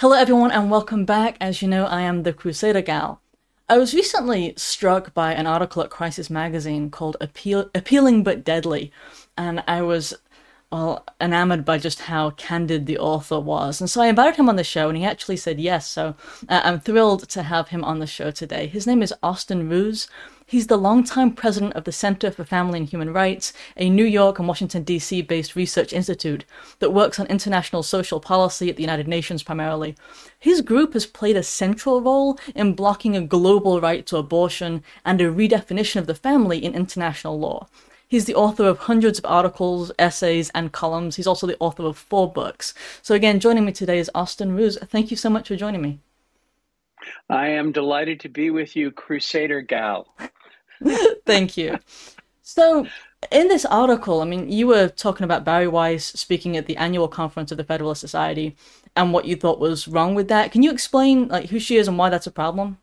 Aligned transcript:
Hello, 0.00 0.12
everyone, 0.14 0.50
and 0.50 0.70
welcome 0.70 1.06
back. 1.06 1.38
As 1.40 1.62
you 1.62 1.68
know, 1.68 1.86
I 1.86 2.02
am 2.02 2.22
the 2.22 2.34
Crusader 2.34 2.82
Gal. 2.82 3.22
I 3.66 3.78
was 3.78 3.94
recently 3.94 4.52
struck 4.54 5.14
by 5.14 5.32
an 5.32 5.46
article 5.46 5.82
at 5.82 5.88
Crisis 5.88 6.28
Magazine 6.28 6.90
called 6.90 7.16
Appeal- 7.18 7.70
Appealing 7.74 8.22
but 8.22 8.44
Deadly, 8.44 8.92
and 9.38 9.64
I 9.66 9.80
was 9.80 10.12
well, 10.70 11.02
enamored 11.18 11.64
by 11.64 11.78
just 11.78 12.00
how 12.00 12.28
candid 12.32 12.84
the 12.84 12.98
author 12.98 13.40
was. 13.40 13.80
And 13.80 13.88
so 13.88 14.02
I 14.02 14.08
invited 14.08 14.36
him 14.36 14.50
on 14.50 14.56
the 14.56 14.64
show, 14.64 14.90
and 14.90 14.98
he 14.98 15.04
actually 15.06 15.38
said 15.38 15.58
yes. 15.58 15.88
So 15.88 16.14
uh, 16.46 16.60
I'm 16.62 16.78
thrilled 16.78 17.26
to 17.30 17.44
have 17.44 17.68
him 17.68 17.82
on 17.82 17.98
the 17.98 18.06
show 18.06 18.30
today. 18.30 18.66
His 18.66 18.86
name 18.86 19.02
is 19.02 19.14
Austin 19.22 19.66
Ruse. 19.66 20.08
He's 20.48 20.68
the 20.68 20.78
longtime 20.78 21.32
president 21.32 21.72
of 21.72 21.82
the 21.82 21.90
Center 21.90 22.30
for 22.30 22.44
Family 22.44 22.78
and 22.78 22.88
Human 22.88 23.12
Rights, 23.12 23.52
a 23.76 23.90
New 23.90 24.04
York 24.04 24.38
and 24.38 24.46
Washington, 24.46 24.84
D.C. 24.84 25.22
based 25.22 25.56
research 25.56 25.92
institute 25.92 26.44
that 26.78 26.92
works 26.92 27.18
on 27.18 27.26
international 27.26 27.82
social 27.82 28.20
policy 28.20 28.70
at 28.70 28.76
the 28.76 28.82
United 28.84 29.08
Nations 29.08 29.42
primarily. 29.42 29.96
His 30.38 30.60
group 30.60 30.92
has 30.92 31.04
played 31.04 31.36
a 31.36 31.42
central 31.42 32.00
role 32.00 32.38
in 32.54 32.74
blocking 32.74 33.16
a 33.16 33.20
global 33.20 33.80
right 33.80 34.06
to 34.06 34.18
abortion 34.18 34.84
and 35.04 35.20
a 35.20 35.24
redefinition 35.24 35.96
of 35.96 36.06
the 36.06 36.14
family 36.14 36.64
in 36.64 36.76
international 36.76 37.40
law. 37.40 37.66
He's 38.06 38.26
the 38.26 38.36
author 38.36 38.68
of 38.68 38.78
hundreds 38.78 39.18
of 39.18 39.24
articles, 39.24 39.90
essays, 39.98 40.52
and 40.54 40.70
columns. 40.70 41.16
He's 41.16 41.26
also 41.26 41.48
the 41.48 41.56
author 41.58 41.82
of 41.86 41.98
four 41.98 42.32
books. 42.32 42.72
So, 43.02 43.16
again, 43.16 43.40
joining 43.40 43.64
me 43.64 43.72
today 43.72 43.98
is 43.98 44.12
Austin 44.14 44.54
Ruse. 44.54 44.78
Thank 44.78 45.10
you 45.10 45.16
so 45.16 45.28
much 45.28 45.48
for 45.48 45.56
joining 45.56 45.82
me. 45.82 45.98
I 47.28 47.48
am 47.48 47.72
delighted 47.72 48.20
to 48.20 48.28
be 48.28 48.50
with 48.50 48.76
you, 48.76 48.90
Crusader 48.90 49.60
Gal. 49.60 50.06
Thank 51.26 51.56
you. 51.56 51.78
So, 52.42 52.86
in 53.30 53.48
this 53.48 53.64
article, 53.64 54.20
I 54.20 54.24
mean, 54.24 54.50
you 54.50 54.66
were 54.66 54.88
talking 54.88 55.24
about 55.24 55.44
Bari 55.44 55.68
Weiss 55.68 56.04
speaking 56.04 56.56
at 56.56 56.66
the 56.66 56.76
annual 56.76 57.08
conference 57.08 57.50
of 57.50 57.58
the 57.58 57.64
Federalist 57.64 58.00
Society 58.00 58.56
and 58.94 59.12
what 59.12 59.24
you 59.24 59.36
thought 59.36 59.58
was 59.58 59.88
wrong 59.88 60.14
with 60.14 60.28
that. 60.28 60.52
Can 60.52 60.62
you 60.62 60.70
explain 60.70 61.28
like 61.28 61.50
who 61.50 61.58
she 61.58 61.76
is 61.76 61.88
and 61.88 61.98
why 61.98 62.08
that's 62.08 62.26
a 62.26 62.30
problem? 62.30 62.78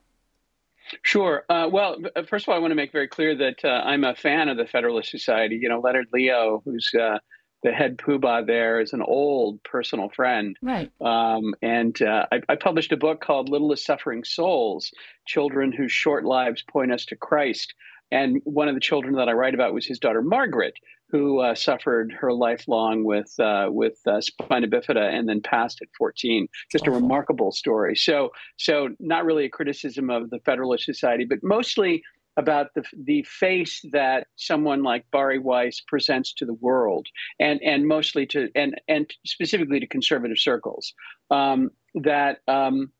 Sure. 1.01 1.45
Uh, 1.49 1.67
well, 1.71 1.97
uh, 2.15 2.23
first 2.23 2.45
of 2.45 2.49
all, 2.49 2.55
I 2.55 2.59
want 2.59 2.71
to 2.71 2.75
make 2.75 2.91
very 2.91 3.07
clear 3.07 3.35
that 3.35 3.63
uh, 3.63 3.81
I'm 3.85 4.03
a 4.03 4.15
fan 4.15 4.49
of 4.49 4.57
the 4.57 4.67
Federalist 4.67 5.09
Society. 5.09 5.55
You 5.55 5.69
know, 5.69 5.79
Leonard 5.79 6.07
Leo, 6.13 6.61
who's 6.65 6.91
uh, 6.93 7.19
the 7.63 7.71
head 7.71 7.97
poobah 7.97 8.45
there 8.45 8.79
is 8.79 8.93
an 8.93 9.01
old 9.01 9.63
personal 9.63 10.09
friend. 10.09 10.57
Right. 10.61 10.91
Um, 11.01 11.55
and 11.61 11.99
uh, 12.01 12.25
I, 12.31 12.41
I, 12.49 12.55
published 12.55 12.91
a 12.91 12.97
book 12.97 13.21
called 13.21 13.49
Littlest 13.49 13.85
Suffering 13.85 14.23
Souls 14.23 14.91
Children 15.25 15.71
Whose 15.71 15.91
Short 15.91 16.25
Lives 16.25 16.63
Point 16.69 16.91
Us 16.91 17.05
to 17.05 17.15
Christ. 17.15 17.73
And 18.11 18.41
one 18.43 18.67
of 18.67 18.75
the 18.75 18.81
children 18.81 19.15
that 19.15 19.29
I 19.29 19.31
write 19.31 19.55
about 19.55 19.73
was 19.73 19.87
his 19.87 19.97
daughter 19.97 20.21
Margaret, 20.21 20.75
who 21.09 21.39
uh, 21.39 21.55
suffered 21.55 22.11
her 22.19 22.33
lifelong 22.33 23.03
with 23.03 23.33
uh, 23.39 23.67
with 23.69 23.99
uh, 24.05 24.19
spina 24.19 24.67
bifida 24.67 25.13
and 25.13 25.29
then 25.29 25.41
passed 25.41 25.81
at 25.81 25.87
14. 25.97 26.47
Just 26.71 26.83
Awful. 26.83 26.97
a 26.97 26.99
remarkable 26.99 27.51
story. 27.51 27.95
So 27.95 28.29
so 28.57 28.89
not 28.99 29.25
really 29.25 29.45
a 29.45 29.49
criticism 29.49 30.09
of 30.09 30.29
the 30.29 30.39
Federalist 30.39 30.85
Society, 30.85 31.25
but 31.25 31.39
mostly 31.43 32.03
about 32.37 32.73
the 32.73 32.83
the 33.03 33.23
face 33.23 33.81
that 33.91 34.27
someone 34.35 34.83
like 34.83 35.05
Bari 35.11 35.39
Weiss 35.39 35.81
presents 35.81 36.33
to 36.35 36.45
the 36.45 36.53
world, 36.53 37.07
and 37.39 37.61
and 37.61 37.87
mostly 37.87 38.25
to 38.27 38.49
and 38.55 38.79
and 38.87 39.11
specifically 39.25 39.79
to 39.79 39.87
conservative 39.87 40.39
circles. 40.39 40.93
Um, 41.29 41.71
that 41.95 42.39
um, 42.47 42.91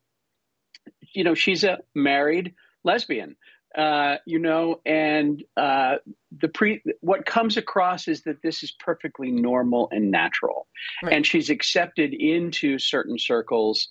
you 1.13 1.23
know 1.23 1.33
she's 1.33 1.63
a 1.63 1.79
married 1.95 2.53
lesbian. 2.83 3.35
Uh, 3.75 4.17
you 4.27 4.37
know, 4.37 4.79
and 4.85 5.43
uh, 5.57 5.95
the 6.41 6.47
pre 6.47 6.83
what 7.01 7.25
comes 7.25 7.57
across 7.57 8.07
is 8.07 8.21
that 8.21 8.39
this 8.43 8.61
is 8.61 8.71
perfectly 8.79 9.31
normal 9.31 9.89
and 9.91 10.11
natural, 10.11 10.67
right. 11.01 11.13
and 11.13 11.25
she's 11.25 11.49
accepted 11.49 12.13
into 12.13 12.77
certain 12.77 13.17
circles, 13.17 13.87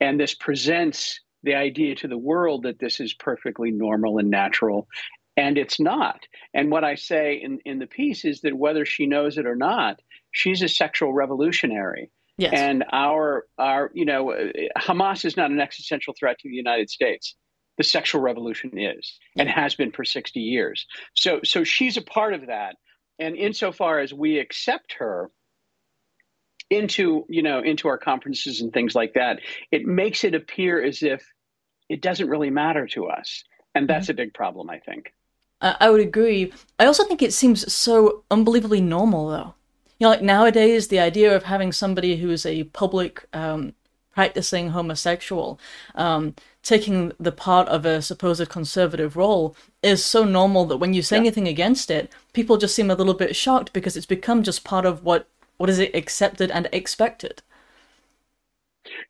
and 0.00 0.18
this 0.18 0.32
presents 0.32 1.20
the 1.42 1.54
idea 1.54 1.94
to 1.96 2.08
the 2.08 2.18
world 2.18 2.64
that 2.64 2.78
this 2.78 3.00
is 3.00 3.14
perfectly 3.14 3.70
normal 3.70 4.18
and 4.18 4.30
natural. 4.30 4.88
And 5.36 5.58
it's 5.58 5.78
not. 5.78 6.26
And 6.54 6.70
what 6.70 6.84
I 6.84 6.94
say 6.94 7.34
in, 7.34 7.60
in 7.64 7.78
the 7.78 7.86
piece 7.86 8.24
is 8.24 8.40
that 8.40 8.56
whether 8.56 8.86
she 8.86 9.06
knows 9.06 9.36
it 9.36 9.46
or 9.46 9.56
not, 9.56 10.00
she's 10.30 10.62
a 10.62 10.68
sexual 10.68 11.12
revolutionary. 11.12 12.10
Yes. 12.38 12.52
And 12.54 12.84
our, 12.92 13.46
our, 13.58 13.90
you 13.94 14.04
know, 14.04 14.32
uh, 14.32 14.52
Hamas 14.78 15.24
is 15.24 15.36
not 15.36 15.50
an 15.50 15.60
existential 15.60 16.14
threat 16.18 16.38
to 16.40 16.48
the 16.48 16.54
United 16.54 16.90
States. 16.90 17.34
The 17.78 17.84
sexual 17.84 18.22
revolution 18.22 18.78
is 18.78 19.18
and 19.36 19.48
has 19.48 19.74
been 19.74 19.92
for 19.92 20.04
60 20.04 20.40
years. 20.40 20.86
So, 21.14 21.40
so 21.44 21.64
she's 21.64 21.98
a 21.98 22.02
part 22.02 22.32
of 22.32 22.46
that. 22.46 22.76
And 23.18 23.36
insofar 23.36 24.00
as 24.00 24.14
we 24.14 24.38
accept 24.38 24.94
her, 24.98 25.30
into 26.68 27.24
you 27.28 27.42
know 27.42 27.60
into 27.60 27.86
our 27.86 27.96
conferences 27.96 28.60
and 28.60 28.72
things 28.72 28.94
like 28.94 29.14
that 29.14 29.38
it 29.70 29.86
makes 29.86 30.24
it 30.24 30.34
appear 30.34 30.82
as 30.82 31.02
if 31.02 31.24
it 31.88 32.00
doesn't 32.02 32.28
really 32.28 32.50
matter 32.50 32.86
to 32.88 33.06
us. 33.06 33.44
And 33.74 33.88
that's 33.88 34.04
mm-hmm. 34.04 34.12
a 34.12 34.24
big 34.24 34.34
problem, 34.34 34.70
I 34.70 34.78
think. 34.78 35.12
I 35.62 35.88
would 35.88 36.02
agree. 36.02 36.52
I 36.78 36.84
also 36.84 37.04
think 37.04 37.22
it 37.22 37.32
seems 37.32 37.72
so 37.72 38.24
unbelievably 38.30 38.82
normal, 38.82 39.28
though. 39.28 39.54
You 39.98 40.04
know, 40.04 40.10
like 40.10 40.22
nowadays, 40.22 40.88
the 40.88 41.00
idea 41.00 41.34
of 41.34 41.44
having 41.44 41.72
somebody 41.72 42.16
who 42.16 42.30
is 42.30 42.44
a 42.44 42.64
public 42.64 43.24
um, 43.32 43.72
practicing 44.12 44.70
homosexual 44.70 45.58
um, 45.94 46.34
taking 46.62 47.12
the 47.18 47.32
part 47.32 47.68
of 47.68 47.86
a 47.86 48.02
supposed 48.02 48.46
conservative 48.50 49.16
role 49.16 49.56
is 49.82 50.04
so 50.04 50.24
normal 50.24 50.66
that 50.66 50.76
when 50.76 50.92
you 50.92 51.00
say 51.00 51.16
yeah. 51.16 51.20
anything 51.20 51.48
against 51.48 51.90
it, 51.90 52.12
people 52.34 52.58
just 52.58 52.74
seem 52.74 52.90
a 52.90 52.94
little 52.94 53.14
bit 53.14 53.34
shocked 53.34 53.72
because 53.72 53.96
it's 53.96 54.06
become 54.06 54.42
just 54.42 54.62
part 54.62 54.84
of 54.84 55.04
what 55.04 55.28
what 55.56 55.70
is 55.70 55.78
it 55.78 55.94
accepted 55.94 56.50
and 56.50 56.68
expected. 56.72 57.42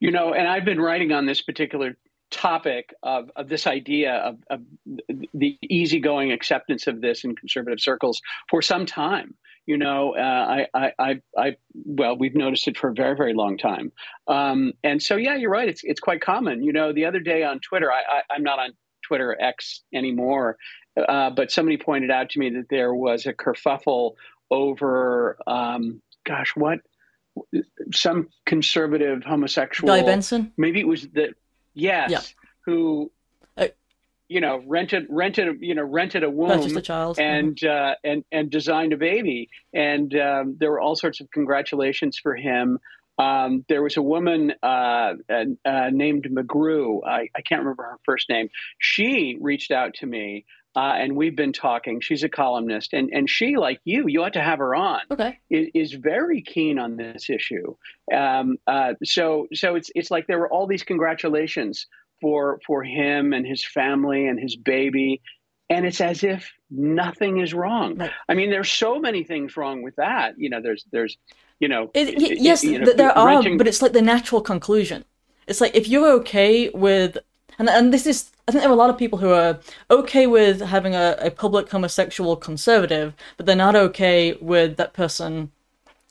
You 0.01 0.11
know, 0.11 0.33
and 0.33 0.49
I've 0.49 0.65
been 0.65 0.81
writing 0.81 1.13
on 1.13 1.27
this 1.27 1.43
particular 1.43 1.97
topic 2.31 2.93
of, 3.03 3.31
of 3.37 3.49
this 3.49 3.67
idea 3.67 4.15
of, 4.15 4.39
of 4.51 4.61
the 5.35 5.59
easygoing 5.63 6.33
acceptance 6.33 6.87
of 6.87 7.01
this 7.01 7.25
in 7.25 7.37
conservative 7.37 7.81
circles 7.81 8.21
for 8.49 8.63
some 8.63 8.87
time. 8.87 9.35
You 9.67 9.77
know, 9.77 10.15
uh, 10.17 10.21
I, 10.21 10.67
I, 10.75 10.93
I, 10.99 11.21
I, 11.37 11.57
well, 11.75 12.17
we've 12.17 12.37
noticed 12.37 12.69
it 12.69 12.79
for 12.79 12.91
a 12.91 12.95
very, 12.95 13.17
very 13.17 13.35
long 13.35 13.59
time. 13.59 13.91
Um, 14.29 14.73
and 14.85 15.03
so, 15.03 15.17
yeah, 15.17 15.35
you're 15.35 15.51
right. 15.51 15.69
It's, 15.69 15.83
it's 15.83 15.99
quite 15.99 16.21
common. 16.21 16.63
You 16.63 16.73
know, 16.73 16.93
the 16.93 17.05
other 17.05 17.19
day 17.19 17.43
on 17.43 17.59
Twitter, 17.59 17.91
I, 17.91 18.23
I, 18.31 18.37
am 18.37 18.45
not 18.45 18.61
on 18.61 18.71
Twitter 19.03 19.37
X 19.41 19.83
anymore, 19.93 20.57
uh, 21.09 21.31
but 21.31 21.51
somebody 21.51 21.77
pointed 21.77 22.13
out 22.13 22.31
to 22.31 22.39
me 22.39 22.51
that 22.51 22.69
there 22.71 22.95
was 22.95 23.27
a 23.27 23.33
kerfuffle 23.33 24.15
over, 24.51 25.39
um, 25.47 26.01
gosh, 26.25 26.53
what? 26.55 26.81
Some 27.93 28.29
conservative 28.47 29.23
homosexual. 29.25 29.95
Guy 29.95 30.03
Benson? 30.03 30.53
Maybe 30.57 30.81
it 30.81 30.89
was 30.89 31.09
the 31.09 31.35
Yes. 31.77 32.11
Yeah. 32.11 32.21
Who, 32.65 33.13
uh, 33.57 33.69
you 34.29 34.41
know, 34.41 34.63
rented 34.67 35.07
rented 35.09 35.59
you 35.61 35.75
know 35.75 35.85
rented 35.85 36.25
a 36.25 36.31
womb, 36.31 36.77
a 36.77 36.81
child, 36.81 37.21
and 37.21 37.55
mm-hmm. 37.55 37.93
uh, 37.93 37.95
and 38.03 38.25
and 38.33 38.51
designed 38.51 38.93
a 38.93 38.97
baby, 38.97 39.51
and 39.73 40.13
um, 40.19 40.57
there 40.59 40.71
were 40.71 40.81
all 40.81 40.97
sorts 40.97 41.21
of 41.21 41.31
congratulations 41.31 42.19
for 42.19 42.35
him. 42.35 42.81
Um, 43.19 43.65
there 43.69 43.83
was 43.83 43.97
a 43.97 44.03
woman 44.03 44.53
uh, 44.63 45.13
uh, 45.31 45.91
named 45.91 46.25
McGrew. 46.31 47.01
I, 47.07 47.31
I, 47.35 47.41
can't 47.41 47.63
remember 47.63 47.85
her 47.85 47.99
first 48.05 48.29
name. 48.29 48.51
She 48.79 49.39
reached 49.41 49.71
out 49.71 49.95
to 50.01 50.07
me, 50.07 50.45
uh, 50.77 50.95
and 50.99 51.17
we've 51.17 51.35
been 51.35 51.55
talking. 51.55 52.01
She's 52.01 52.23
a 52.23 52.29
columnist, 52.29 52.93
and 52.93 53.09
and 53.11 53.29
she, 53.29 53.57
like 53.57 53.81
you, 53.85 54.07
you 54.07 54.23
ought 54.23 54.35
to 54.35 54.43
have 54.43 54.59
her 54.59 54.75
on. 54.75 55.01
Okay, 55.11 55.39
is, 55.49 55.69
is 55.75 55.93
very 55.95 56.43
keen 56.43 56.79
on 56.79 56.97
this 56.97 57.31
issue. 57.31 57.75
Um, 58.15 58.59
uh, 58.67 58.93
so 59.03 59.49
so 59.55 59.75
it's 59.75 59.91
it's 59.95 60.11
like 60.11 60.27
there 60.27 60.39
were 60.39 60.51
all 60.51 60.67
these 60.67 60.83
congratulations 60.83 61.87
for 62.21 62.61
for 62.67 62.85
him 62.85 63.33
and 63.33 63.47
his 63.47 63.65
family 63.65 64.29
and 64.29 64.39
his 64.39 64.55
baby, 64.55 65.23
and 65.71 65.87
it's 65.87 66.03
as 66.03 66.23
if 66.23 66.53
nothing 66.71 67.41
is 67.41 67.55
wrong. 67.55 67.97
Right. 67.97 68.11
I 68.29 68.35
mean, 68.35 68.51
there's 68.51 68.71
so 68.71 68.99
many 68.99 69.25
things 69.25 69.57
wrong 69.57 69.83
with 69.83 69.97
that. 69.97 70.39
You 70.39 70.51
know, 70.51 70.61
there's 70.61 70.85
there's 70.93 71.17
you 71.59 71.69
know, 71.69 71.91
it, 71.95 72.39
yes, 72.39 72.63
you 72.63 72.79
know, 72.79 72.93
there 72.93 73.15
renting... 73.17 73.55
are, 73.55 73.57
but 73.57 73.67
it's 73.67 73.81
like 73.81 73.93
the 73.93 74.03
natural 74.03 74.43
conclusion. 74.43 75.07
It's 75.47 75.63
like 75.63 75.75
if 75.75 75.89
you're 75.89 76.13
okay 76.21 76.69
with 76.69 77.17
and 77.59 77.71
and 77.71 77.95
this 77.95 78.07
is 78.07 78.31
I 78.49 78.53
think 78.53 78.63
there 78.63 78.71
are 78.71 78.75
a 78.75 78.77
lot 78.77 78.91
of 78.91 78.99
people 78.99 79.19
who 79.19 79.31
are 79.31 79.59
okay 79.91 80.29
with 80.29 80.61
having 80.61 80.95
a, 80.95 81.17
a 81.21 81.33
public 81.33 81.69
homosexual 81.69 82.37
conservative, 82.37 83.13
but 83.37 83.45
they're 83.45 83.57
not 83.57 83.75
okay 83.75 84.35
with 84.41 84.77
that 84.77 84.93
person 84.93 85.51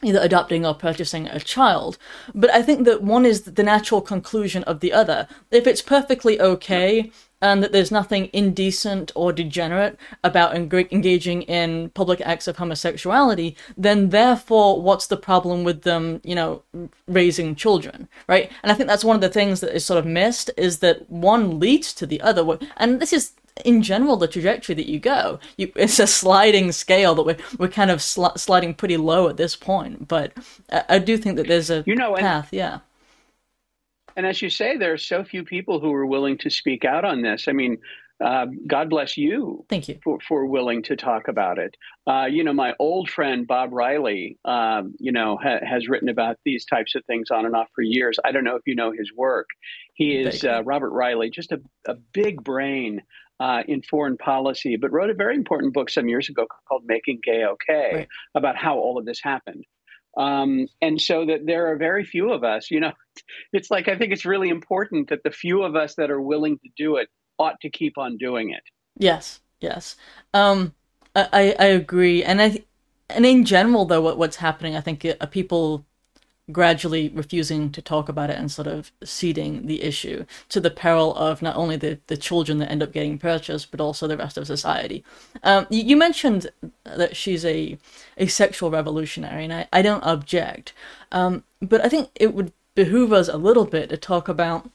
either 0.03 0.19
adopting 0.19 0.65
or 0.65 0.75
purchasing 0.75 1.27
a 1.27 1.39
child. 1.39 1.97
But 2.33 2.51
I 2.51 2.61
think 2.61 2.85
that 2.85 3.01
one 3.01 3.25
is 3.25 3.43
the 3.43 3.63
natural 3.63 4.01
conclusion 4.01 4.63
of 4.63 4.81
the 4.81 4.91
other. 4.91 5.27
If 5.49 5.65
it's 5.65 5.81
perfectly 5.81 6.39
okay 6.41 7.09
and 7.41 7.61
that 7.61 7.71
there's 7.71 7.91
nothing 7.91 8.29
indecent 8.33 9.11
or 9.15 9.33
degenerate 9.33 9.97
about 10.23 10.55
engaging 10.55 11.41
in 11.43 11.89
public 11.89 12.21
acts 12.21 12.47
of 12.47 12.57
homosexuality, 12.57 13.55
then 13.77 14.09
therefore, 14.09 14.81
what's 14.81 15.07
the 15.07 15.17
problem 15.17 15.63
with 15.63 15.83
them, 15.83 16.21
you 16.23 16.35
know, 16.35 16.63
raising 17.07 17.55
children, 17.55 18.07
right? 18.27 18.51
And 18.63 18.71
I 18.71 18.75
think 18.75 18.87
that's 18.87 19.03
one 19.03 19.15
of 19.15 19.21
the 19.21 19.29
things 19.29 19.59
that 19.61 19.75
is 19.75 19.85
sort 19.85 19.99
of 19.99 20.05
missed 20.05 20.49
is 20.57 20.79
that 20.79 21.09
one 21.09 21.59
leads 21.59 21.93
to 21.93 22.05
the 22.05 22.21
other. 22.21 22.57
And 22.77 22.99
this 22.99 23.13
is 23.13 23.33
in 23.63 23.81
general 23.81 24.17
the 24.17 24.27
trajectory 24.27 24.75
that 24.75 24.89
you 24.89 24.99
go. 24.99 25.39
You, 25.57 25.71
it's 25.75 25.99
a 25.99 26.07
sliding 26.07 26.71
scale 26.71 27.15
that 27.15 27.23
we're 27.23 27.37
we're 27.57 27.67
kind 27.67 27.91
of 27.91 28.01
sl- 28.01 28.35
sliding 28.35 28.73
pretty 28.73 28.97
low 28.97 29.29
at 29.29 29.37
this 29.37 29.55
point, 29.55 30.07
but 30.07 30.33
I, 30.71 30.83
I, 30.89 30.99
do 30.99 31.17
think 31.17 31.37
that 31.37 31.47
there's 31.47 31.69
a 31.69 31.83
you 31.85 31.95
know 31.95 32.15
path. 32.15 32.49
yeah. 32.51 32.79
And 34.15 34.25
as 34.25 34.41
you 34.41 34.49
say, 34.49 34.77
there 34.77 34.93
are 34.93 34.97
so 34.97 35.23
few 35.23 35.43
people 35.43 35.79
who 35.79 35.91
are 35.93 36.05
willing 36.05 36.37
to 36.39 36.49
speak 36.49 36.85
out 36.85 37.03
on 37.03 37.21
this. 37.21 37.47
I 37.47 37.51
mean, 37.51 37.77
uh, 38.23 38.45
God 38.65 38.89
bless 38.89 39.17
you. 39.17 39.65
Thank 39.69 39.89
you 39.89 39.99
for, 40.01 40.19
for 40.25 40.45
willing 40.45 40.81
to 40.83 40.95
talk 40.95 41.27
about 41.27 41.57
it. 41.59 41.75
Uh, 42.07 42.25
you 42.25 42.45
know, 42.45 42.53
my 42.53 42.73
old 42.79 43.09
friend 43.09 43.45
Bob 43.45 43.73
Reilly, 43.73 44.37
um, 44.45 44.95
you 44.99 45.11
know, 45.11 45.37
ha- 45.41 45.59
has 45.67 45.89
written 45.89 46.07
about 46.07 46.37
these 46.45 46.63
types 46.65 46.95
of 46.95 47.03
things 47.05 47.29
on 47.29 47.45
and 47.45 47.55
off 47.55 47.67
for 47.75 47.81
years. 47.81 48.17
I 48.23 48.31
don't 48.31 48.45
know 48.45 48.55
if 48.55 48.61
you 48.65 48.75
know 48.75 48.91
his 48.91 49.11
work. 49.13 49.47
He 49.95 50.15
is 50.15 50.45
uh, 50.45 50.63
Robert 50.63 50.91
Reilly, 50.91 51.29
just 51.29 51.51
a, 51.51 51.59
a 51.87 51.95
big 52.13 52.41
brain 52.41 53.01
uh, 53.41 53.63
in 53.67 53.81
foreign 53.81 54.17
policy, 54.17 54.77
but 54.77 54.93
wrote 54.93 55.09
a 55.09 55.13
very 55.13 55.35
important 55.35 55.73
book 55.73 55.89
some 55.89 56.07
years 56.07 56.29
ago 56.29 56.47
called 56.69 56.83
"Making 56.85 57.19
Gay 57.21 57.43
Okay" 57.43 57.91
right. 57.93 58.07
about 58.33 58.55
how 58.55 58.77
all 58.77 58.97
of 58.97 59.05
this 59.05 59.19
happened. 59.21 59.65
Um, 60.17 60.67
and 60.81 60.99
so 60.99 61.25
that 61.25 61.45
there 61.45 61.71
are 61.71 61.77
very 61.77 62.05
few 62.05 62.31
of 62.31 62.43
us. 62.43 62.71
You 62.71 62.79
know, 62.79 62.93
it's 63.53 63.71
like 63.71 63.87
I 63.87 63.97
think 63.97 64.13
it's 64.13 64.25
really 64.25 64.49
important 64.49 65.09
that 65.09 65.23
the 65.23 65.31
few 65.31 65.63
of 65.63 65.75
us 65.75 65.95
that 65.95 66.11
are 66.11 66.21
willing 66.21 66.57
to 66.59 66.69
do 66.77 66.97
it 66.97 67.09
ought 67.37 67.59
to 67.61 67.69
keep 67.69 67.97
on 67.97 68.17
doing 68.17 68.51
it. 68.51 68.63
Yes, 68.97 69.41
yes. 69.59 69.95
Um, 70.33 70.73
I 71.15 71.55
I 71.59 71.65
agree, 71.65 72.23
and 72.23 72.41
I 72.41 72.63
and 73.09 73.25
in 73.25 73.45
general 73.45 73.85
though, 73.85 74.01
what 74.01 74.17
what's 74.17 74.37
happening, 74.37 74.75
I 74.75 74.81
think 74.81 75.05
uh, 75.05 75.25
people 75.27 75.85
gradually 76.51 77.09
refusing 77.09 77.71
to 77.71 77.81
talk 77.81 78.07
about 78.07 78.29
it 78.29 78.37
and 78.37 78.51
sort 78.51 78.67
of 78.67 78.91
ceding 79.03 79.65
the 79.65 79.81
issue 79.81 80.25
to 80.49 80.59
the 80.59 80.69
peril 80.69 81.15
of 81.15 81.41
not 81.41 81.55
only 81.55 81.75
the, 81.75 81.97
the 82.07 82.17
children 82.17 82.59
that 82.59 82.69
end 82.69 82.83
up 82.83 82.93
getting 82.93 83.17
purchased, 83.17 83.71
but 83.71 83.81
also 83.81 84.07
the 84.07 84.17
rest 84.17 84.37
of 84.37 84.45
society. 84.45 85.03
Um, 85.43 85.65
you, 85.69 85.83
you, 85.83 85.97
mentioned 85.97 86.47
that 86.83 87.15
she's 87.15 87.43
a, 87.45 87.77
a 88.17 88.27
sexual 88.27 88.69
revolutionary, 88.69 89.45
and 89.45 89.53
I, 89.53 89.67
I 89.73 89.81
don't 89.81 90.03
object. 90.03 90.73
Um, 91.11 91.43
but 91.61 91.83
I 91.83 91.89
think 91.89 92.09
it 92.15 92.33
would 92.33 92.51
behoove 92.75 93.11
us 93.11 93.27
a 93.27 93.37
little 93.37 93.65
bit 93.65 93.89
to 93.89 93.97
talk 93.97 94.27
about 94.27 94.69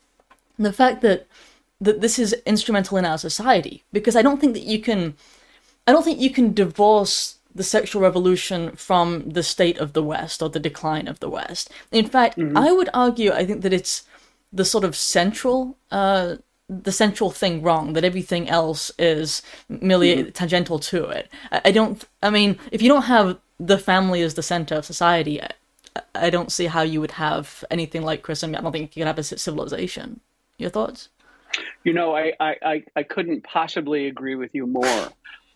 the 0.58 0.72
fact 0.72 1.02
that 1.02 1.26
that 1.82 2.02
this 2.02 2.18
is 2.18 2.34
instrumental 2.44 2.98
in 2.98 3.06
our 3.06 3.16
society 3.16 3.82
because 3.90 4.14
I 4.14 4.20
don't 4.20 4.38
think 4.38 4.52
that 4.52 4.64
you 4.64 4.80
can 4.80 5.14
I 5.86 5.92
don't 5.92 6.04
think 6.04 6.20
you 6.20 6.30
can 6.30 6.52
divorce 6.52 7.36
the 7.54 7.64
sexual 7.64 8.02
revolution 8.02 8.72
from 8.76 9.28
the 9.28 9.42
state 9.42 9.78
of 9.78 9.92
the 9.92 10.02
West 10.02 10.42
or 10.42 10.48
the 10.48 10.60
decline 10.60 11.08
of 11.08 11.20
the 11.20 11.28
West. 11.28 11.70
In 11.90 12.06
fact, 12.06 12.38
mm-hmm. 12.38 12.56
I 12.56 12.72
would 12.72 12.88
argue 12.94 13.32
I 13.32 13.44
think 13.44 13.62
that 13.62 13.72
it's 13.72 14.04
the 14.52 14.64
sort 14.64 14.84
of 14.84 14.96
central 14.96 15.76
uh, 15.90 16.36
the 16.68 16.92
central 16.92 17.30
thing 17.30 17.62
wrong 17.62 17.94
that 17.94 18.04
everything 18.04 18.48
else 18.48 18.92
is 18.98 19.42
merely 19.68 20.16
mm-hmm. 20.16 20.30
tangential 20.30 20.78
to 20.78 21.04
it. 21.06 21.28
I, 21.50 21.60
I, 21.66 21.70
don't 21.72 22.04
I 22.22 22.30
mean 22.30 22.58
if 22.70 22.80
you 22.80 22.88
don't 22.88 23.02
have 23.02 23.38
the 23.58 23.78
family 23.78 24.22
as 24.22 24.34
the 24.34 24.42
center 24.42 24.76
of 24.76 24.84
society, 24.84 25.42
I, 25.42 25.50
I 26.14 26.30
don't 26.30 26.52
see 26.52 26.66
how 26.66 26.82
you 26.82 27.00
would 27.00 27.12
have 27.12 27.64
anything 27.70 28.02
like 28.02 28.22
Christendom. 28.22 28.60
I 28.60 28.62
don't 28.62 28.72
think 28.72 28.96
you 28.96 29.00
could 29.00 29.08
have 29.08 29.18
a 29.18 29.22
civilization. 29.24 30.20
Your 30.58 30.70
thoughts? 30.70 31.08
You 31.84 31.92
know, 31.92 32.14
I, 32.14 32.32
I, 32.38 32.84
I 32.94 33.02
couldn't 33.02 33.42
possibly 33.42 34.06
agree 34.06 34.34
with 34.34 34.54
you 34.54 34.66
more. 34.66 35.08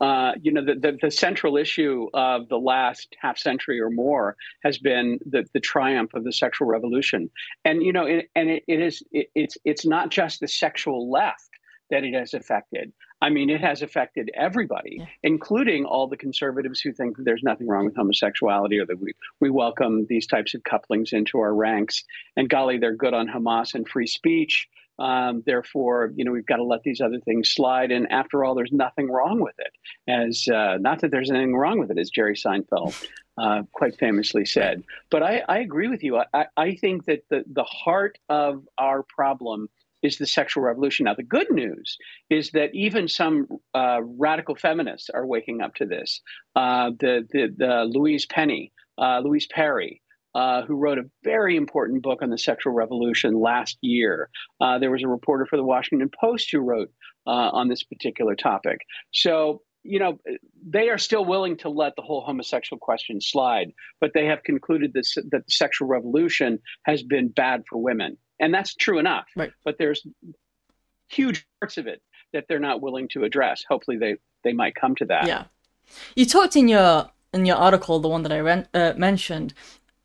Uh, 0.05 0.33
you 0.43 0.53
know, 0.53 0.63
the, 0.63 0.75
the, 0.75 0.99
the, 1.01 1.11
central 1.11 1.57
issue 1.57 2.09
of 2.13 2.47
the 2.51 2.59
last 2.59 3.17
half 3.23 3.39
century 3.39 3.81
or 3.81 3.89
more 3.89 4.37
has 4.63 4.77
been 4.77 5.19
the, 5.25 5.47
the 5.55 5.61
triumph 5.61 6.13
of 6.13 6.25
the 6.25 6.33
sexual 6.33 6.69
revolution. 6.69 7.31
And, 7.65 7.83
you 7.83 7.91
know, 7.91 8.05
it, 8.05 8.29
and 8.37 8.51
it, 8.51 8.65
it 8.69 8.83
is, 8.83 9.03
it, 9.13 9.29
it's, 9.35 9.57
it's 9.65 9.87
not 9.87 10.11
just 10.11 10.41
the 10.41 10.49
sexual 10.49 11.11
left 11.11 11.49
that 11.91 12.05
it 12.05 12.13
has 12.13 12.35
affected. 12.35 12.93
I 13.23 13.31
mean, 13.31 13.49
it 13.49 13.63
has 13.63 13.81
affected 13.81 14.31
everybody, 14.35 14.97
yeah. 14.99 15.07
including 15.23 15.87
all 15.87 16.07
the 16.07 16.19
conservatives 16.19 16.81
who 16.83 16.93
think 16.93 17.17
there's 17.19 17.43
nothing 17.43 17.67
wrong 17.67 17.87
with 17.87 17.97
homosexuality 17.97 18.79
or 18.79 18.85
that 18.85 19.01
we, 19.01 19.15
we 19.41 19.49
welcome 19.49 20.05
these 20.11 20.27
types 20.27 20.53
of 20.53 20.65
couplings 20.65 21.15
into 21.15 21.39
our 21.39 21.55
ranks. 21.55 22.05
And 22.37 22.51
golly, 22.51 22.77
they're 22.77 22.95
good 22.95 23.15
on 23.15 23.27
Hamas 23.27 23.75
and 23.75 23.89
free 23.89 24.07
speech. 24.07 24.69
Um, 24.99 25.43
therefore, 25.45 26.13
you 26.15 26.25
know, 26.25 26.33
we've 26.33 26.47
got 26.47 26.57
to 26.57 26.65
let 26.65 26.83
these 26.83 27.01
other 27.01 27.19
things 27.21 27.51
slide. 27.51 27.91
And 27.91 28.11
after 28.11 28.45
all, 28.45 28.55
there's 28.55 28.73
nothing 28.73 29.11
wrong 29.11 29.41
with 29.41 29.55
it. 29.59 29.73
As 30.09 30.47
uh, 30.49 30.79
not 30.79 31.01
that 31.01 31.11
there's 31.11 31.31
anything 31.31 31.57
wrong 31.57 31.79
with 31.79 31.91
it, 31.91 31.99
as 31.99 32.11
Jerry 32.11 32.35
Seinfeld 32.35 32.95
uh, 33.39 33.63
quite 33.73 33.99
famously 33.99 34.45
said. 34.45 34.85
But 35.11 35.23
I, 35.23 35.43
I 35.49 35.59
agree 35.59 35.89
with 35.89 36.03
you. 36.03 36.23
I, 36.33 36.47
I, 36.57 36.75
think 36.77 37.07
that 37.07 37.25
the, 37.31 37.45
the 37.53 37.65
heart 37.65 38.19
of 38.29 38.67
our 38.79 39.03
problem 39.03 39.69
is 40.03 40.19
the 40.19 40.27
sexual 40.27 40.63
revolution. 40.63 41.05
Now, 41.05 41.15
the 41.15 41.23
good 41.23 41.51
news 41.51 41.97
is 42.31 42.51
that 42.51 42.75
even 42.75 43.09
some 43.09 43.49
uh, 43.73 44.01
radical 44.03 44.55
feminists 44.55 45.11
are 45.11 45.27
waking 45.27 45.63
up 45.63 45.75
to 45.77 45.87
this. 45.87 46.21
Uh, 46.55 46.91
the, 47.01 47.27
the, 47.33 47.53
the 47.57 47.85
Louise 47.85 48.27
Penny, 48.27 48.73
uh, 48.99 49.21
Louise 49.25 49.47
Perry, 49.47 50.03
uh, 50.35 50.63
who 50.63 50.77
wrote 50.77 50.99
a 50.99 51.05
very 51.23 51.57
important 51.57 52.03
book 52.03 52.23
on 52.23 52.31
the 52.31 52.39
sexual 52.39 52.73
revolution 52.73 53.41
last 53.41 53.79
year. 53.81 54.29
Uh, 54.61 54.79
there 54.79 54.91
was 54.91 55.03
a 55.03 55.09
reporter 55.09 55.47
for 55.47 55.57
the 55.57 55.65
Washington 55.65 56.11
Post 56.21 56.49
who 56.51 56.59
wrote 56.59 56.91
uh, 57.27 57.31
on 57.31 57.69
this 57.69 57.83
particular 57.83 58.35
topic. 58.35 58.81
So, 59.13 59.63
you 59.83 59.99
know, 59.99 60.19
they 60.67 60.89
are 60.89 60.99
still 60.99 61.25
willing 61.25 61.57
to 61.59 61.69
let 61.69 61.95
the 61.97 62.03
whole 62.03 62.23
homosexual 62.23 62.79
question 62.79 63.21
slide, 63.21 63.73
but 64.01 64.13
they 64.15 64.27
have 64.27 64.43
concluded 64.43 64.93
this, 64.93 65.15
that 65.15 65.31
the 65.31 65.43
sexual 65.49 65.89
revolution 65.89 66.59
has 66.85 67.03
been 67.03 67.29
bad 67.29 67.65
for 67.69 67.79
women. 67.79 68.17
And 68.41 68.53
that's 68.53 68.75
true 68.75 68.99
enough. 68.99 69.27
Right. 69.37 69.53
But 69.65 69.77
there's 69.79 70.05
huge 71.09 71.47
parts 71.61 71.79
of 71.79 71.87
it 71.87 72.03
that 72.33 72.47
they're 72.49 72.59
not 72.59 72.81
willing 72.81 73.09
to 73.11 73.25
address. 73.25 73.63
Hopefully, 73.69 73.99
they, 73.99 74.17
they 74.43 74.53
might 74.53 74.75
come 74.75 74.97
to 74.97 75.05
that. 75.07 75.27
Yeah. 75.27 75.45
You 76.17 76.27
talked 76.27 76.57
in 76.57 76.67
your 76.67 77.11
in 77.35 77.45
your 77.45 77.57
article, 77.57 77.99
the 77.99 78.09
one 78.09 78.23
that 78.23 78.33
I 78.33 78.39
re- 78.39 78.65
uh, 78.73 78.95
mentioned, 78.97 79.55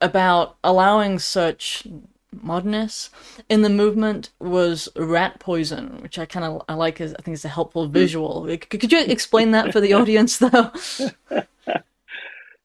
about 0.01 0.57
allowing 0.63 1.19
such 1.19 1.85
modernness 2.31 3.09
in 3.49 3.61
the 3.63 3.69
movement 3.69 4.29
was 4.39 4.87
rat 4.95 5.39
poison, 5.39 6.01
which 6.01 6.19
I 6.19 6.25
kind 6.25 6.45
of 6.45 6.61
I 6.69 6.73
like. 6.73 7.01
As, 7.01 7.13
I 7.13 7.21
think 7.21 7.35
it's 7.35 7.45
a 7.45 7.49
helpful 7.49 7.85
hmm. 7.87 7.93
visual. 7.93 8.57
Could 8.69 8.91
you 8.91 9.01
explain 9.01 9.51
that 9.51 9.71
for 9.71 9.79
the 9.79 9.93
audience, 9.99 10.37
though? 10.37 10.71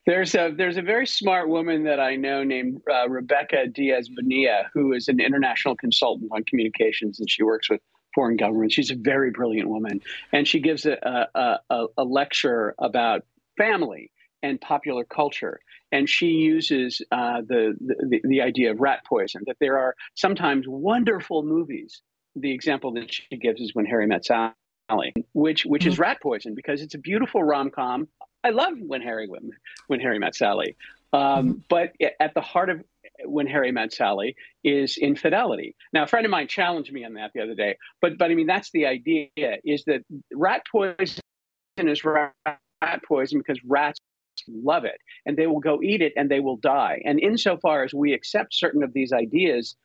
There's 0.07 0.35
a 0.35 0.53
there's 0.55 0.77
a 0.77 0.83
very 0.83 1.07
smart 1.07 1.49
woman 1.49 1.85
that 1.85 1.99
I 1.99 2.17
know 2.17 2.45
named 2.45 2.83
uh, 2.93 3.09
Rebecca 3.09 3.69
Diaz 3.69 4.11
Bonilla, 4.11 4.65
who 4.75 4.93
is 4.93 5.09
an 5.09 5.19
international 5.19 5.77
consultant 5.77 6.31
on 6.31 6.45
communications, 6.45 7.19
and 7.19 7.31
she 7.31 7.43
works 7.43 7.71
with 7.71 7.81
foreign 8.15 8.37
governments. 8.37 8.75
She's 8.75 8.91
a 8.91 8.97
very 8.97 9.31
brilliant 9.31 9.71
woman, 9.71 10.03
and 10.31 10.47
she 10.47 10.61
gives 10.61 10.85
a 10.85 10.99
a, 11.35 11.59
a, 11.71 11.87
a 11.97 12.05
lecture 12.05 12.75
about 12.79 13.25
family 13.57 14.11
and 14.43 14.61
popular 14.61 15.05
culture 15.05 15.59
and 15.95 16.11
she 16.11 16.27
uses 16.27 17.01
uh, 17.13 17.41
the, 17.47 17.77
the, 17.81 18.21
the 18.25 18.43
idea 18.43 18.73
of 18.73 18.81
rat 18.81 19.05
poison. 19.07 19.43
That 19.47 19.57
there 19.61 19.79
are 19.79 19.95
sometimes 20.15 20.67
wonderful 20.67 21.45
movies. 21.45 22.03
The 22.35 22.53
example 22.53 22.93
that 22.95 23.15
she 23.15 23.37
gives 23.37 23.61
is 23.61 23.77
when 23.77 23.87
Harry 23.87 24.09
met 24.09 24.25
Sally, 24.25 25.15
which 25.33 25.65
which 25.65 25.83
mm-hmm. 25.83 25.91
is 25.91 25.99
rat 26.01 26.19
poison 26.21 26.57
because 26.57 26.83
it's 26.83 26.97
a 26.97 26.99
beautiful 26.99 27.45
rom 27.45 27.71
com. 27.71 28.09
I 28.43 28.51
love 28.51 28.75
when 28.81 29.03
Harry 29.03 29.29
when 29.29 29.51
when 29.87 30.01
Harry 30.01 30.19
met 30.19 30.35
Sally, 30.35 30.77
um, 31.13 31.21
mm-hmm. 31.23 31.53
but 31.69 31.93
at 32.19 32.35
the 32.35 32.41
heart 32.41 32.71
of 32.71 32.83
when 33.25 33.47
Harry 33.47 33.71
met 33.71 33.93
Sally 33.93 34.35
is 34.65 34.99
infidelity. 34.99 35.77
Now, 35.93 36.03
a 36.03 36.07
friend 36.09 36.27
of 36.27 36.31
mine 36.31 36.49
challenged 36.49 36.93
me 36.93 37.05
on 37.05 37.15
that 37.15 37.31
the 37.37 37.41
other 37.41 37.55
day, 37.55 37.77
but 38.03 38.19
but 38.19 38.33
I 38.33 38.35
mean 38.35 38.49
that's 38.49 38.73
the 38.73 38.87
idea: 38.87 39.29
is 39.65 39.85
that 39.85 40.03
rat 40.33 40.63
poison 40.73 41.21
is 41.79 42.05
rat 42.05 42.35
poison 43.07 43.39
because 43.39 43.61
rats 43.65 44.01
love 44.49 44.85
it 44.85 45.01
and 45.27 45.37
they 45.37 45.47
will 45.47 45.61
go 45.61 45.83
eat 45.83 46.03
it 46.03 46.13
and 46.17 46.31
they 46.31 46.41
will 46.41 46.57
die. 46.57 47.03
And 47.05 47.21
insofar 47.21 47.85
as 47.85 47.95
we 47.95 48.13
accept 48.13 48.55
certain 48.55 48.83
of 48.83 48.93
these 48.93 49.13
ideas, 49.13 49.77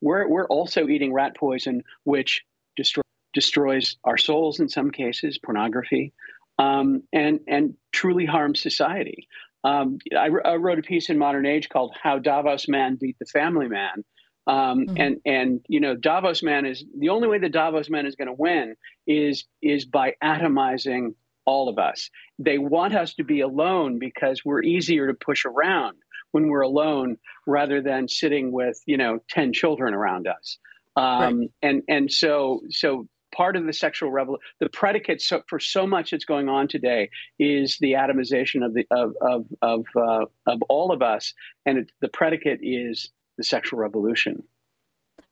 we're, 0.00 0.28
we're 0.28 0.46
also 0.46 0.88
eating 0.88 1.12
rat 1.12 1.36
poison, 1.36 1.82
which 2.04 2.44
destroy, 2.76 3.02
destroys 3.34 3.96
our 4.04 4.18
souls 4.18 4.60
in 4.60 4.68
some 4.68 4.90
cases, 4.90 5.38
pornography, 5.38 6.12
um, 6.58 7.02
and, 7.12 7.40
and 7.48 7.74
truly 7.92 8.26
harms 8.26 8.60
society. 8.60 9.28
Um, 9.64 9.98
I, 10.16 10.28
I, 10.44 10.56
wrote 10.56 10.78
a 10.78 10.82
piece 10.82 11.10
in 11.10 11.18
Modern 11.18 11.44
Age 11.44 11.68
called 11.68 11.94
"How 12.00 12.18
Davos 12.18 12.68
Man 12.68 12.94
Beat 12.94 13.16
the 13.18 13.26
Family 13.26 13.66
Man," 13.66 14.04
um, 14.46 14.86
mm-hmm. 14.86 14.96
and 14.96 15.16
and 15.26 15.60
you 15.68 15.80
know 15.80 15.96
Davos 15.96 16.42
Man 16.42 16.64
is 16.64 16.84
the 16.96 17.08
only 17.08 17.26
way 17.26 17.38
that 17.38 17.52
Davos 17.52 17.90
Man 17.90 18.06
is 18.06 18.14
going 18.14 18.28
to 18.28 18.34
win 18.34 18.76
is 19.06 19.44
is 19.60 19.84
by 19.84 20.14
atomizing 20.22 21.14
all 21.48 21.70
of 21.70 21.78
us. 21.78 22.10
They 22.38 22.58
want 22.58 22.94
us 22.94 23.14
to 23.14 23.24
be 23.24 23.40
alone 23.40 23.98
because 23.98 24.44
we're 24.44 24.62
easier 24.62 25.06
to 25.06 25.14
push 25.14 25.46
around 25.46 25.96
when 26.32 26.48
we're 26.48 26.60
alone 26.60 27.16
rather 27.46 27.80
than 27.80 28.06
sitting 28.06 28.52
with, 28.52 28.78
you 28.84 28.98
know, 28.98 29.20
10 29.30 29.54
children 29.54 29.94
around 29.94 30.28
us. 30.28 30.58
Um, 30.94 31.38
right. 31.38 31.50
And 31.62 31.82
and 31.88 32.12
so 32.12 32.60
so 32.68 33.08
part 33.34 33.56
of 33.56 33.64
the 33.64 33.72
sexual 33.72 34.10
revolution, 34.10 34.42
the 34.60 34.68
predicate 34.68 35.22
so, 35.22 35.42
for 35.48 35.58
so 35.58 35.86
much 35.86 36.10
that's 36.10 36.26
going 36.26 36.50
on 36.50 36.68
today 36.68 37.08
is 37.38 37.78
the 37.80 37.92
atomization 37.92 38.64
of 38.64 38.74
the 38.74 38.84
of 38.90 39.14
of 39.22 39.46
of, 39.62 39.86
uh, 39.96 40.26
of 40.46 40.62
all 40.68 40.92
of 40.92 41.00
us, 41.00 41.32
and 41.64 41.78
it, 41.78 41.92
the 42.00 42.08
predicate 42.08 42.60
is 42.62 43.10
the 43.38 43.44
sexual 43.44 43.78
revolution. 43.78 44.42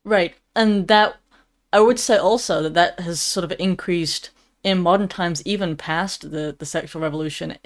Right, 0.03 0.33
and 0.55 0.87
that 0.87 1.17
I 1.73 1.81
would 1.81 1.99
say 1.99 2.17
also 2.17 2.63
that 2.63 2.73
that 2.75 3.01
has 3.01 3.19
sort 3.19 3.43
of 3.43 3.53
increased 3.59 4.29
in 4.67 4.79
modern 4.79 5.07
times, 5.07 5.41
even 5.45 5.77
past 5.77 6.29
the, 6.29 6.53
the 6.59 6.65
sexual 6.65 7.01
revolution, 7.01 7.57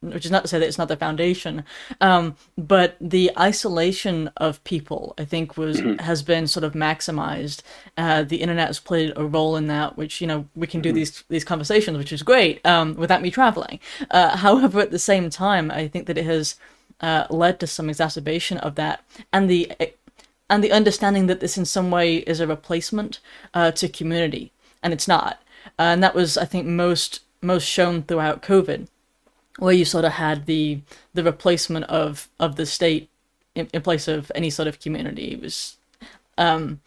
which 0.00 0.24
is 0.24 0.30
not 0.32 0.42
to 0.42 0.48
say 0.48 0.58
that 0.58 0.66
it's 0.66 0.76
not 0.76 0.88
the 0.88 0.96
foundation, 0.96 1.62
um, 2.00 2.34
but 2.56 2.96
the 3.00 3.30
isolation 3.38 4.28
of 4.38 4.62
people, 4.64 5.14
I 5.18 5.24
think, 5.24 5.56
was 5.56 5.80
mm-hmm. 5.80 6.02
has 6.02 6.24
been 6.24 6.48
sort 6.48 6.64
of 6.64 6.72
maximized. 6.72 7.62
Uh, 7.96 8.24
the 8.24 8.42
internet 8.42 8.66
has 8.66 8.80
played 8.80 9.12
a 9.14 9.24
role 9.24 9.54
in 9.54 9.68
that, 9.68 9.96
which 9.96 10.20
you 10.20 10.26
know 10.26 10.48
we 10.56 10.66
can 10.66 10.80
do 10.80 10.88
mm-hmm. 10.88 10.96
these 10.96 11.22
these 11.28 11.44
conversations, 11.44 11.96
which 11.96 12.12
is 12.12 12.24
great, 12.24 12.64
um, 12.66 12.96
without 12.96 13.22
me 13.22 13.30
traveling. 13.30 13.78
Uh, 14.10 14.36
however, 14.36 14.80
at 14.80 14.90
the 14.90 14.98
same 14.98 15.30
time, 15.30 15.70
I 15.70 15.86
think 15.86 16.06
that 16.06 16.18
it 16.18 16.24
has 16.24 16.56
uh, 17.00 17.26
led 17.30 17.60
to 17.60 17.68
some 17.68 17.88
exacerbation 17.88 18.58
of 18.58 18.74
that, 18.74 19.04
and 19.32 19.48
the 19.48 19.70
and 20.50 20.64
the 20.64 20.72
understanding 20.72 21.28
that 21.28 21.38
this 21.38 21.56
in 21.56 21.64
some 21.64 21.92
way 21.92 22.16
is 22.16 22.40
a 22.40 22.48
replacement 22.48 23.20
uh, 23.54 23.70
to 23.70 23.88
community, 23.88 24.50
and 24.82 24.92
it's 24.92 25.06
not. 25.06 25.40
Uh, 25.78 25.92
and 25.92 26.02
that 26.02 26.14
was, 26.14 26.36
I 26.36 26.44
think, 26.44 26.66
most 26.66 27.20
most 27.40 27.64
shown 27.64 28.02
throughout 28.02 28.42
COVID, 28.42 28.88
where 29.58 29.72
you 29.72 29.84
sort 29.84 30.04
of 30.04 30.12
had 30.12 30.46
the 30.46 30.80
the 31.14 31.24
replacement 31.24 31.86
of 31.86 32.28
of 32.38 32.56
the 32.56 32.66
state 32.66 33.08
in, 33.54 33.68
in 33.72 33.82
place 33.82 34.08
of 34.08 34.30
any 34.34 34.50
sort 34.50 34.68
of 34.68 34.80
community. 34.80 35.32
It 35.32 35.40
was 35.40 35.76
um, 36.36 36.80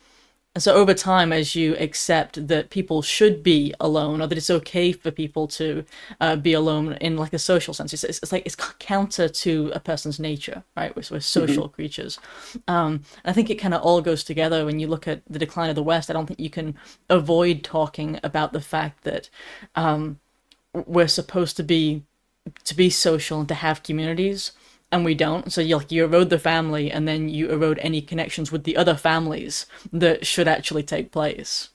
so 0.57 0.73
over 0.73 0.93
time, 0.93 1.31
as 1.31 1.55
you 1.55 1.77
accept 1.77 2.47
that 2.47 2.69
people 2.69 3.01
should 3.01 3.41
be 3.41 3.73
alone, 3.79 4.21
or 4.21 4.27
that 4.27 4.37
it's 4.37 4.49
okay 4.49 4.91
for 4.91 5.09
people 5.09 5.47
to 5.47 5.85
uh, 6.19 6.35
be 6.35 6.51
alone 6.51 6.93
in 6.99 7.15
like 7.15 7.31
a 7.31 7.39
social 7.39 7.73
sense, 7.73 7.93
it's, 7.93 8.03
it's, 8.03 8.31
like 8.33 8.45
it's 8.45 8.55
counter 8.55 9.29
to 9.29 9.71
a 9.73 9.79
person's 9.79 10.19
nature, 10.19 10.61
right? 10.75 10.93
We're, 10.93 11.03
we're 11.09 11.19
social 11.21 11.65
mm-hmm. 11.65 11.73
creatures. 11.73 12.19
Um, 12.67 13.03
I 13.23 13.31
think 13.31 13.49
it 13.49 13.55
kind 13.55 13.73
of 13.73 13.81
all 13.81 14.01
goes 14.01 14.25
together 14.25 14.65
when 14.65 14.79
you 14.79 14.87
look 14.87 15.07
at 15.07 15.21
the 15.29 15.39
decline 15.39 15.69
of 15.69 15.75
the 15.75 15.83
West. 15.83 16.09
I 16.09 16.13
don't 16.13 16.25
think 16.25 16.41
you 16.41 16.49
can 16.49 16.75
avoid 17.09 17.63
talking 17.63 18.19
about 18.21 18.51
the 18.51 18.61
fact 18.61 19.05
that 19.05 19.29
um, 19.75 20.19
we're 20.73 21.07
supposed 21.07 21.55
to 21.57 21.63
be 21.63 22.03
to 22.63 22.75
be 22.75 22.89
social 22.89 23.39
and 23.39 23.47
to 23.47 23.53
have 23.53 23.83
communities 23.83 24.51
and 24.91 25.05
we 25.05 25.15
don't. 25.15 25.51
So 25.51 25.61
you 25.61 25.77
like 25.77 25.91
you 25.91 26.03
erode 26.03 26.29
the 26.29 26.39
family, 26.39 26.91
and 26.91 27.07
then 27.07 27.29
you 27.29 27.49
erode 27.49 27.79
any 27.79 28.01
connections 28.01 28.51
with 28.51 28.63
the 28.63 28.77
other 28.77 28.95
families 28.95 29.65
that 29.91 30.25
should 30.25 30.47
actually 30.47 30.83
take 30.83 31.11
place. 31.11 31.69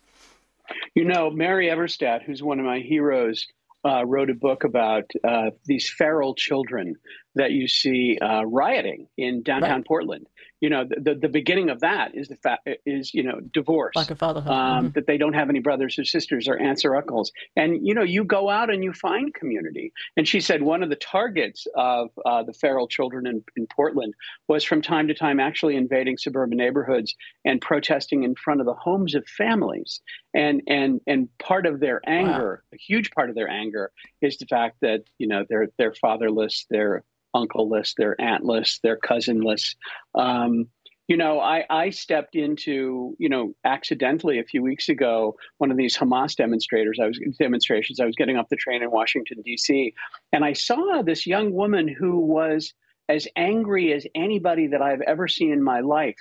You 0.95 1.05
know, 1.05 1.31
Mary 1.31 1.69
Eberstadt, 1.69 2.23
who's 2.23 2.43
one 2.43 2.59
of 2.59 2.67
my 2.67 2.81
heroes, 2.81 3.47
uh, 3.85 4.05
wrote 4.05 4.31
a 4.31 4.35
book 4.35 4.65
about 4.65 5.05
uh, 5.27 5.51
these 5.65 5.89
feral 5.89 6.35
children 6.35 6.97
that 7.35 7.53
you 7.53 7.69
see 7.69 8.19
uh, 8.21 8.43
rioting 8.45 9.07
in 9.17 9.43
downtown 9.43 9.71
right. 9.71 9.87
Portland 9.87 10.27
you 10.61 10.71
know 10.71 10.85
the, 10.85 11.15
the 11.15 11.29
beginning 11.29 11.71
of 11.71 11.81
that 11.81 12.15
is 12.15 12.29
the 12.29 12.37
fact 12.37 12.69
is 12.87 13.13
you 13.13 13.23
know 13.23 13.41
divorce 13.53 13.95
like 13.95 14.11
a 14.11 14.17
fatherhood 14.17 14.51
um, 14.51 14.85
mm-hmm. 14.85 14.93
that 14.93 15.07
they 15.07 15.19
don't 15.19 15.35
have 15.35 15.51
any 15.51 15.61
brothers 15.61 15.99
or 15.99 16.05
sisters 16.05 16.49
or 16.49 16.59
aunts 16.59 16.85
or 16.85 16.97
uncles 16.97 17.33
and 17.57 17.87
you 17.87 17.95
know 17.95 18.03
you 18.03 18.25
go 18.25 18.49
out 18.49 18.73
and 18.73 18.83
you 18.83 18.93
find 18.93 19.35
community 19.35 19.93
and 20.17 20.27
she 20.27 20.41
said 20.41 20.63
one 20.63 20.83
of 20.83 20.89
the 20.89 20.97
targets 20.97 21.67
of 21.75 22.11
uh, 22.25 22.43
the 22.43 22.53
feral 22.53 22.89
children 22.89 23.27
in, 23.27 23.43
in 23.57 23.67
portland 23.67 24.15
was 24.49 24.65
from 24.65 24.81
time 24.81 25.09
to 25.09 25.15
time 25.15 25.41
actually 25.41 25.77
invading 25.77 26.17
suburban 26.17 26.57
neighborhoods 26.57 27.15
and 27.45 27.61
protesting 27.61 28.23
in 28.25 28.35
front 28.35 28.61
of 28.61 28.67
the 28.67 28.75
homes 28.75 29.15
of 29.15 29.27
families 29.27 30.01
and 30.35 30.63
and 30.67 31.01
and 31.07 31.29
part 31.39 31.67
of 31.67 31.81
their 31.81 32.01
anger 32.07 32.63
wow. 32.63 32.77
a 32.77 32.79
huge 32.79 33.11
part 33.11 33.29
of 33.29 33.37
their 33.37 33.49
anger 33.49 33.91
is 34.23 34.39
the 34.39 34.47
fact 34.47 34.77
that 34.81 35.03
you 35.19 35.27
know 35.27 35.45
they're 35.49 35.69
they're 35.79 35.95
fatherless 35.95 36.67
they're 36.71 37.05
uncle-less, 37.37 37.95
they're 37.97 38.21
aunt-less, 38.21 38.81
they're 38.83 38.97
cousin-less. 38.97 39.75
Um, 40.15 40.69
you 41.09 41.17
know, 41.17 41.39
I, 41.39 41.65
I 41.71 41.91
stepped 41.91 42.35
into, 42.35 43.15
you 43.19 43.29
know, 43.29 43.55
accidentally 43.65 44.41
a 44.41 44.45
few 44.45 44.63
weeks 44.63 44.89
ago, 44.89 45.37
one 45.59 45.71
of 45.71 45.77
these 45.77 45.97
Hamas 45.97 46.35
demonstrators, 46.35 46.99
I 47.01 47.07
was 47.07 47.21
demonstrations, 47.39 48.01
I 48.01 48.07
was 48.07 48.17
getting 48.17 48.37
off 48.37 48.49
the 48.49 48.57
train 48.57 48.83
in 48.83 48.91
Washington, 48.91 49.43
DC, 49.47 49.93
and 50.33 50.45
I 50.45 50.53
saw 50.53 51.03
this 51.03 51.27
young 51.27 51.53
woman 51.53 51.87
who 51.87 52.19
was 52.19 52.75
as 53.09 53.29
angry 53.37 53.93
as 53.93 54.05
anybody 54.17 54.67
that 54.69 54.83
I've 54.83 55.03
ever 55.03 55.29
seen 55.29 55.53
in 55.53 55.63
my 55.63 55.81
life 55.81 56.17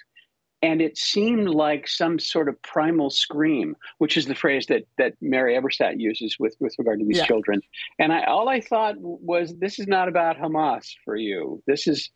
and 0.62 0.82
it 0.82 0.98
seemed 0.98 1.50
like 1.50 1.88
some 1.88 2.18
sort 2.18 2.50
of 2.50 2.62
primal 2.62 3.10
scream, 3.10 3.76
which 3.98 4.18
is 4.18 4.26
the 4.26 4.36
phrase 4.36 4.66
that 4.68 4.84
that 4.98 5.14
Mary 5.22 5.56
Eberstadt 5.56 6.00
uses 6.00 6.38
with 6.40 6.56
with 6.60 6.74
regard 6.78 7.00
to 7.00 7.06
these 7.06 7.18
yeah. 7.18 7.26
children. 7.26 7.62
And 8.00 8.12
I 8.12 8.24
all 8.24 8.50
I 8.50 8.62
thought 8.62 8.96
was, 8.98 9.56
this 9.60 9.80
is 9.80 9.88
not 9.88 10.08
about 10.08 10.38
Hamas 10.38 10.94
for 11.04 11.16
you. 11.16 11.62
This 11.68 11.88
is 11.88 12.10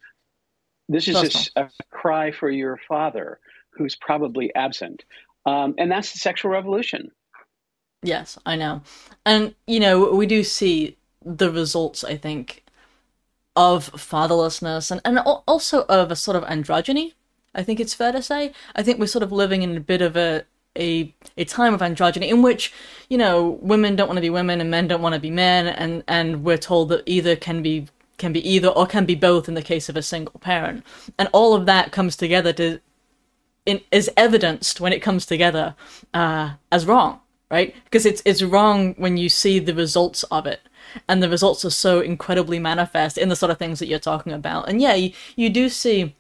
this 0.88 1.08
is 1.08 1.52
a, 1.56 1.64
a, 1.64 1.70
cry 1.92 2.32
for 2.32 2.50
your 2.50 2.80
father, 2.88 3.40
who's 3.72 3.96
probably 3.96 4.54
absent, 4.56 5.04
um, 5.46 5.76
and 5.78 5.92
that's 5.92 6.12
the 6.14 6.20
sexual 6.20 6.52
revolution. 6.52 7.12
Yes, 8.02 8.40
I 8.46 8.56
know, 8.56 8.82
and 9.26 9.54
you 9.68 9.80
know 9.80 10.12
we 10.12 10.26
do 10.26 10.44
see 10.44 10.98
the 11.24 11.52
results. 11.52 12.04
I 12.04 12.18
think 12.18 12.64
of 13.56 13.92
fatherlessness 13.92 14.90
and, 14.90 15.02
and 15.04 15.20
also 15.20 15.82
of 15.90 16.12
a 16.12 16.16
sort 16.16 16.38
of 16.38 16.44
androgyny 16.46 17.14
I 17.56 17.64
think 17.64 17.80
it's 17.80 17.94
fair 17.94 18.12
to 18.12 18.22
say. 18.22 18.54
I 18.76 18.84
think 18.84 19.00
we're 19.00 19.08
sort 19.08 19.24
of 19.24 19.32
living 19.32 19.62
in 19.64 19.76
a 19.76 19.80
bit 19.80 20.02
of 20.02 20.16
a 20.16 20.44
a 20.78 21.14
a 21.38 21.46
time 21.46 21.74
of 21.74 21.82
androgyny 21.82 22.30
in 22.30 22.42
which 22.42 22.72
you 23.10 23.18
know 23.18 23.58
women 23.62 23.96
don't 23.96 24.08
want 24.08 24.18
to 24.18 24.22
be 24.22 24.30
women 24.30 24.62
and 24.62 24.70
men 24.70 24.88
don't 24.88 25.02
want 25.02 25.16
to 25.16 25.20
be 25.20 25.32
men 25.32 25.68
and 25.68 26.04
and 26.08 26.44
we're 26.44 26.58
told 26.58 26.90
that 26.90 27.02
either 27.08 27.36
can 27.36 27.64
be 27.64 27.88
can 28.18 28.32
be 28.32 28.48
either 28.48 28.68
or 28.68 28.86
can 28.86 29.06
be 29.06 29.16
both 29.16 29.48
in 29.48 29.56
the 29.56 29.62
case 29.62 29.90
of 29.90 29.98
a 29.98 30.02
single 30.04 30.40
parent. 30.40 30.86
And 31.18 31.30
all 31.32 31.56
of 31.56 31.66
that 31.66 31.92
comes 31.92 32.16
together 32.16 32.54
to 32.54 32.80
in, 33.66 33.82
is 33.92 34.10
evidenced 34.16 34.80
when 34.80 34.94
it 34.94 35.02
comes 35.02 35.26
together 35.26 35.76
uh, 36.14 36.52
as 36.72 36.86
wrong 36.86 37.22
right? 37.52 37.76
Because 37.86 38.06
it's 38.06 38.22
it's 38.26 38.42
wrong 38.42 38.94
when 38.98 39.18
you 39.18 39.30
see 39.30 39.60
the 39.60 39.74
results 39.74 40.24
of 40.24 40.46
it. 40.46 40.62
And 41.08 41.22
the 41.22 41.30
results 41.30 41.64
are 41.66 41.70
so 41.70 42.00
incredibly 42.00 42.58
manifest 42.60 43.18
in 43.18 43.30
the 43.30 43.36
sort 43.36 43.52
of 43.52 43.60
things 43.60 43.80
that 43.80 43.88
you're 43.88 44.00
talking 44.00 44.34
about. 44.34 44.70
And 44.70 44.82
yeah 44.82 44.96
you, 44.96 45.14
you 45.36 45.50
do 45.50 45.70
see 45.70 46.16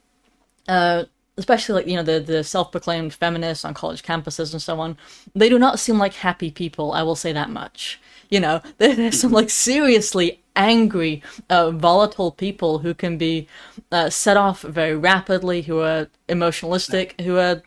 uh, 0.67 1.05
especially 1.39 1.75
like 1.75 1.87
you 1.87 1.95
know 1.95 2.03
the 2.03 2.19
the 2.19 2.43
self-proclaimed 2.43 3.13
feminists 3.13 3.65
on 3.65 3.73
college 3.73 4.03
campuses 4.03 4.51
and 4.51 4.61
so 4.61 4.79
on 4.79 4.95
they 5.33 5.49
do 5.49 5.57
not 5.57 5.79
seem 5.79 5.97
like 5.97 6.13
happy 6.13 6.51
people 6.51 6.91
i 6.91 7.01
will 7.01 7.15
say 7.15 7.33
that 7.33 7.49
much 7.49 7.99
you 8.29 8.39
know 8.39 8.61
there's 8.77 9.21
some 9.21 9.31
like 9.31 9.49
seriously 9.49 10.41
angry 10.55 11.23
uh, 11.49 11.71
volatile 11.71 12.31
people 12.31 12.79
who 12.79 12.93
can 12.93 13.17
be 13.17 13.47
uh, 13.91 14.09
set 14.09 14.37
off 14.37 14.61
very 14.61 14.95
rapidly 14.95 15.61
who 15.63 15.79
are 15.79 16.07
emotionalistic 16.27 17.19
who 17.21 17.37
are 17.37 17.63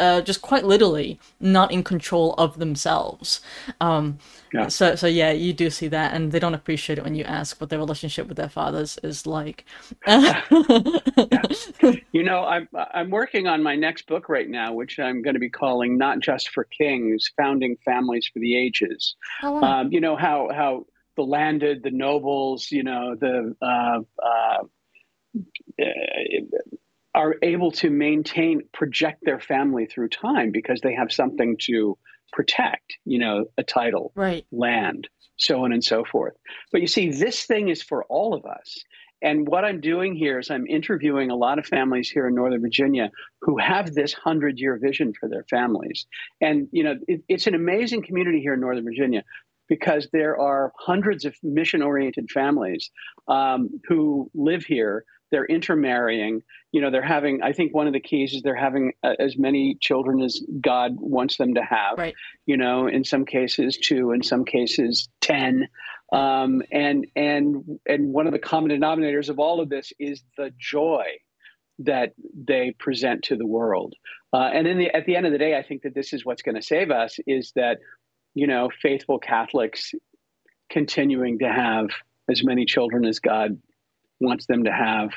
uh, 0.00 0.22
just 0.22 0.40
quite 0.40 0.64
literally 0.64 1.20
not 1.38 1.70
in 1.70 1.84
control 1.84 2.32
of 2.38 2.58
themselves. 2.58 3.40
Um, 3.82 4.18
yeah. 4.52 4.68
So, 4.68 4.94
so 4.94 5.06
yeah, 5.06 5.32
you 5.32 5.52
do 5.52 5.70
see 5.70 5.88
that, 5.88 6.12
and 6.12 6.32
they 6.32 6.38
don't 6.38 6.54
appreciate 6.54 6.98
it 6.98 7.04
when 7.04 7.14
you 7.14 7.24
ask 7.24 7.60
what 7.60 7.70
their 7.70 7.78
relationship 7.78 8.26
with 8.26 8.36
their 8.36 8.48
fathers 8.48 8.98
is 9.02 9.26
like. 9.26 9.64
yeah. 10.06 10.42
You 12.12 12.24
know, 12.24 12.44
I'm 12.44 12.68
I'm 12.74 13.10
working 13.10 13.46
on 13.46 13.62
my 13.62 13.76
next 13.76 14.06
book 14.06 14.28
right 14.28 14.48
now, 14.48 14.72
which 14.72 14.98
I'm 14.98 15.22
going 15.22 15.34
to 15.34 15.40
be 15.40 15.48
calling 15.48 15.96
"Not 15.96 16.18
Just 16.18 16.48
for 16.48 16.64
Kings: 16.64 17.30
Founding 17.36 17.76
Families 17.84 18.28
for 18.32 18.40
the 18.40 18.56
Ages." 18.56 19.14
Oh, 19.42 19.52
wow. 19.52 19.80
um, 19.80 19.92
you 19.92 20.00
know 20.00 20.16
how 20.16 20.48
how 20.52 20.86
the 21.16 21.22
landed, 21.22 21.82
the 21.82 21.92
nobles, 21.92 22.70
you 22.70 22.82
know 22.82 23.14
the. 23.14 23.54
Uh, 23.62 24.00
uh, 24.22 24.64
are 27.14 27.36
able 27.42 27.72
to 27.72 27.90
maintain 27.90 28.62
project 28.72 29.24
their 29.24 29.40
family 29.40 29.86
through 29.86 30.08
time 30.08 30.52
because 30.52 30.80
they 30.80 30.94
have 30.94 31.12
something 31.12 31.56
to 31.58 31.98
protect 32.32 32.98
you 33.04 33.18
know 33.18 33.46
a 33.58 33.62
title 33.62 34.12
right. 34.14 34.46
land 34.52 35.08
so 35.40 35.64
on 35.64 35.72
and 35.72 35.82
so 35.82 36.04
forth. 36.04 36.34
But 36.70 36.82
you 36.82 36.86
see 36.86 37.10
this 37.10 37.44
thing 37.44 37.70
is 37.70 37.82
for 37.82 38.04
all 38.04 38.34
of 38.34 38.44
us. 38.44 38.84
And 39.22 39.46
what 39.46 39.66
i'm 39.66 39.80
doing 39.82 40.14
here 40.14 40.38
is 40.38 40.50
i'm 40.50 40.66
interviewing 40.66 41.30
a 41.30 41.36
lot 41.36 41.58
of 41.58 41.66
families 41.66 42.08
here 42.08 42.26
in 42.26 42.34
northern 42.34 42.62
virginia 42.62 43.10
who 43.42 43.58
have 43.58 43.92
this 43.92 44.14
100 44.14 44.58
year 44.58 44.78
vision 44.80 45.12
for 45.18 45.28
their 45.28 45.44
families. 45.50 46.06
And 46.40 46.68
you 46.72 46.84
know 46.84 46.94
it, 47.06 47.22
it's 47.28 47.46
an 47.46 47.54
amazing 47.54 48.02
community 48.02 48.40
here 48.40 48.54
in 48.54 48.60
northern 48.60 48.84
virginia 48.84 49.24
because 49.68 50.08
there 50.12 50.38
are 50.38 50.72
hundreds 50.78 51.24
of 51.24 51.34
mission 51.42 51.82
oriented 51.82 52.30
families 52.30 52.90
um, 53.28 53.68
who 53.88 54.30
live 54.34 54.64
here 54.64 55.04
they're 55.30 55.46
intermarrying. 55.46 56.42
You 56.72 56.80
know 56.80 56.90
they're 56.90 57.02
having 57.02 57.42
i 57.42 57.52
think 57.52 57.74
one 57.74 57.88
of 57.88 57.92
the 57.92 58.00
keys 58.00 58.32
is 58.32 58.42
they're 58.42 58.54
having 58.54 58.92
uh, 59.02 59.14
as 59.18 59.36
many 59.36 59.76
children 59.80 60.22
as 60.22 60.40
god 60.60 60.92
wants 60.98 61.36
them 61.36 61.54
to 61.54 61.62
have 61.62 61.98
right. 61.98 62.14
you 62.46 62.56
know 62.56 62.86
in 62.86 63.02
some 63.02 63.24
cases 63.24 63.76
two 63.76 64.12
in 64.12 64.22
some 64.22 64.44
cases 64.44 65.08
ten. 65.20 65.68
Um, 66.12 66.62
and 66.72 67.06
and 67.14 67.78
and 67.86 68.12
one 68.12 68.26
of 68.26 68.32
the 68.32 68.38
common 68.38 68.70
denominators 68.70 69.28
of 69.28 69.38
all 69.38 69.60
of 69.60 69.68
this 69.68 69.92
is 69.98 70.22
the 70.36 70.52
joy 70.58 71.04
that 71.80 72.12
they 72.34 72.74
present 72.78 73.24
to 73.24 73.36
the 73.36 73.46
world. 73.46 73.94
Uh, 74.32 74.50
and 74.52 74.66
in 74.66 74.78
the 74.78 74.90
at 74.90 75.06
the 75.06 75.16
end 75.16 75.26
of 75.26 75.32
the 75.32 75.38
day 75.38 75.56
i 75.56 75.62
think 75.62 75.82
that 75.82 75.94
this 75.94 76.12
is 76.12 76.24
what's 76.24 76.42
going 76.42 76.54
to 76.54 76.62
save 76.62 76.90
us 76.90 77.18
is 77.26 77.52
that 77.56 77.78
you 78.34 78.46
know 78.46 78.70
faithful 78.80 79.18
catholics 79.18 79.92
continuing 80.70 81.40
to 81.40 81.48
have 81.48 81.86
as 82.30 82.44
many 82.44 82.64
children 82.64 83.04
as 83.04 83.18
god 83.18 83.58
wants 84.20 84.46
them 84.46 84.64
to 84.64 84.72
have 84.72 85.10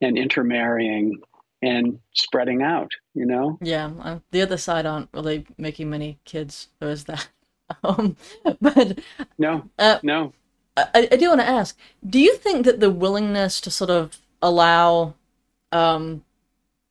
and 0.00 0.18
intermarrying 0.18 1.20
and 1.62 1.98
spreading 2.14 2.62
out 2.62 2.90
you 3.14 3.24
know 3.24 3.58
yeah 3.62 3.90
uh, 4.02 4.18
the 4.30 4.42
other 4.42 4.58
side 4.58 4.84
aren't 4.84 5.08
really 5.14 5.46
making 5.56 5.88
many 5.88 6.18
kids 6.24 6.68
or 6.80 6.88
is 6.88 7.04
that 7.04 7.28
Um, 7.84 8.16
but 8.60 9.00
no, 9.38 9.68
uh, 9.78 9.98
no. 10.02 10.32
I, 10.76 11.08
I 11.10 11.16
do 11.16 11.28
want 11.28 11.40
to 11.40 11.48
ask: 11.48 11.76
Do 12.08 12.18
you 12.18 12.36
think 12.36 12.64
that 12.64 12.80
the 12.80 12.90
willingness 12.90 13.60
to 13.62 13.70
sort 13.70 13.90
of 13.90 14.18
allow 14.42 15.14
um, 15.72 16.24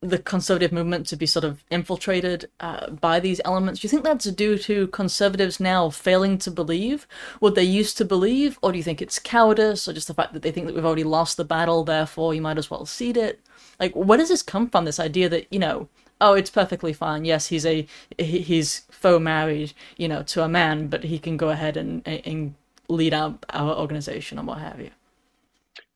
the 0.02 0.18
conservative 0.18 0.72
movement 0.72 1.06
to 1.06 1.16
be 1.16 1.26
sort 1.26 1.44
of 1.44 1.64
infiltrated 1.70 2.50
uh, 2.60 2.90
by 2.90 3.18
these 3.18 3.40
elements. 3.44 3.80
Do 3.80 3.86
you 3.86 3.90
think 3.90 4.04
that's 4.04 4.26
due 4.26 4.58
to 4.58 4.88
conservatives 4.88 5.58
now 5.58 5.88
failing 5.88 6.38
to 6.38 6.50
believe 6.50 7.06
what 7.40 7.54
they 7.54 7.62
used 7.62 7.96
to 7.98 8.04
believe, 8.04 8.58
or 8.62 8.72
do 8.72 8.78
you 8.78 8.84
think 8.84 9.00
it's 9.00 9.18
cowardice, 9.18 9.88
or 9.88 9.94
just 9.94 10.08
the 10.08 10.14
fact 10.14 10.32
that 10.34 10.42
they 10.42 10.50
think 10.50 10.66
that 10.66 10.74
we've 10.74 10.84
already 10.84 11.04
lost 11.04 11.36
the 11.36 11.44
battle, 11.44 11.82
therefore 11.82 12.34
you 12.34 12.42
might 12.42 12.58
as 12.58 12.70
well 12.70 12.84
cede 12.84 13.16
it? 13.16 13.40
Like, 13.80 13.94
where 13.94 14.18
does 14.18 14.28
this 14.28 14.42
come 14.42 14.68
from? 14.68 14.84
This 14.84 15.00
idea 15.00 15.28
that 15.30 15.46
you 15.50 15.58
know, 15.58 15.88
oh, 16.20 16.34
it's 16.34 16.50
perfectly 16.50 16.92
fine. 16.92 17.24
Yes, 17.24 17.46
he's 17.46 17.64
a 17.64 17.86
he's 18.18 18.80
faux 18.90 19.22
married, 19.22 19.72
you 19.96 20.08
know, 20.08 20.22
to 20.24 20.42
a 20.42 20.48
man, 20.48 20.88
but 20.88 21.04
he 21.04 21.18
can 21.18 21.36
go 21.36 21.48
ahead 21.48 21.76
and 21.76 22.06
and 22.06 22.54
lead 22.88 23.14
our 23.14 23.38
our 23.50 23.74
organization 23.74 24.38
and 24.38 24.46
what 24.46 24.58
have 24.58 24.80
you. 24.80 24.90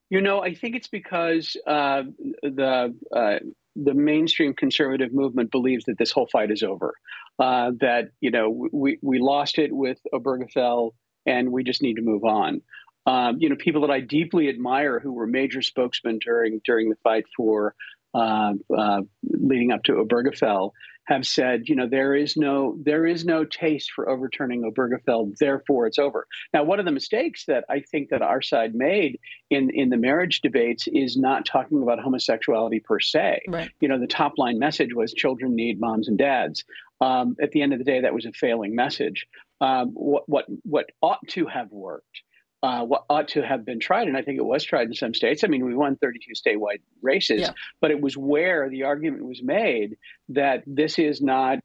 You 0.08 0.20
know, 0.20 0.42
I 0.42 0.54
think 0.54 0.74
it's 0.74 0.88
because 0.88 1.56
uh, 1.68 2.02
the 2.42 2.92
uh, 3.12 3.38
the 3.76 3.94
mainstream 3.94 4.54
conservative 4.54 5.12
movement 5.12 5.50
believes 5.50 5.84
that 5.86 5.98
this 5.98 6.10
whole 6.10 6.28
fight 6.30 6.50
is 6.50 6.62
over. 6.62 6.94
Uh, 7.38 7.72
that 7.80 8.10
you 8.20 8.30
know 8.30 8.68
we 8.72 8.98
we 9.02 9.18
lost 9.18 9.58
it 9.58 9.72
with 9.72 9.98
Obergefell, 10.12 10.92
and 11.26 11.50
we 11.50 11.64
just 11.64 11.82
need 11.82 11.94
to 11.94 12.02
move 12.02 12.24
on. 12.24 12.62
Um, 13.06 13.36
you 13.38 13.48
know, 13.48 13.56
people 13.56 13.80
that 13.82 13.90
I 13.90 14.00
deeply 14.00 14.48
admire 14.48 15.00
who 15.00 15.12
were 15.12 15.26
major 15.26 15.62
spokesmen 15.62 16.18
during 16.18 16.60
during 16.64 16.90
the 16.90 16.96
fight 17.02 17.24
for 17.36 17.74
uh, 18.14 18.52
uh, 18.76 19.00
leading 19.22 19.72
up 19.72 19.84
to 19.84 19.92
Obergefell 19.92 20.72
have 21.10 21.26
said, 21.26 21.68
you 21.68 21.74
know, 21.74 21.88
there 21.88 22.14
is 22.14 22.36
no 22.36 22.76
there 22.80 23.04
is 23.04 23.24
no 23.24 23.44
taste 23.44 23.90
for 23.90 24.08
overturning 24.08 24.62
Obergefell, 24.62 25.36
therefore 25.38 25.88
it's 25.88 25.98
over. 25.98 26.26
Now, 26.54 26.62
one 26.62 26.78
of 26.78 26.84
the 26.84 26.92
mistakes 26.92 27.44
that 27.46 27.64
I 27.68 27.80
think 27.80 28.10
that 28.10 28.22
our 28.22 28.40
side 28.40 28.74
made 28.74 29.18
in 29.50 29.70
in 29.70 29.90
the 29.90 29.96
marriage 29.96 30.40
debates 30.40 30.86
is 30.86 31.16
not 31.16 31.44
talking 31.44 31.82
about 31.82 31.98
homosexuality 32.00 32.80
per 32.80 33.00
se. 33.00 33.42
Right. 33.48 33.70
You 33.80 33.88
know, 33.88 33.98
the 33.98 34.06
top 34.06 34.34
line 34.38 34.58
message 34.58 34.94
was 34.94 35.12
children 35.12 35.56
need 35.56 35.80
moms 35.80 36.06
and 36.08 36.16
dads. 36.16 36.64
Um, 37.00 37.34
at 37.42 37.50
the 37.50 37.62
end 37.62 37.72
of 37.72 37.78
the 37.78 37.84
day, 37.84 38.02
that 38.02 38.14
was 38.14 38.24
a 38.24 38.32
failing 38.32 38.76
message. 38.76 39.26
Um, 39.60 39.88
what 39.94 40.28
what 40.28 40.46
what 40.62 40.86
ought 41.02 41.26
to 41.30 41.46
have 41.46 41.70
worked 41.72 42.22
uh, 42.62 42.84
what 42.84 43.04
ought 43.08 43.28
to 43.28 43.42
have 43.42 43.64
been 43.64 43.80
tried, 43.80 44.08
and 44.08 44.16
I 44.16 44.22
think 44.22 44.38
it 44.38 44.44
was 44.44 44.64
tried 44.64 44.88
in 44.88 44.94
some 44.94 45.14
states. 45.14 45.44
I 45.44 45.46
mean, 45.46 45.64
we 45.64 45.74
won 45.74 45.96
32 45.96 46.32
statewide 46.34 46.80
races, 47.02 47.40
yeah. 47.40 47.52
but 47.80 47.90
it 47.90 48.00
was 48.00 48.16
where 48.16 48.68
the 48.68 48.84
argument 48.84 49.24
was 49.24 49.42
made 49.42 49.96
that 50.30 50.62
this 50.66 50.98
is 50.98 51.22
not 51.22 51.58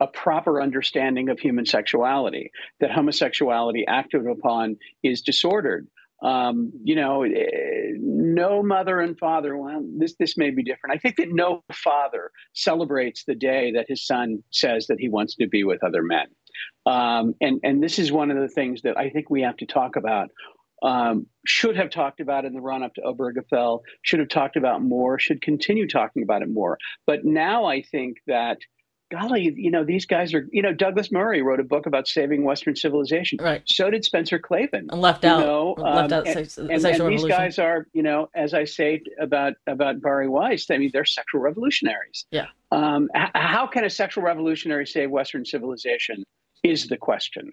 a 0.00 0.06
proper 0.06 0.60
understanding 0.60 1.28
of 1.28 1.38
human 1.38 1.66
sexuality, 1.66 2.50
that 2.80 2.90
homosexuality 2.90 3.84
acted 3.86 4.26
upon 4.26 4.76
is 5.02 5.22
disordered. 5.22 5.88
Um, 6.22 6.72
you 6.84 6.94
know, 6.94 7.24
eh, 7.24 7.92
no 7.98 8.62
mother 8.62 9.00
and 9.00 9.18
father. 9.18 9.56
Well, 9.56 9.84
this 9.98 10.14
this 10.20 10.36
may 10.36 10.50
be 10.50 10.62
different. 10.62 10.94
I 10.94 10.98
think 10.98 11.16
that 11.16 11.32
no 11.32 11.64
father 11.72 12.30
celebrates 12.52 13.24
the 13.24 13.34
day 13.34 13.72
that 13.72 13.86
his 13.88 14.06
son 14.06 14.44
says 14.52 14.86
that 14.86 15.00
he 15.00 15.08
wants 15.08 15.34
to 15.36 15.48
be 15.48 15.64
with 15.64 15.82
other 15.82 16.02
men. 16.02 16.26
Um, 16.86 17.34
and 17.40 17.60
and 17.62 17.82
this 17.82 17.98
is 17.98 18.10
one 18.10 18.30
of 18.30 18.38
the 18.38 18.48
things 18.48 18.82
that 18.82 18.98
I 18.98 19.10
think 19.10 19.30
we 19.30 19.42
have 19.42 19.56
to 19.58 19.66
talk 19.66 19.96
about. 19.96 20.30
Um, 20.82 21.26
should 21.46 21.76
have 21.76 21.90
talked 21.90 22.20
about 22.20 22.44
in 22.44 22.54
the 22.54 22.60
run 22.60 22.82
up 22.82 22.94
to 22.94 23.02
Obergefell. 23.02 23.80
Should 24.02 24.18
have 24.18 24.28
talked 24.28 24.56
about 24.56 24.82
more. 24.82 25.18
Should 25.18 25.40
continue 25.40 25.86
talking 25.86 26.24
about 26.24 26.42
it 26.42 26.48
more. 26.48 26.76
But 27.06 27.24
now 27.24 27.66
I 27.66 27.82
think 27.82 28.18
that 28.26 28.58
golly, 29.12 29.52
you 29.54 29.70
know, 29.70 29.84
these 29.84 30.06
guys 30.06 30.32
are, 30.34 30.48
you 30.50 30.62
know, 30.62 30.72
Douglas 30.72 31.12
Murray 31.12 31.42
wrote 31.42 31.60
a 31.60 31.64
book 31.64 31.86
about 31.86 32.08
saving 32.08 32.44
Western 32.44 32.74
civilization. 32.74 33.38
Right. 33.40 33.62
So 33.66 33.90
did 33.90 34.04
Spencer 34.04 34.38
Klavan. 34.38 34.88
And 34.90 35.00
left 35.00 35.24
out. 35.24 35.40
Know, 35.40 35.74
left 35.78 36.12
um, 36.12 36.18
out 36.20 36.26
and, 36.26 36.70
and, 36.70 36.84
and 36.84 37.12
these 37.12 37.24
guys 37.24 37.58
are, 37.58 37.86
you 37.92 38.02
know, 38.02 38.28
as 38.34 38.54
I 38.54 38.64
say 38.64 39.02
about 39.20 39.52
about 39.66 40.00
Bari 40.00 40.28
Weiss, 40.28 40.70
I 40.70 40.78
mean, 40.78 40.90
they're 40.92 41.04
sexual 41.04 41.42
revolutionaries. 41.42 42.26
Yeah. 42.30 42.46
Um, 42.72 43.10
how 43.14 43.66
can 43.66 43.84
a 43.84 43.90
sexual 43.90 44.24
revolutionary 44.24 44.86
save 44.86 45.10
Western 45.10 45.44
civilization? 45.44 46.24
Is 46.62 46.86
the 46.86 46.96
question. 46.96 47.52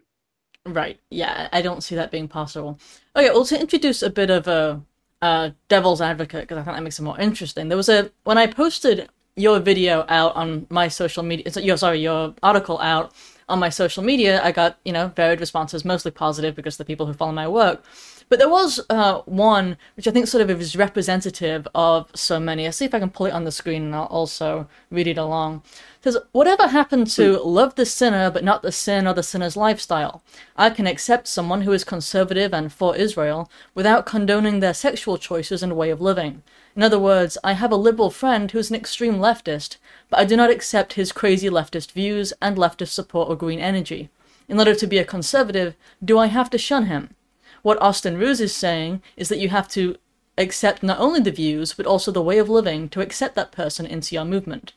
Right. 0.66 1.00
Yeah, 1.10 1.50
I 1.52 1.62
don't 1.62 1.82
see 1.82 1.96
that 1.96 2.12
being 2.12 2.28
possible. 2.28 2.80
Okay, 3.16 3.30
well, 3.30 3.46
to 3.46 3.60
introduce 3.60 4.04
a 4.04 4.10
bit 4.10 4.30
of 4.30 4.48
a, 4.48 4.82
a 5.22 5.54
devil's 5.68 6.02
advocate, 6.02 6.42
because 6.42 6.58
I 6.58 6.64
think 6.64 6.76
that 6.76 6.84
makes 6.84 7.00
it 7.00 7.04
more 7.04 7.20
interesting. 7.20 7.70
There 7.70 7.78
was 7.78 7.90
a 7.90 8.12
when 8.24 8.38
I 8.38 8.46
posted 8.48 9.10
your 9.36 9.60
video 9.60 10.06
out 10.10 10.36
on 10.36 10.68
my 10.70 10.88
social 10.90 11.24
media. 11.24 11.52
Your 11.62 11.78
sorry, 11.78 12.02
your 12.02 12.36
article 12.44 12.80
out 12.80 13.14
on 13.48 13.58
my 13.60 13.70
social 13.70 14.04
media. 14.04 14.44
I 14.44 14.52
got 14.52 14.78
you 14.86 14.92
know 14.92 15.08
varied 15.16 15.40
responses, 15.40 15.84
mostly 15.84 16.12
positive 16.12 16.56
because 16.56 16.78
the 16.78 16.86
people 16.86 17.06
who 17.06 17.14
follow 17.14 17.32
my 17.32 17.48
work. 17.48 17.84
But 18.30 18.38
there 18.38 18.48
was 18.48 18.80
uh, 18.92 19.22
one 19.26 19.76
which 19.98 20.08
I 20.08 20.12
think 20.12 20.28
sort 20.28 20.48
of 20.48 20.62
is 20.62 20.76
representative 20.76 21.68
of 21.74 22.12
so 22.14 22.40
many. 22.40 22.68
I'll 22.68 22.72
see 22.72 22.86
if 22.86 22.94
I 22.94 23.00
can 23.00 23.10
pull 23.10 23.26
it 23.26 23.34
on 23.34 23.44
the 23.44 23.52
screen 23.52 23.86
and 23.86 23.96
I'll 23.96 24.04
also 24.04 24.68
read 24.92 25.08
it 25.08 25.18
along. 25.18 25.64
It 25.98 26.04
says, 26.04 26.18
Whatever 26.32 26.68
happened 26.68 27.08
to 27.08 27.40
love 27.40 27.74
the 27.74 27.88
sinner 27.88 28.30
but 28.30 28.44
not 28.44 28.62
the 28.62 28.72
sin 28.72 29.08
or 29.08 29.16
the 29.16 29.24
sinner's 29.24 29.58
lifestyle? 29.58 30.22
I 30.56 30.70
can 30.70 30.86
accept 30.86 31.28
someone 31.28 31.64
who 31.64 31.72
is 31.72 31.84
conservative 31.84 32.54
and 32.54 32.72
for 32.72 32.96
Israel 32.96 33.50
without 33.74 34.06
condoning 34.06 34.60
their 34.60 34.76
sexual 34.76 35.18
choices 35.18 35.64
and 35.64 35.76
way 35.76 35.90
of 35.90 36.00
living. 36.00 36.44
In 36.76 36.84
other 36.84 37.00
words, 37.00 37.36
I 37.44 37.54
have 37.54 37.72
a 37.72 37.76
liberal 37.76 38.12
friend 38.12 38.52
who's 38.52 38.70
an 38.70 38.76
extreme 38.76 39.16
leftist, 39.16 39.78
but 40.08 40.20
I 40.20 40.26
do 40.26 40.38
not 40.38 40.52
accept 40.52 40.94
his 40.94 41.12
crazy 41.12 41.50
leftist 41.50 41.94
views 41.94 42.32
and 42.40 42.58
leftist 42.58 42.90
support 42.90 43.32
of 43.32 43.40
green 43.40 43.60
energy. 43.60 44.10
In 44.48 44.60
order 44.60 44.76
to 44.76 44.88
be 44.88 45.00
a 45.00 45.04
conservative, 45.04 45.76
do 46.06 46.20
I 46.20 46.28
have 46.28 46.52
to 46.52 46.60
shun 46.60 46.86
him? 46.86 47.16
What 47.62 47.82
Austin 47.82 48.18
Ruse 48.18 48.42
is 48.42 48.56
saying 48.56 49.02
is 49.18 49.30
that 49.30 49.40
you 49.40 49.50
have 49.50 49.68
to 49.70 49.98
accept 50.38 50.84
not 50.84 51.00
only 51.00 51.20
the 51.20 51.32
views, 51.32 51.74
but 51.74 51.86
also 51.86 52.12
the 52.12 52.22
way 52.22 52.38
of 52.38 52.50
living 52.50 52.90
to 52.90 53.02
accept 53.02 53.36
that 53.36 53.52
person 53.52 53.86
into 53.86 54.16
your 54.16 54.26
movement. 54.26 54.74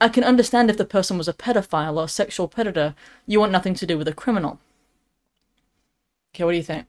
I 0.00 0.08
can 0.08 0.22
understand 0.24 0.70
if 0.70 0.76
the 0.76 0.84
person 0.84 1.18
was 1.18 1.28
a 1.28 1.32
pedophile 1.32 1.96
or 1.96 2.04
a 2.04 2.08
sexual 2.08 2.48
predator, 2.48 2.94
you 3.26 3.40
want 3.40 3.52
nothing 3.52 3.74
to 3.74 3.86
do 3.86 3.98
with 3.98 4.08
a 4.08 4.12
criminal. 4.12 4.60
Okay, 6.34 6.44
what 6.44 6.52
do 6.52 6.56
you 6.56 6.62
think? 6.62 6.86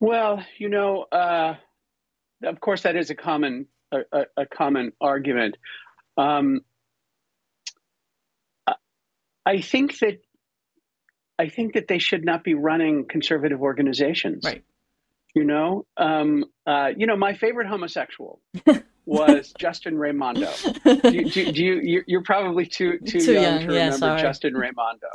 Well, 0.00 0.44
you 0.58 0.68
know, 0.68 1.06
uh, 1.12 1.56
of 2.42 2.60
course, 2.60 2.82
that 2.82 2.96
is 2.96 3.10
a 3.10 3.14
common 3.14 3.66
a, 3.92 4.26
a 4.36 4.46
common 4.46 4.92
argument. 5.00 5.56
Um, 6.16 6.60
I 9.46 9.60
think 9.62 9.98
that 10.00 10.20
I 11.38 11.48
think 11.48 11.74
that 11.74 11.88
they 11.88 11.98
should 11.98 12.24
not 12.24 12.42
be 12.42 12.54
running 12.54 13.06
conservative 13.06 13.62
organizations. 13.62 14.44
Right. 14.44 14.64
You 15.34 15.44
know, 15.44 15.86
um, 15.96 16.44
uh, 16.66 16.90
you 16.96 17.06
know, 17.06 17.16
my 17.16 17.34
favorite 17.34 17.68
homosexual 17.68 18.40
was 19.06 19.52
Justin 19.58 19.96
Raimondo. 19.96 20.50
Do, 20.84 21.00
you, 21.10 21.30
do, 21.30 21.52
do 21.52 21.64
you? 21.64 22.02
You're 22.06 22.22
probably 22.22 22.66
too 22.66 22.98
too, 22.98 23.20
too 23.20 23.32
young, 23.34 23.42
young, 23.42 23.68
to 23.68 23.74
yeah, 23.74 23.84
remember 23.90 24.18
Justin 24.20 24.54
Raimondo. 24.54 25.08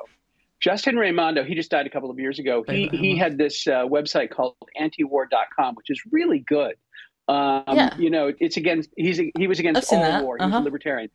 Justin 0.60 0.96
Raimondo, 0.96 1.44
he 1.44 1.56
just 1.56 1.72
died 1.72 1.88
a 1.88 1.90
couple 1.90 2.10
of 2.10 2.20
years 2.20 2.40
ago. 2.40 2.64
He 2.66 2.88
he 2.88 3.18
had 3.18 3.38
this 3.38 3.68
uh, 3.68 3.86
website 3.86 4.30
called 4.30 4.56
antiwar.com, 4.80 5.76
which 5.76 5.90
is 5.90 6.02
really 6.12 6.40
good. 6.40 6.76
Um, 7.28 7.64
yeah. 7.68 7.98
You 7.98 8.10
know, 8.10 8.32
it's 8.40 8.56
against 8.56 8.90
he's 8.96 9.20
he 9.38 9.48
was 9.48 9.60
against 9.60 9.92
all 9.92 10.00
that. 10.00 10.24
war. 10.24 10.38
He 10.38 10.44
uh-huh. 10.44 10.58
was 10.58 10.62
a 10.62 10.64
libertarian, 10.64 11.10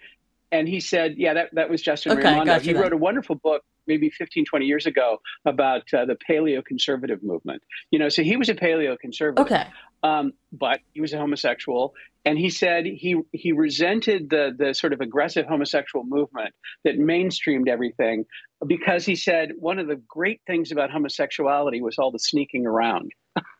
and 0.52 0.68
he 0.68 0.80
said, 0.80 1.14
yeah, 1.16 1.34
that 1.34 1.54
that 1.54 1.70
was 1.70 1.80
Justin 1.80 2.12
okay, 2.12 2.24
Raimondo. 2.24 2.58
He 2.58 2.74
wrote 2.74 2.92
a 2.92 2.96
wonderful 2.96 3.36
book 3.36 3.62
maybe 3.88 4.10
15, 4.10 4.44
20 4.44 4.66
years 4.66 4.86
ago 4.86 5.18
about 5.44 5.82
uh, 5.92 6.04
the 6.04 6.16
paleo 6.28 6.64
conservative 6.64 7.22
movement. 7.22 7.62
You 7.90 7.98
know, 7.98 8.08
so 8.08 8.22
he 8.22 8.36
was 8.36 8.48
a 8.48 8.54
paleo 8.54 8.98
conservative. 8.98 9.46
Okay. 9.46 9.66
Um, 10.02 10.32
but 10.52 10.78
he 10.92 11.00
was 11.00 11.12
a 11.12 11.18
homosexual, 11.18 11.94
and 12.24 12.38
he 12.38 12.50
said 12.50 12.86
he 12.86 13.16
he 13.32 13.50
resented 13.50 14.30
the 14.30 14.54
the 14.56 14.72
sort 14.72 14.92
of 14.92 15.00
aggressive 15.00 15.46
homosexual 15.46 16.04
movement 16.04 16.54
that 16.84 16.98
mainstreamed 16.98 17.68
everything 17.68 18.24
because 18.64 19.04
he 19.04 19.16
said 19.16 19.50
one 19.58 19.80
of 19.80 19.88
the 19.88 19.96
great 19.96 20.40
things 20.46 20.70
about 20.70 20.90
homosexuality 20.92 21.80
was 21.80 21.98
all 21.98 22.12
the 22.12 22.20
sneaking 22.20 22.64
around. 22.64 23.12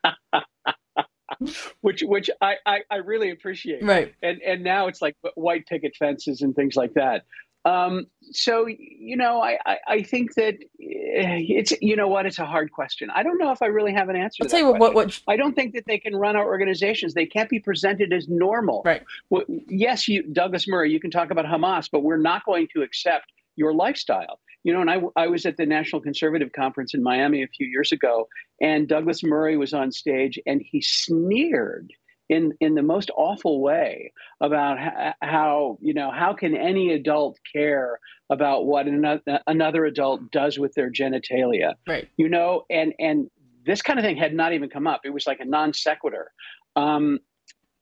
which 1.81 2.03
which 2.03 2.31
I, 2.41 2.55
I, 2.67 2.79
I 2.91 2.97
really 2.97 3.31
appreciate. 3.31 3.83
Right. 3.83 4.15
And 4.23 4.41
and 4.43 4.65
now 4.65 4.89
it's 4.89 5.03
like 5.03 5.17
white 5.35 5.67
picket 5.67 5.97
fences 5.97 6.43
and 6.43 6.55
things 6.55 6.77
like 6.77 6.95
that. 6.95 7.25
Um, 7.65 8.07
so 8.31 8.67
you 8.67 9.17
know, 9.17 9.41
I, 9.43 9.59
I, 9.67 9.77
I 9.89 10.03
think 10.03 10.35
that 10.35 10.55
eh, 10.55 11.43
it's 11.49 11.73
you 11.81 11.97
know 11.97 12.09
what 12.09 12.27
it's 12.27 12.39
a 12.39 12.47
hard 12.47 12.73
question. 12.73 13.11
I 13.15 13.23
don't 13.23 13.39
know 13.39 13.51
if 13.53 13.63
I 13.63 13.67
really 13.67 13.93
have 13.93 14.09
an 14.09 14.17
answer. 14.17 14.43
I'll 14.43 14.49
tell 14.49 14.61
you 14.61 14.73
what, 14.73 14.95
what 14.95 15.21
I 15.29 15.37
don't 15.37 15.55
think 15.55 15.75
that 15.75 15.85
they 15.87 15.99
can 15.99 16.15
run 16.15 16.37
our 16.37 16.45
organizations. 16.45 17.15
They 17.15 17.27
can't 17.27 17.51
be 17.51 17.59
presented 17.59 18.13
as 18.13 18.29
normal. 18.29 18.83
Right. 18.85 19.03
Well, 19.31 19.45
yes, 19.69 20.09
you 20.09 20.23
Douglas 20.23 20.69
Murray, 20.69 20.93
you 20.93 21.01
can 21.01 21.11
talk 21.11 21.31
about 21.31 21.47
Hamas, 21.47 21.89
but 21.91 22.03
we're 22.03 22.17
not 22.17 22.45
going 22.45 22.69
to 22.75 22.83
accept 22.83 23.27
your 23.57 23.75
lifestyle. 23.75 24.41
You 24.65 24.73
know, 24.73 24.81
and 24.81 24.91
I, 24.91 25.01
I 25.17 25.29
was 25.29 25.47
at 25.47 25.57
the 25.57 25.67
National 25.67 26.01
Conservative 26.03 26.53
Conference 26.53 26.93
in 26.93 27.03
Miami 27.03 27.43
a 27.43 27.49
few 27.49 27.67
years 27.67 27.93
ago, 27.93 28.29
and 28.61 28.89
Douglas 28.89 29.23
Murray 29.23 29.57
was 29.57 29.73
on 29.73 29.93
stage 29.93 30.39
and 30.47 30.63
he 30.63 30.81
sneered 30.81 31.93
in 32.29 32.53
in 32.61 32.75
the 32.75 32.83
most 32.83 33.11
awful 33.17 33.61
way 33.61 34.13
about 34.41 34.79
how 35.21 35.79
you 35.81 35.95
know 35.95 36.11
how 36.11 36.33
can 36.35 36.57
any 36.57 36.93
adult 36.93 37.39
care 37.53 37.99
about 38.31 38.67
what 38.67 38.87
another, 38.87 39.41
another 39.47 39.85
adult 39.85 40.31
does 40.31 40.59
with 40.59 40.75
their 40.75 40.91
genitalia? 40.91 41.75
Right. 41.87 42.09
You 42.17 42.29
know 42.29 42.65
and 42.71 42.95
and 42.99 43.31
this 43.65 43.83
kind 43.83 43.99
of 43.99 44.05
thing 44.05 44.17
had 44.17 44.35
not 44.35 44.53
even 44.53 44.71
come 44.71 44.87
up. 44.87 45.03
It 45.05 45.11
was 45.11 45.27
like 45.27 45.41
a 45.41 45.45
non 45.45 45.75
sequitur. 45.75 46.33
Um, 46.77 47.19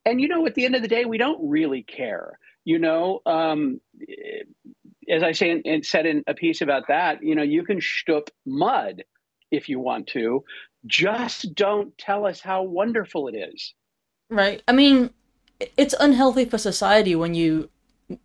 and 0.04 0.20
you 0.20 0.28
know 0.28 0.46
at 0.46 0.54
the 0.54 0.64
end 0.64 0.74
of 0.74 0.82
the 0.82 0.88
day 0.88 1.04
we 1.04 1.18
don't 1.18 1.48
really 1.48 1.82
care 1.82 2.38
you 2.64 2.80
know? 2.80 3.20
Um, 3.26 3.80
as 5.08 5.22
i 5.22 5.30
say 5.30 5.62
and 5.64 5.86
said 5.86 6.04
in 6.04 6.24
a 6.26 6.34
piece 6.34 6.62
about 6.62 6.88
that 6.88 7.22
you 7.22 7.36
know 7.36 7.44
you 7.44 7.62
can 7.62 7.78
shtup 7.78 8.28
mud 8.44 9.04
if 9.50 9.68
you 9.68 9.80
want 9.80 10.08
to. 10.08 10.44
Just 10.86 11.54
don't 11.54 11.96
tell 11.98 12.26
us 12.26 12.40
how 12.40 12.62
wonderful 12.62 13.28
it 13.28 13.36
is 13.36 13.74
Right. 14.30 14.62
I 14.66 14.72
mean, 14.72 15.10
it's 15.76 15.94
unhealthy 15.98 16.44
for 16.44 16.58
society 16.58 17.14
when 17.14 17.34
you 17.34 17.70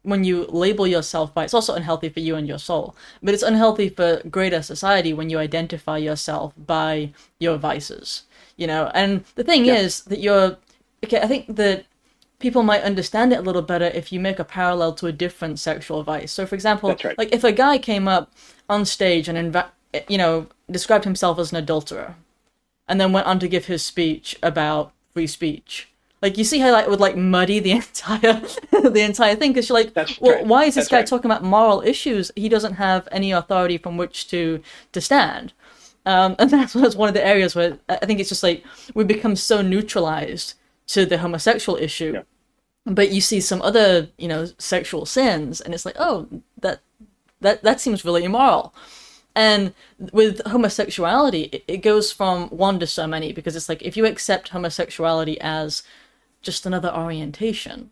when 0.04 0.24
you 0.24 0.46
label 0.50 0.86
yourself 0.86 1.34
by 1.34 1.44
it's 1.44 1.56
also 1.56 1.74
unhealthy 1.74 2.08
for 2.08 2.20
you 2.20 2.36
and 2.36 2.48
your 2.48 2.60
soul 2.60 2.96
but 3.24 3.34
it's 3.34 3.42
unhealthy 3.42 3.90
for 3.90 4.22
greater 4.30 4.62
society 4.62 5.12
when 5.12 5.30
you 5.30 5.40
identify 5.40 5.98
yourself 5.98 6.54
by 6.56 7.12
your 7.40 7.58
vices 7.58 8.24
you 8.58 8.68
know 8.68 8.92
and 8.94 9.24
the 9.36 9.44
thing 9.44 9.66
yeah. 9.66 9.74
is 9.74 10.02
that 10.02 10.20
you're 10.20 10.56
okay 11.04 11.20
i 11.22 11.28
think 11.28 11.56
that 11.56 11.86
people 12.38 12.62
might 12.62 12.84
understand 12.84 13.34
it 13.34 13.40
a 13.40 13.42
little 13.42 13.64
better 13.64 13.86
if 13.86 14.12
you 14.12 14.20
make 14.20 14.38
a 14.38 14.44
parallel 14.44 14.94
to 14.94 15.08
a 15.08 15.12
different 15.12 15.58
sexual 15.58 16.04
vice 16.04 16.32
so 16.32 16.46
for 16.46 16.54
example 16.54 16.96
right. 17.04 17.18
like 17.18 17.34
if 17.34 17.44
a 17.44 17.52
guy 17.52 17.80
came 17.80 18.08
up 18.08 18.32
on 18.70 18.86
stage 18.86 19.28
and 19.28 19.54
inv- 19.54 19.70
you 20.08 20.18
know 20.18 20.46
described 20.70 21.06
himself 21.06 21.40
as 21.40 21.52
an 21.52 21.58
adulterer 21.58 22.16
and 22.88 23.02
then 23.02 23.12
went 23.12 23.26
on 23.26 23.40
to 23.40 23.48
give 23.48 23.66
his 23.66 23.84
speech 23.84 24.38
about 24.44 24.92
free 25.12 25.26
speech 25.26 25.91
like 26.22 26.38
you 26.38 26.44
see 26.44 26.60
how 26.60 26.72
like 26.72 26.88
would 26.88 27.00
like 27.00 27.16
muddy 27.18 27.60
the 27.60 27.72
entire 27.82 28.42
the 28.72 29.02
entire 29.02 29.36
thing 29.36 29.52
because 29.54 29.70
you're 29.70 29.78
like, 29.80 29.94
That's 29.94 30.20
well, 30.20 30.36
right. 30.36 30.46
why 30.46 30.66
is 30.66 30.76
this 30.76 30.86
That's 30.86 30.90
guy 30.92 30.98
right. 30.98 31.08
talking 31.08 31.30
about 31.32 31.44
moral 31.44 31.82
issues? 31.82 32.32
He 32.36 32.50
doesn't 32.50 32.74
have 32.74 33.08
any 33.12 33.32
authority 33.32 33.78
from 33.78 33.98
which 33.98 34.28
to 34.30 34.62
to 34.92 35.02
stand. 35.02 35.54
Um, 36.06 36.36
and 36.40 36.50
that's, 36.52 36.74
that's 36.74 36.96
one 36.96 37.10
of 37.10 37.14
the 37.16 37.26
areas 37.26 37.56
where 37.56 37.78
I 37.90 37.98
think 38.06 38.20
it's 38.20 38.30
just 38.30 38.44
like 38.44 38.64
we 38.94 39.04
become 39.04 39.36
so 39.36 39.62
neutralized 39.62 40.54
to 40.88 41.06
the 41.06 41.20
homosexual 41.20 41.78
issue, 41.78 42.14
Yeah. 42.16 42.24
but 42.86 43.12
you 43.12 43.22
see 43.22 43.40
some 43.40 43.62
other 43.62 44.10
you 44.18 44.28
know 44.28 44.46
sexual 44.58 45.06
sins, 45.06 45.62
and 45.62 45.74
it's 45.74 45.86
like, 45.86 45.96
oh, 46.00 46.28
that 46.62 46.82
that 47.42 47.64
that 47.64 47.80
seems 47.82 48.06
really 48.06 48.24
immoral. 48.24 48.74
And 49.34 49.74
with 50.12 50.42
homosexuality, 50.46 51.44
it, 51.54 51.64
it 51.68 51.78
goes 51.78 52.12
from 52.12 52.50
one 52.50 52.80
to 52.80 52.88
so 52.88 53.08
many 53.08 53.32
because 53.32 53.56
it's 53.56 53.70
like 53.70 53.82
if 53.82 53.96
you 53.96 54.06
accept 54.06 54.50
homosexuality 54.50 55.40
as 55.40 55.84
just 56.42 56.66
another 56.66 56.94
orientation, 56.94 57.92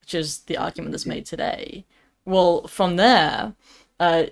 which 0.00 0.14
is 0.14 0.40
the 0.40 0.56
argument 0.56 0.92
that's 0.92 1.06
made 1.06 1.26
today. 1.26 1.84
Well, 2.24 2.66
from 2.66 2.96
there, 2.96 3.54
uh, 4.00 4.26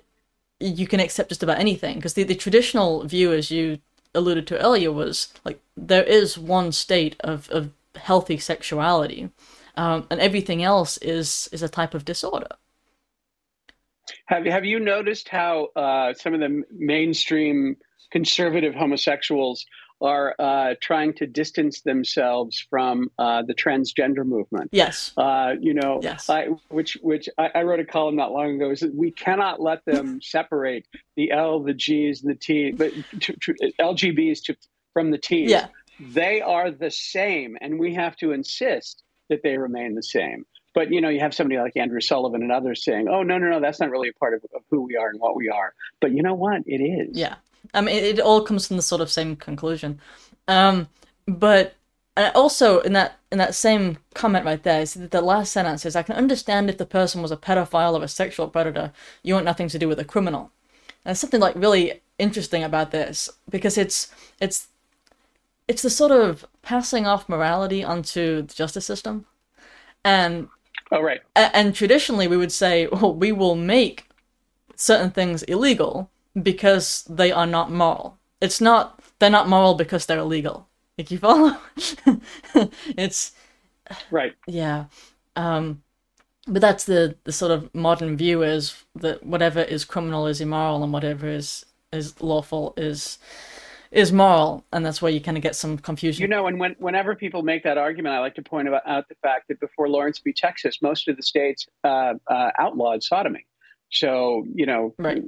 you 0.61 0.87
can 0.87 1.01
accept 1.01 1.31
just 1.31 1.43
about 1.43 1.59
anything 1.59 1.97
because 1.97 2.15
the, 2.15 2.23
the 2.23 2.35
traditional 2.35 3.05
view, 3.05 3.33
as 3.33 3.51
you 3.51 3.79
alluded 4.15 4.47
to 4.49 4.59
earlier, 4.59 4.93
was 4.93 5.33
like 5.45 5.61
there 5.77 6.05
is 6.05 6.39
one 6.39 6.73
state 6.73 7.17
of, 7.21 7.51
of 7.51 7.71
healthy 7.97 8.39
sexuality, 8.39 9.31
um, 9.77 10.07
and 10.11 10.21
everything 10.21 10.63
else 10.63 10.97
is 10.99 11.49
is 11.53 11.63
a 11.63 11.69
type 11.69 11.95
of 11.95 12.05
disorder. 12.05 12.49
Have 14.27 14.47
Have 14.47 14.65
you 14.65 14.81
noticed 14.81 15.29
how 15.29 15.67
uh, 15.77 16.15
some 16.15 16.35
of 16.35 16.41
the 16.41 16.63
mainstream 16.71 17.77
conservative 18.11 18.75
homosexuals 18.75 19.67
are 20.01 20.35
uh, 20.39 20.75
trying 20.81 21.15
to 21.15 21.27
distance 21.27 21.81
themselves 21.81 22.65
from 22.69 23.11
uh, 23.19 23.43
the 23.43 23.55
transgender 23.55 24.25
movement. 24.25 24.71
Yes. 24.73 25.13
Uh, 25.17 25.55
you 25.59 25.75
know, 25.75 26.01
yes. 26.03 26.29
I, 26.29 26.49
which 26.69 26.99
which 27.01 27.29
I, 27.39 27.51
I, 27.55 27.63
wrote 27.63 27.81
a 27.81 27.85
column 27.85 28.17
not 28.17 28.33
long 28.33 28.57
ago. 28.57 28.71
Is 28.71 28.81
that 28.81 28.95
we 28.95 29.11
cannot 29.11 29.61
let 29.61 29.85
them 29.85 30.21
separate 30.23 30.87
the 31.17 31.33
L, 31.33 31.61
the 31.63 31.75
G's, 31.75 32.23
and 32.23 32.31
the 32.31 32.39
T, 32.39 32.73
but 32.73 32.93
to, 33.21 33.33
to, 33.33 33.55
LGBs 33.81 34.45
to, 34.45 34.57
from 34.93 35.11
the 35.11 35.19
T's. 35.19 35.51
Yeah. 35.51 35.69
They 35.99 36.43
are 36.43 36.71
the 36.71 36.91
same, 36.91 37.57
and 37.61 37.79
we 37.79 37.95
have 37.95 38.17
to 38.17 38.33
insist 38.33 39.03
that 39.31 39.43
they 39.43 39.57
remain 39.57 39.95
the 39.95 40.03
same. 40.03 40.45
But 40.75 40.93
you 40.93 41.01
know, 41.01 41.09
you 41.09 41.21
have 41.21 41.33
somebody 41.33 41.59
like 41.59 41.75
Andrew 41.75 42.03
Sullivan 42.03 42.43
and 42.43 42.53
others 42.53 42.85
saying, 42.85 43.09
"Oh 43.09 43.23
no, 43.23 43.39
no, 43.39 43.49
no, 43.49 43.61
that's 43.61 43.81
not 43.81 43.91
really 43.91 44.11
a 44.11 44.13
part 44.13 44.35
of, 44.35 44.45
of 44.55 44.63
who 44.71 44.83
we 44.83 44.97
are 44.97 45.09
and 45.09 45.19
what 45.19 45.35
we 45.35 45.49
are." 45.49 45.73
But 46.03 46.13
you 46.13 46.23
know 46.23 46.35
what? 46.35 46.65
It 46.67 46.83
is. 46.83 47.17
Yeah. 47.17 47.37
I 47.75 47.81
mean, 47.81 47.97
it, 47.97 48.21
all 48.21 48.43
comes 48.43 48.67
from 48.67 48.77
the 48.77 48.83
sort 48.83 49.01
of 49.01 49.11
same 49.11 49.37
conclusion. 49.37 50.01
Um, 50.49 50.89
but 51.27 51.75
also 52.35 52.81
in 52.81 52.93
that 52.95 53.19
in 53.31 53.39
that 53.39 53.55
same 53.55 53.99
comment 54.15 54.45
right 54.45 54.63
there, 54.63 54.85
the 54.85 55.21
last 55.21 55.53
sentence 55.53 55.85
is, 55.85 55.97
"I 55.97 56.03
can 56.03 56.17
understand 56.17 56.71
if 56.71 56.79
the 56.79 56.87
person 56.87 57.23
was 57.23 57.31
a 57.31 57.37
pedophile 57.37 57.99
or 57.99 58.05
a 58.05 58.09
sexual 58.09 58.49
predator. 58.49 58.93
You 59.23 59.35
want 59.35 59.45
nothing 59.45 59.69
to 59.69 59.79
do 59.79 59.89
with 59.89 59.99
a 59.99 60.05
criminal." 60.05 60.51
And 61.05 61.11
there's 61.11 61.21
something 61.21 61.41
like 61.41 61.55
really 61.57 62.03
interesting 62.19 62.65
about 62.65 62.91
this 62.91 63.29
because 63.51 63.77
it's 63.77 64.09
it's 64.41 64.69
it's 65.69 65.83
the 65.83 65.91
sort 65.91 66.13
of 66.13 66.47
passing 66.63 67.07
off 67.07 67.29
morality 67.29 67.85
onto 67.85 68.43
the 68.43 68.55
justice 68.55 68.87
system, 68.87 69.27
and 70.05 70.49
oh 70.93 71.03
right, 71.03 71.21
and 71.35 71.75
traditionally 71.75 72.29
we 72.29 72.37
would 72.37 72.53
say, 72.53 72.87
well, 72.87 73.15
we 73.15 73.33
will 73.33 73.57
make 73.57 74.09
certain 74.77 75.11
things 75.11 75.43
illegal 75.45 76.11
because 76.43 77.05
they 77.05 77.33
are 77.33 77.47
not 77.47 77.71
moral. 77.71 78.19
It's 78.41 78.61
not 78.61 79.01
they're 79.19 79.31
not 79.31 79.49
moral 79.49 79.75
because 79.75 80.07
they're 80.07 80.19
illegal. 80.19 80.69
Like 80.99 81.11
you 81.11 81.19
follow? 81.19 81.57
it's 82.97 83.33
right. 84.11 84.35
Yeah. 84.47 84.87
Um 85.35 85.83
but 86.47 86.63
that's 86.63 86.85
the 86.85 87.17
the 87.25 87.33
sort 87.33 87.53
of 87.53 87.75
modern 87.75 88.17
view 88.17 88.43
is 88.43 88.85
that 88.95 89.25
whatever 89.25 89.61
is 89.63 89.85
criminal 89.85 90.27
is 90.27 90.41
immoral 90.41 90.83
and 90.83 90.93
whatever 90.93 91.29
is 91.29 91.67
is 91.93 92.21
lawful 92.21 92.75
is 92.77 93.19
is 93.91 94.13
moral 94.13 94.65
and 94.73 94.85
that's 94.85 95.01
where 95.01 95.13
you 95.13 95.21
kind 95.21 95.37
of 95.37 95.43
get 95.43 95.57
some 95.57 95.79
confusion 95.79 96.23
you 96.23 96.29
know 96.29 96.47
and 96.47 96.59
when, 96.59 96.75
whenever 96.79 97.15
people 97.15 97.43
make 97.43 97.63
that 97.63 97.79
argument 97.79 98.15
i 98.15 98.19
like 98.19 98.35
to 98.35 98.43
point 98.43 98.69
out 98.69 99.09
the 99.09 99.15
fact 99.23 99.49
that 99.49 99.59
before 99.61 99.89
lawrence 99.89 100.19
v 100.19 100.33
texas 100.33 100.83
most 100.83 101.09
of 101.09 101.17
the 101.17 101.23
states 101.23 101.67
uh, 101.85 102.15
uh, 102.29 102.51
outlawed 102.59 103.03
sodomy 103.03 103.47
so 103.91 104.45
you 104.53 104.67
know 104.67 104.93
right 104.99 105.23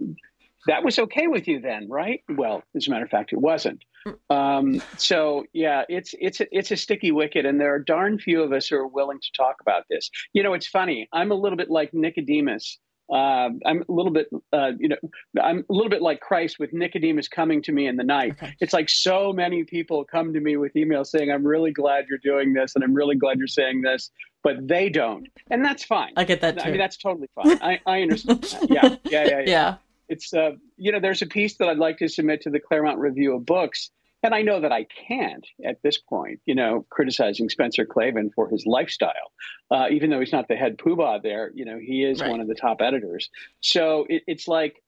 that 0.67 0.85
was 0.85 0.99
okay 0.99 1.27
with 1.27 1.47
you 1.49 1.61
then, 1.61 1.89
right? 1.89 2.23
Well, 2.29 2.63
as 2.77 2.89
a 2.89 2.91
matter 2.91 3.05
of 3.05 3.11
fact, 3.11 3.33
it 3.33 3.41
wasn't. 3.41 3.85
Um, 4.31 4.83
so 4.97 5.45
yeah, 5.53 5.85
it's 5.89 6.15
it's 6.19 6.41
a, 6.41 6.47
it's 6.51 6.71
a 6.71 6.77
sticky 6.77 7.13
wicket, 7.13 7.47
and 7.47 7.61
there 7.61 7.75
are 7.75 7.79
darn 7.79 8.19
few 8.19 8.43
of 8.43 8.53
us 8.53 8.69
who 8.69 8.77
are 8.77 8.87
willing 8.87 9.19
to 9.21 9.29
talk 9.37 9.57
about 9.61 9.85
this. 9.91 10.11
You 10.33 10.43
know, 10.43 10.55
it's 10.55 10.67
funny. 10.67 11.09
I'm 11.13 11.31
a 11.31 11.35
little 11.35 11.57
bit 11.57 11.71
like 11.71 11.93
Nicodemus. 11.93 12.79
Uh, 13.11 13.49
I'm 13.65 13.85
a 13.89 13.93
little 13.93 14.13
bit, 14.13 14.29
uh, 14.53 14.73
you 14.79 14.91
know, 14.91 14.97
I'm 15.43 15.61
a 15.71 15.73
little 15.73 15.89
bit 15.89 16.03
like 16.03 16.21
Christ 16.21 16.59
with 16.59 16.75
Nicodemus 16.75 17.27
coming 17.27 17.63
to 17.63 17.73
me 17.73 17.87
in 17.87 17.97
the 17.97 18.05
night. 18.05 18.33
Okay. 18.33 18.55
It's 18.61 18.75
like 18.75 18.91
so 18.91 19.33
many 19.33 19.65
people 19.65 20.05
come 20.05 20.35
to 20.35 20.41
me 20.41 20.59
with 20.59 20.75
emails 20.75 21.07
saying, 21.07 21.31
"I'm 21.31 21.47
really 21.47 21.73
glad 21.73 22.05
you're 22.09 22.19
doing 22.19 22.53
this, 22.53 22.75
and 22.75 22.85
I'm 22.85 22.93
really 22.93 23.17
glad 23.17 23.39
you're 23.39 23.47
saying 23.47 23.81
this," 23.81 24.11
but 24.43 24.57
they 24.61 24.91
don't, 24.91 25.27
and 25.51 25.65
that's 25.65 25.85
fine. 25.85 26.13
I 26.17 26.25
get 26.25 26.43
that 26.43 26.59
too. 26.59 26.65
I 26.65 26.69
mean, 26.69 26.79
that's 26.79 26.99
totally 26.99 27.29
fine. 27.35 27.59
I, 27.63 27.81
I 27.87 28.03
understand. 28.03 28.43
That. 28.43 28.71
Yeah, 28.71 28.97
yeah, 29.05 29.25
yeah, 29.25 29.39
yeah. 29.39 29.45
yeah 29.47 29.75
it's 30.09 30.33
uh, 30.33 30.53
you 30.77 30.93
know 30.93 31.01
there's 31.01 31.23
a 31.23 31.27
piece 31.27 31.57
that 31.57 31.69
I'd 31.69 31.79
like 31.79 31.99
to 31.99 32.09
submit 32.09 32.43
to 32.43 32.51
the 32.51 32.61
Claremont 32.61 32.99
Review 32.99 33.35
of 33.35 33.47
Books, 33.47 33.91
and 34.23 34.35
I 34.35 34.43
know 34.43 34.61
that 34.61 34.73
I 34.73 34.85
can't 34.85 35.47
at 35.65 35.81
this 35.83 35.99
point, 35.99 36.41
you 36.45 36.55
know, 36.55 36.87
criticizing 36.91 37.49
Spencer 37.49 37.85
Klavan 37.85 38.31
for 38.35 38.49
his 38.49 38.67
lifestyle, 38.67 39.33
uh, 39.71 39.87
even 39.91 40.11
though 40.11 40.21
he's 40.21 40.33
not 40.33 40.49
the 40.49 40.57
head 40.57 40.77
poobah 40.79 41.23
there. 41.23 41.53
You 41.55 41.65
know, 41.65 41.79
he 41.79 42.05
is 42.05 42.21
right. 42.21 42.31
one 42.31 42.41
of 42.41 42.49
the 42.49 42.55
top 42.55 42.81
editors. 42.81 43.31
So 43.61 44.07
it, 44.09 44.23
it's 44.27 44.49
like 44.49 44.83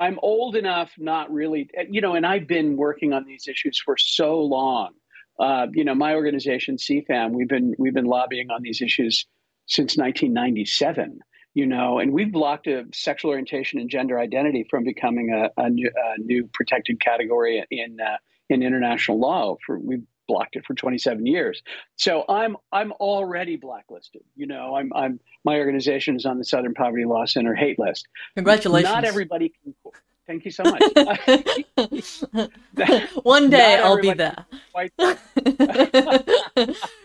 I'm 0.00 0.18
old 0.22 0.56
enough, 0.56 0.92
not 0.98 1.30
really, 1.30 1.68
you 1.90 2.00
know, 2.00 2.14
and 2.14 2.26
I've 2.26 2.46
been 2.46 2.76
working 2.76 3.12
on 3.12 3.26
these 3.26 3.46
issues 3.48 3.80
for 3.84 3.96
so 3.98 4.40
long. 4.40 4.92
Uh, 5.38 5.66
you 5.72 5.84
know, 5.84 5.94
my 5.94 6.14
organization 6.14 6.76
CFAM, 6.76 7.32
we've 7.32 7.48
been 7.48 7.74
we've 7.78 7.94
been 7.94 8.06
lobbying 8.06 8.50
on 8.50 8.62
these 8.62 8.80
issues 8.80 9.26
since 9.66 9.96
1997 9.96 11.18
you 11.54 11.66
know, 11.66 12.00
and 12.00 12.12
we've 12.12 12.32
blocked 12.32 12.66
a 12.66 12.84
sexual 12.92 13.30
orientation 13.30 13.78
and 13.78 13.88
gender 13.88 14.18
identity 14.18 14.66
from 14.68 14.84
becoming 14.84 15.30
a, 15.30 15.50
a, 15.60 15.70
new, 15.70 15.88
a 15.88 16.20
new, 16.20 16.48
protected 16.52 17.00
category 17.00 17.64
in 17.70 17.98
uh, 18.00 18.16
in 18.50 18.62
international 18.62 19.20
law. 19.20 19.56
For 19.64 19.78
we've 19.78 20.02
blocked 20.26 20.56
it 20.56 20.64
for 20.66 20.74
27 20.74 21.26
years. 21.26 21.62
So 21.96 22.24
I'm 22.28 22.56
I'm 22.72 22.92
already 22.92 23.56
blacklisted. 23.56 24.22
You 24.34 24.46
know, 24.46 24.74
I'm 24.74 24.92
I'm 24.94 25.20
my 25.44 25.58
organization 25.58 26.16
is 26.16 26.26
on 26.26 26.38
the 26.38 26.44
Southern 26.44 26.74
Poverty 26.74 27.04
Law 27.04 27.24
Center 27.24 27.54
hate 27.54 27.78
list. 27.78 28.08
Congratulations. 28.34 28.92
Not 28.92 29.04
everybody 29.04 29.52
can. 29.62 29.74
Thank 30.26 30.46
you 30.46 30.50
so 30.50 30.64
much. 30.64 30.82
One 33.22 33.50
day 33.50 33.76
I'll 33.76 34.00
be 34.00 34.14
there. 34.14 34.46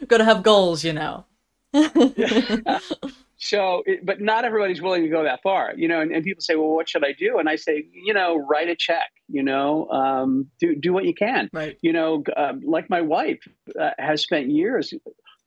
Got 0.07 0.17
to 0.17 0.23
have 0.23 0.41
goals, 0.41 0.85
you 0.85 0.93
know. 0.93 1.25
So, 3.41 3.84
it, 3.86 4.06
but 4.06 4.19
not 4.19 4.43
everybody's 4.43 4.82
willing 4.82 5.04
to 5.04 5.10
go 5.10 5.23
that 5.23 5.41
far, 5.41 5.73
you 5.75 5.88
know. 5.88 6.02
And, 6.02 6.12
and, 6.12 6.23
people 6.23 6.41
say, 6.41 6.56
"Well, 6.56 6.75
what 6.75 6.89
should 6.89 7.06
I 7.06 7.13
do?" 7.13 7.39
And 7.39 7.47
I 7.47 7.56
say, 7.56 7.86
you 7.93 8.13
know, 8.13 8.36
write 8.36 8.67
a 8.67 8.75
check. 8.75 9.10
You 9.30 9.43
know, 9.43 9.89
um, 9.89 10.49
do 10.60 10.75
do 10.75 10.91
what 10.91 11.06
you 11.06 11.13
can. 11.13 11.49
Right. 11.54 11.78
You 11.82 11.93
know, 11.93 12.23
uh, 12.36 12.54
like 12.63 12.89
my 12.89 13.02
wife 13.02 13.39
uh, 13.80 13.91
has 13.97 14.21
spent 14.21 14.49
years 14.49 14.93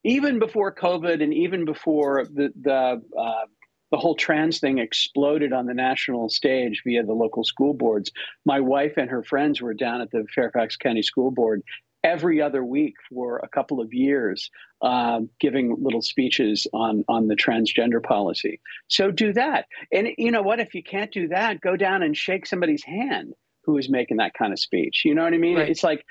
even 0.04 0.38
before 0.38 0.74
COVID 0.74 1.22
and 1.22 1.32
even 1.32 1.64
before 1.64 2.24
the 2.24 2.52
the 2.60 3.02
uh, 3.18 3.46
the 3.90 3.98
whole 3.98 4.14
trans 4.14 4.58
thing 4.58 4.78
exploded 4.78 5.52
on 5.52 5.66
the 5.66 5.74
national 5.74 6.30
stage 6.30 6.82
via 6.84 7.04
the 7.04 7.12
local 7.12 7.44
school 7.44 7.74
boards. 7.74 8.10
My 8.46 8.58
wife 8.58 8.94
and 8.96 9.10
her 9.10 9.22
friends 9.22 9.60
were 9.60 9.74
down 9.74 10.00
at 10.00 10.10
the 10.10 10.24
Fairfax 10.34 10.76
County 10.76 11.02
School 11.02 11.30
Board 11.30 11.62
every 12.04 12.40
other 12.40 12.64
week 12.64 12.94
for 13.08 13.38
a 13.38 13.48
couple 13.48 13.80
of 13.80 13.92
years, 13.92 14.50
uh, 14.80 15.20
giving 15.40 15.76
little 15.80 16.02
speeches 16.02 16.66
on 16.72 17.04
on 17.08 17.28
the 17.28 17.36
transgender 17.36 18.02
policy. 18.02 18.60
So 18.88 19.10
do 19.10 19.32
that, 19.32 19.66
and 19.92 20.08
you 20.18 20.30
know 20.30 20.42
what? 20.42 20.60
If 20.60 20.74
you 20.74 20.82
can't 20.82 21.12
do 21.12 21.28
that, 21.28 21.60
go 21.60 21.76
down 21.76 22.02
and 22.02 22.16
shake 22.16 22.46
somebody's 22.46 22.84
hand 22.84 23.34
who 23.64 23.78
is 23.78 23.88
making 23.88 24.16
that 24.16 24.34
kind 24.34 24.52
of 24.52 24.58
speech. 24.58 25.02
You 25.04 25.14
know 25.14 25.22
what 25.22 25.34
I 25.34 25.38
mean? 25.38 25.56
Right. 25.56 25.68
It's 25.68 25.84
like 25.84 26.04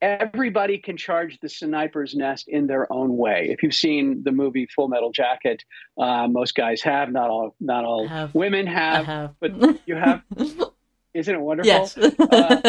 everybody 0.00 0.78
can 0.78 0.96
charge 0.96 1.38
the 1.40 1.48
sniper's 1.48 2.14
nest 2.14 2.48
in 2.48 2.66
their 2.66 2.90
own 2.92 3.16
way. 3.16 3.48
If 3.50 3.62
you've 3.62 3.74
seen 3.74 4.22
the 4.24 4.32
movie 4.32 4.66
Full 4.74 4.88
Metal 4.88 5.10
Jacket, 5.10 5.64
uh, 5.98 6.28
most 6.28 6.54
guys 6.54 6.82
have, 6.82 7.10
not 7.10 7.30
all, 7.30 7.54
not 7.60 7.84
all 7.84 8.06
have. 8.06 8.34
women 8.34 8.66
have, 8.66 9.06
have, 9.06 9.34
but 9.40 9.80
you 9.86 9.96
have. 9.96 10.22
Isn't 11.14 11.34
it 11.34 11.40
wonderful? 11.40 11.72
Yes. 11.72 11.96
uh, 11.98 12.60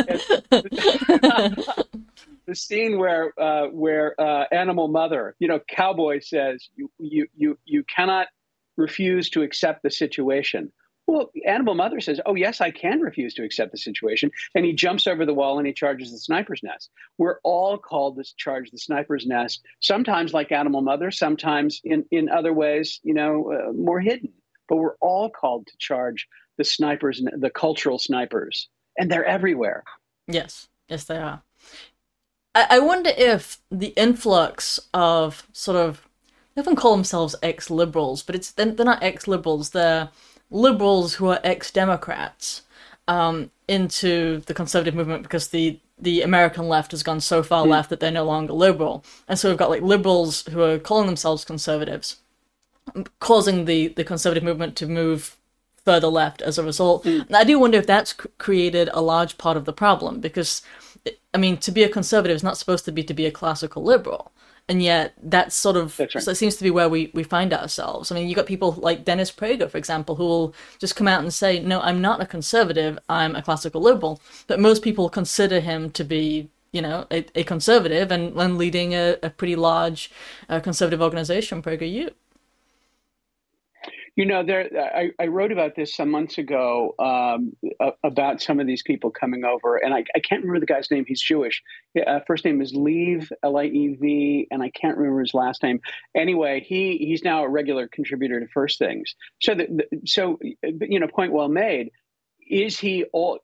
the 2.49 2.55
scene 2.55 2.97
where 2.97 3.39
uh, 3.39 3.67
where 3.67 4.19
uh, 4.19 4.45
Animal 4.51 4.87
Mother, 4.87 5.35
you 5.39 5.47
know, 5.47 5.59
Cowboy 5.69 6.19
says, 6.19 6.67
"You 6.75 6.91
you 6.99 7.27
you 7.35 7.57
you 7.65 7.83
cannot 7.83 8.27
refuse 8.75 9.29
to 9.31 9.43
accept 9.43 9.83
the 9.83 9.91
situation." 9.91 10.71
Well, 11.07 11.31
Animal 11.47 11.73
Mother 11.73 11.99
says, 12.01 12.21
Oh, 12.27 12.35
yes, 12.35 12.61
I 12.61 12.69
can 12.69 12.99
refuse 12.99 13.33
to 13.33 13.43
accept 13.43 13.71
the 13.71 13.79
situation. 13.79 14.29
And 14.53 14.63
he 14.63 14.73
jumps 14.73 15.07
over 15.07 15.25
the 15.25 15.33
wall 15.33 15.57
and 15.57 15.65
he 15.65 15.73
charges 15.73 16.11
the 16.11 16.19
sniper's 16.19 16.61
nest. 16.61 16.91
We're 17.17 17.39
all 17.43 17.79
called 17.79 18.17
to 18.17 18.35
charge 18.37 18.69
the 18.69 18.77
sniper's 18.77 19.25
nest, 19.25 19.63
sometimes 19.79 20.35
like 20.35 20.51
Animal 20.51 20.83
Mother, 20.83 21.09
sometimes 21.09 21.81
in, 21.83 22.05
in 22.11 22.29
other 22.29 22.53
ways, 22.53 22.99
you 23.01 23.15
know, 23.15 23.51
uh, 23.51 23.73
more 23.73 23.99
hidden. 23.99 24.31
But 24.67 24.75
we're 24.75 24.97
all 25.01 25.31
called 25.31 25.65
to 25.65 25.73
charge 25.79 26.27
the 26.59 26.63
snipers, 26.63 27.23
the 27.35 27.49
cultural 27.49 27.97
snipers, 27.97 28.69
and 28.95 29.11
they're 29.11 29.25
everywhere. 29.25 29.83
Yes, 30.27 30.67
yes, 30.89 31.05
they 31.05 31.17
are. 31.17 31.41
I, 32.59 32.77
I 32.77 32.79
wonder 32.79 33.11
if 33.17 33.57
the 33.71 33.93
influx 33.95 34.79
of 34.93 35.47
sort 35.53 35.77
of, 35.77 36.07
they 36.53 36.61
often 36.61 36.75
call 36.75 36.95
themselves 36.95 37.35
ex 37.41 37.69
liberals, 37.69 38.23
but 38.23 38.35
it's 38.35 38.51
they're 38.51 38.73
not 38.73 39.03
ex 39.03 39.27
liberals, 39.27 39.69
they're 39.69 40.09
liberals 40.51 41.15
who 41.15 41.27
are 41.27 41.39
ex-Democrats 41.43 42.63
um, 43.07 43.51
into 43.67 44.41
the 44.47 44.53
conservative 44.53 44.95
movement 44.95 45.23
because 45.23 45.49
the 45.49 45.79
the 46.01 46.21
American 46.21 46.69
left 46.69 46.91
has 46.91 47.03
gone 47.03 47.19
so 47.19 47.43
far 47.43 47.65
mm. 47.65 47.69
left 47.69 47.89
that 47.89 47.99
they're 47.99 48.09
no 48.11 48.23
longer 48.23 48.53
liberal, 48.53 49.03
and 49.27 49.37
so 49.37 49.49
we've 49.49 49.57
got 49.57 49.69
like 49.69 49.81
liberals 49.81 50.45
who 50.47 50.61
are 50.61 50.79
calling 50.79 51.07
themselves 51.07 51.45
conservatives, 51.45 52.17
causing 53.19 53.65
the 53.65 53.89
the 53.89 54.03
conservative 54.03 54.43
movement 54.43 54.75
to 54.77 54.87
move 54.87 55.37
further 55.85 56.07
left 56.07 56.41
as 56.41 56.57
a 56.57 56.63
result. 56.63 57.03
Mm. 57.03 57.27
And 57.27 57.35
I 57.35 57.43
do 57.43 57.59
wonder 57.59 57.77
if 57.77 57.87
that's 57.87 58.13
created 58.13 58.89
a 58.93 59.01
large 59.01 59.37
part 59.37 59.57
of 59.57 59.65
the 59.65 59.73
problem 59.73 60.19
because, 60.19 60.61
I 61.33 61.37
mean, 61.37 61.57
to 61.57 61.71
be 61.71 61.83
a 61.83 61.89
conservative 61.89 62.35
is 62.35 62.43
not 62.43 62.57
supposed 62.57 62.85
to 62.85 62.91
be 62.91 63.03
to 63.03 63.13
be 63.13 63.25
a 63.25 63.31
classical 63.31 63.83
liberal 63.83 64.31
and 64.69 64.83
yet 64.83 65.15
that's 65.23 65.55
sort 65.55 65.75
of 65.75 65.97
that's 65.97 66.15
right. 66.15 66.23
so 66.23 66.31
it 66.31 66.35
seems 66.35 66.55
to 66.55 66.63
be 66.63 66.69
where 66.69 66.87
we, 66.87 67.09
we 67.15 67.23
find 67.23 67.51
ourselves. 67.51 68.11
I 68.11 68.15
mean, 68.15 68.29
you 68.29 68.35
got 68.35 68.45
people 68.45 68.73
like 68.73 69.03
Dennis 69.03 69.31
Prager, 69.31 69.69
for 69.69 69.79
example, 69.79 70.15
who 70.15 70.23
will 70.23 70.55
just 70.77 70.95
come 70.95 71.07
out 71.07 71.21
and 71.21 71.33
say, 71.33 71.59
"No, 71.59 71.81
I'm 71.81 71.99
not 71.99 72.21
a 72.21 72.25
conservative. 72.25 72.99
I'm 73.09 73.35
a 73.35 73.41
classical 73.41 73.81
liberal." 73.81 74.21
But 74.47 74.59
most 74.59 74.83
people 74.83 75.09
consider 75.09 75.59
him 75.59 75.89
to 75.91 76.03
be, 76.03 76.49
you 76.71 76.83
know, 76.83 77.07
a, 77.11 77.25
a 77.35 77.43
conservative 77.43 78.11
and, 78.11 78.39
and 78.39 78.57
leading 78.59 78.93
a, 78.93 79.17
a 79.23 79.31
pretty 79.31 79.55
large 79.55 80.11
uh, 80.49 80.59
conservative 80.59 81.01
organization, 81.01 81.63
PragerU. 81.63 82.11
You 84.19 84.25
know, 84.25 84.43
there 84.43 84.69
I, 84.77 85.11
I, 85.17 85.27
wrote 85.27 85.53
about 85.53 85.77
this 85.77 85.95
some 85.95 86.11
months 86.11 86.37
ago 86.37 86.93
um, 86.99 87.55
about 88.03 88.41
some 88.41 88.59
of 88.59 88.67
these 88.67 88.83
people 88.83 89.11
coming 89.11 89.45
over, 89.45 89.77
and 89.77 89.93
I, 89.93 90.03
I, 90.13 90.19
can't 90.19 90.41
remember 90.41 90.59
the 90.59 90.65
guy's 90.65 90.91
name. 90.91 91.05
He's 91.07 91.21
Jewish. 91.21 91.63
Uh, 92.05 92.19
first 92.27 92.43
name 92.43 92.61
is 92.61 92.73
Liev, 92.73 93.31
L-I-E-V, 93.43 94.47
and 94.51 94.61
I 94.61 94.71
can't 94.71 94.97
remember 94.97 95.21
his 95.21 95.33
last 95.33 95.63
name. 95.63 95.79
Anyway, 96.17 96.65
he 96.67 96.97
he's 96.97 97.23
now 97.23 97.45
a 97.45 97.49
regular 97.49 97.87
contributor 97.87 98.41
to 98.41 98.47
First 98.49 98.77
Things. 98.77 99.15
So, 99.41 99.55
the, 99.55 99.67
the, 99.69 100.01
so 100.05 100.37
you 100.81 100.99
know, 100.99 101.07
point 101.07 101.31
well 101.31 101.47
made. 101.47 101.91
Is 102.45 102.77
he 102.77 103.05
all? 103.13 103.39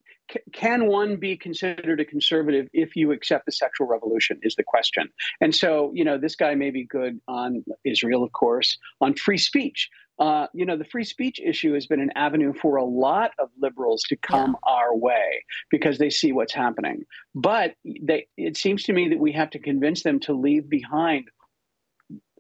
Can 0.53 0.87
one 0.87 1.17
be 1.17 1.37
considered 1.37 1.99
a 1.99 2.05
conservative 2.05 2.67
if 2.73 2.95
you 2.95 3.11
accept 3.11 3.45
the 3.45 3.51
sexual 3.51 3.87
revolution 3.87 4.39
is 4.41 4.55
the 4.55 4.63
question 4.63 5.07
and 5.41 5.53
so 5.53 5.91
you 5.93 6.03
know 6.03 6.17
this 6.17 6.35
guy 6.35 6.55
may 6.55 6.71
be 6.71 6.85
good 6.85 7.19
on 7.27 7.63
israel 7.83 8.23
of 8.23 8.31
course 8.31 8.77
on 9.01 9.13
free 9.15 9.37
speech 9.37 9.89
uh, 10.17 10.47
you 10.53 10.65
know, 10.65 10.77
the 10.77 10.85
free 10.85 11.03
speech 11.03 11.39
issue 11.43 11.73
has 11.73 11.87
been 11.87 11.99
an 11.99 12.11
avenue 12.15 12.53
for 12.53 12.77
a 12.77 12.85
lot 12.85 13.31
of 13.37 13.49
liberals 13.59 14.03
to 14.03 14.15
come 14.15 14.55
yeah. 14.65 14.71
our 14.71 14.95
way 14.95 15.43
because 15.69 15.97
they 15.97 16.09
see 16.09 16.31
what's 16.31 16.53
happening. 16.53 17.03
But 17.33 17.75
they, 17.83 18.27
it 18.37 18.55
seems 18.55 18.83
to 18.83 18.93
me 18.93 19.09
that 19.09 19.19
we 19.19 19.33
have 19.33 19.49
to 19.51 19.59
convince 19.59 20.03
them 20.03 20.21
to 20.21 20.33
leave 20.33 20.69
behind 20.69 21.27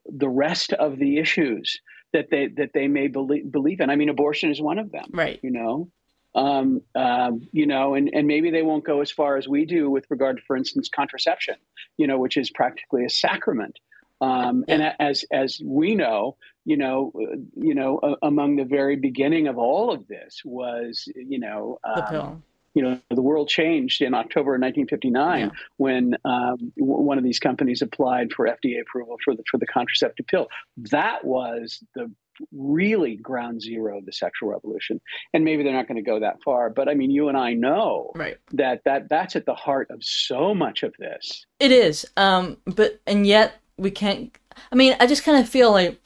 the 0.05 0.29
rest 0.29 0.71
of 0.71 0.97
the 0.97 1.17
issues 1.17 1.79
that 2.13 2.29
they 2.31 2.47
that 2.55 2.71
they 2.73 2.87
may 2.87 3.07
believe, 3.07 3.51
believe 3.51 3.81
in. 3.81 3.89
I 3.89 3.97
mean, 3.97 4.09
abortion 4.09 4.51
is 4.51 4.61
one 4.61 4.79
of 4.79 4.91
them. 4.91 5.09
Right. 5.11 5.39
You 5.43 5.51
know. 5.51 5.89
Um, 6.35 6.81
um, 6.95 7.47
you 7.53 7.65
know, 7.65 7.95
and, 7.95 8.09
and 8.13 8.27
maybe 8.27 8.51
they 8.51 8.61
won't 8.61 8.83
go 8.83 8.99
as 8.99 9.09
far 9.09 9.37
as 9.37 9.47
we 9.47 9.65
do 9.65 9.89
with 9.89 10.05
regard 10.09 10.35
to, 10.37 10.43
for 10.43 10.57
instance, 10.57 10.89
contraception, 10.93 11.55
you 11.97 12.07
know, 12.07 12.17
which 12.17 12.35
is 12.35 12.49
practically 12.49 13.05
a 13.05 13.09
sacrament. 13.09 13.79
Um, 14.21 14.65
and 14.67 14.93
as 14.99 15.25
as 15.31 15.61
we 15.63 15.95
know, 15.95 16.37
you 16.65 16.77
know, 16.77 17.11
uh, 17.15 17.35
you 17.55 17.75
know, 17.75 17.99
uh, 17.99 18.15
among 18.21 18.55
the 18.55 18.65
very 18.65 18.95
beginning 18.95 19.47
of 19.47 19.57
all 19.57 19.91
of 19.91 20.07
this 20.07 20.41
was, 20.43 21.07
you 21.15 21.39
know, 21.39 21.79
um, 21.83 22.43
you 22.73 22.81
know, 22.81 22.99
the 23.09 23.21
world 23.21 23.47
changed 23.47 24.01
in 24.01 24.13
October 24.13 24.51
1959 24.51 25.39
yeah. 25.39 25.49
when 25.77 26.15
um, 26.25 26.73
one 26.75 27.17
of 27.17 27.23
these 27.23 27.39
companies 27.39 27.81
applied 27.81 28.33
for 28.33 28.47
FDA 28.47 28.81
approval 28.81 29.17
for 29.23 29.35
the 29.35 29.43
for 29.49 29.57
the 29.57 29.65
contraceptive 29.65 30.27
pill. 30.27 30.47
That 30.77 31.23
was 31.25 31.83
the 31.95 32.11
really 32.51 33.15
ground 33.15 33.61
zero 33.61 33.97
of 33.97 34.05
the 34.05 34.11
sexual 34.11 34.49
revolution 34.49 34.99
and 35.33 35.43
maybe 35.43 35.63
they're 35.63 35.73
not 35.73 35.87
going 35.87 35.95
to 35.95 36.01
go 36.01 36.19
that 36.19 36.41
far 36.43 36.69
but 36.69 36.89
i 36.89 36.93
mean 36.93 37.11
you 37.11 37.29
and 37.29 37.37
i 37.37 37.53
know 37.53 38.11
right. 38.15 38.37
that 38.51 38.81
that 38.85 39.09
that's 39.09 39.35
at 39.35 39.45
the 39.45 39.55
heart 39.55 39.89
of 39.89 40.03
so 40.03 40.53
much 40.53 40.83
of 40.83 40.93
this 40.99 41.45
it 41.59 41.71
is 41.71 42.05
um 42.17 42.57
but 42.65 42.99
and 43.07 43.25
yet 43.25 43.61
we 43.77 43.91
can't 43.91 44.37
i 44.71 44.75
mean 44.75 44.95
i 44.99 45.07
just 45.07 45.23
kind 45.23 45.39
of 45.39 45.47
feel 45.47 45.71
like 45.71 45.99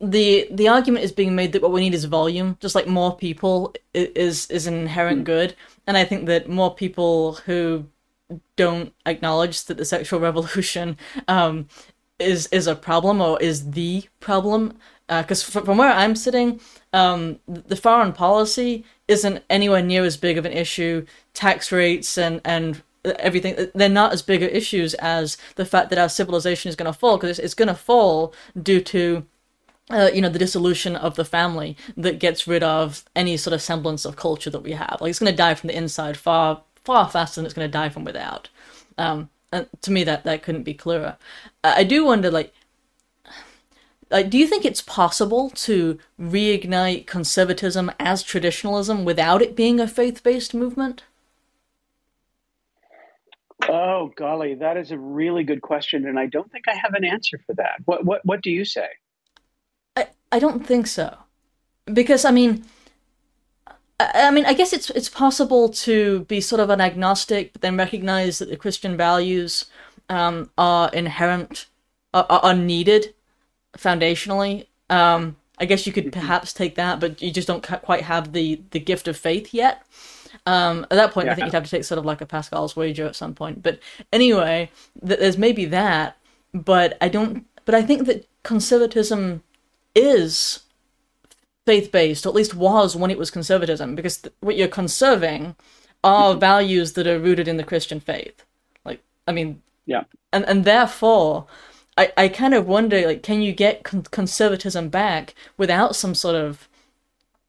the 0.00 0.48
the 0.50 0.68
argument 0.68 1.04
is 1.04 1.12
being 1.12 1.34
made 1.34 1.52
that 1.52 1.62
what 1.62 1.72
we 1.72 1.80
need 1.80 1.94
is 1.94 2.06
volume, 2.06 2.56
just 2.60 2.74
like 2.74 2.86
more 2.86 3.16
people 3.16 3.74
is 3.92 4.46
is 4.50 4.66
an 4.66 4.74
inherent 4.74 5.22
mm. 5.22 5.24
good, 5.24 5.54
and 5.86 5.96
I 5.96 6.04
think 6.04 6.26
that 6.26 6.48
more 6.48 6.74
people 6.74 7.34
who 7.46 7.86
don't 8.56 8.94
acknowledge 9.04 9.64
that 9.66 9.76
the 9.76 9.84
sexual 9.84 10.20
revolution 10.28 10.96
um, 11.28 11.68
is 12.18 12.46
is 12.48 12.66
a 12.66 12.74
problem 12.74 13.20
or 13.20 13.40
is 13.42 13.72
the 13.72 14.04
problem, 14.20 14.78
because 15.18 15.56
uh, 15.56 15.60
from 15.60 15.78
where 15.78 15.92
I'm 15.92 16.14
sitting, 16.14 16.60
um, 16.92 17.40
the 17.46 17.76
foreign 17.76 18.12
policy 18.12 18.84
isn't 19.08 19.42
anywhere 19.50 19.82
near 19.82 20.04
as 20.04 20.16
big 20.16 20.38
of 20.38 20.46
an 20.46 20.52
issue. 20.52 21.04
Tax 21.34 21.72
rates 21.72 22.16
and 22.16 22.40
and 22.44 22.82
everything 23.18 23.70
they're 23.74 23.88
not 23.88 24.12
as 24.12 24.20
big 24.20 24.42
of 24.42 24.50
issues 24.50 24.92
as 24.94 25.38
the 25.56 25.64
fact 25.64 25.88
that 25.88 25.98
our 25.98 26.08
civilization 26.08 26.68
is 26.68 26.76
going 26.76 26.92
to 26.92 26.98
fall 26.98 27.16
because 27.16 27.30
it's, 27.30 27.38
it's 27.38 27.54
going 27.54 27.68
to 27.68 27.74
fall 27.74 28.34
due 28.62 28.80
to 28.82 29.24
uh, 29.90 30.10
you 30.14 30.20
know, 30.20 30.28
the 30.28 30.38
dissolution 30.38 30.94
of 30.94 31.16
the 31.16 31.24
family 31.24 31.76
that 31.96 32.20
gets 32.20 32.46
rid 32.46 32.62
of 32.62 33.04
any 33.16 33.36
sort 33.36 33.52
of 33.52 33.60
semblance 33.60 34.04
of 34.04 34.16
culture 34.16 34.50
that 34.50 34.62
we 34.62 34.72
have. 34.72 34.98
Like 35.00 35.10
it's 35.10 35.18
going 35.18 35.32
to 35.32 35.36
die 35.36 35.54
from 35.54 35.68
the 35.68 35.76
inside 35.76 36.16
far, 36.16 36.62
far 36.84 37.08
faster 37.08 37.40
than 37.40 37.46
it's 37.46 37.54
going 37.54 37.68
to 37.68 37.72
die 37.72 37.88
from 37.88 38.04
without. 38.04 38.48
Um, 38.98 39.30
and 39.52 39.66
to 39.82 39.90
me, 39.90 40.04
that 40.04 40.22
that 40.24 40.42
couldn't 40.44 40.62
be 40.62 40.74
clearer. 40.74 41.16
I 41.64 41.82
do 41.82 42.04
wonder, 42.04 42.30
like, 42.30 42.54
like, 44.10 44.28
do 44.28 44.38
you 44.38 44.46
think 44.46 44.64
it's 44.64 44.82
possible 44.82 45.50
to 45.50 45.98
reignite 46.20 47.06
conservatism 47.06 47.92
as 48.00 48.22
traditionalism 48.22 49.04
without 49.04 49.40
it 49.40 49.54
being 49.54 49.78
a 49.78 49.86
faith-based 49.86 50.52
movement? 50.52 51.04
Oh 53.68 54.10
golly, 54.16 54.54
that 54.54 54.76
is 54.76 54.90
a 54.90 54.98
really 54.98 55.44
good 55.44 55.60
question, 55.60 56.06
and 56.06 56.18
I 56.18 56.26
don't 56.26 56.50
think 56.50 56.64
I 56.66 56.74
have 56.74 56.94
an 56.94 57.04
answer 57.04 57.38
for 57.46 57.54
that. 57.54 57.82
What 57.84 58.04
what 58.04 58.24
what 58.24 58.42
do 58.42 58.50
you 58.50 58.64
say? 58.64 58.88
I 60.32 60.38
don't 60.38 60.66
think 60.66 60.86
so, 60.86 61.16
because 61.84 62.24
I 62.24 62.30
mean, 62.30 62.64
I, 64.00 64.10
I 64.14 64.30
mean, 64.30 64.46
I 64.46 64.54
guess 64.54 64.72
it's 64.72 64.90
it's 64.90 65.08
possible 65.10 65.68
to 65.68 66.20
be 66.20 66.40
sort 66.40 66.60
of 66.60 66.70
an 66.70 66.80
agnostic, 66.80 67.52
but 67.52 67.62
then 67.62 67.76
recognize 67.76 68.38
that 68.38 68.48
the 68.48 68.56
Christian 68.56 68.96
values 68.96 69.66
um, 70.08 70.50
are 70.56 70.88
inherent, 70.92 71.66
are, 72.14 72.26
are 72.28 72.54
needed 72.54 73.14
foundationally. 73.76 74.66
Um, 74.88 75.36
I 75.58 75.66
guess 75.66 75.86
you 75.86 75.92
could 75.92 76.06
mm-hmm. 76.06 76.20
perhaps 76.20 76.52
take 76.52 76.74
that, 76.76 77.00
but 77.00 77.20
you 77.20 77.30
just 77.30 77.46
don't 77.46 77.66
quite 77.82 78.02
have 78.02 78.32
the 78.32 78.60
the 78.70 78.80
gift 78.80 79.08
of 79.08 79.16
faith 79.16 79.52
yet. 79.52 79.82
Um, 80.46 80.84
at 80.84 80.96
that 80.96 81.12
point, 81.12 81.26
yeah. 81.26 81.32
I 81.32 81.34
think 81.34 81.46
you'd 81.46 81.54
have 81.54 81.64
to 81.64 81.70
take 81.70 81.84
sort 81.84 81.98
of 81.98 82.06
like 82.06 82.20
a 82.20 82.26
Pascal's 82.26 82.76
wager 82.76 83.06
at 83.06 83.16
some 83.16 83.34
point. 83.34 83.62
But 83.62 83.78
anyway, 84.12 84.70
th- 85.06 85.20
there's 85.20 85.38
maybe 85.38 85.64
that. 85.66 86.16
but 86.52 86.96
I 87.00 87.08
don't. 87.08 87.46
But 87.64 87.74
I 87.74 87.82
think 87.82 88.06
that 88.06 88.26
conservatism 88.42 89.42
is 89.94 90.60
faith 91.66 91.92
based, 91.92 92.26
or 92.26 92.30
at 92.30 92.34
least 92.34 92.54
was 92.54 92.96
when 92.96 93.10
it 93.10 93.18
was 93.18 93.30
conservatism, 93.30 93.94
because 93.94 94.18
th- 94.18 94.34
what 94.40 94.56
you're 94.56 94.68
conserving 94.68 95.56
are 96.02 96.34
values 96.34 96.94
that 96.94 97.06
are 97.06 97.20
rooted 97.20 97.46
in 97.46 97.58
the 97.58 97.64
Christian 97.64 98.00
faith. 98.00 98.44
Like, 98.84 99.02
I 99.28 99.32
mean, 99.32 99.62
yeah, 99.86 100.04
and 100.32 100.44
and 100.46 100.64
therefore, 100.64 101.46
I 101.96 102.12
I 102.16 102.28
kind 102.28 102.54
of 102.54 102.66
wonder, 102.66 103.06
like, 103.06 103.22
can 103.22 103.42
you 103.42 103.52
get 103.52 103.84
con- 103.84 104.02
conservatism 104.10 104.88
back 104.88 105.34
without 105.56 105.96
some 105.96 106.14
sort 106.14 106.36
of 106.36 106.68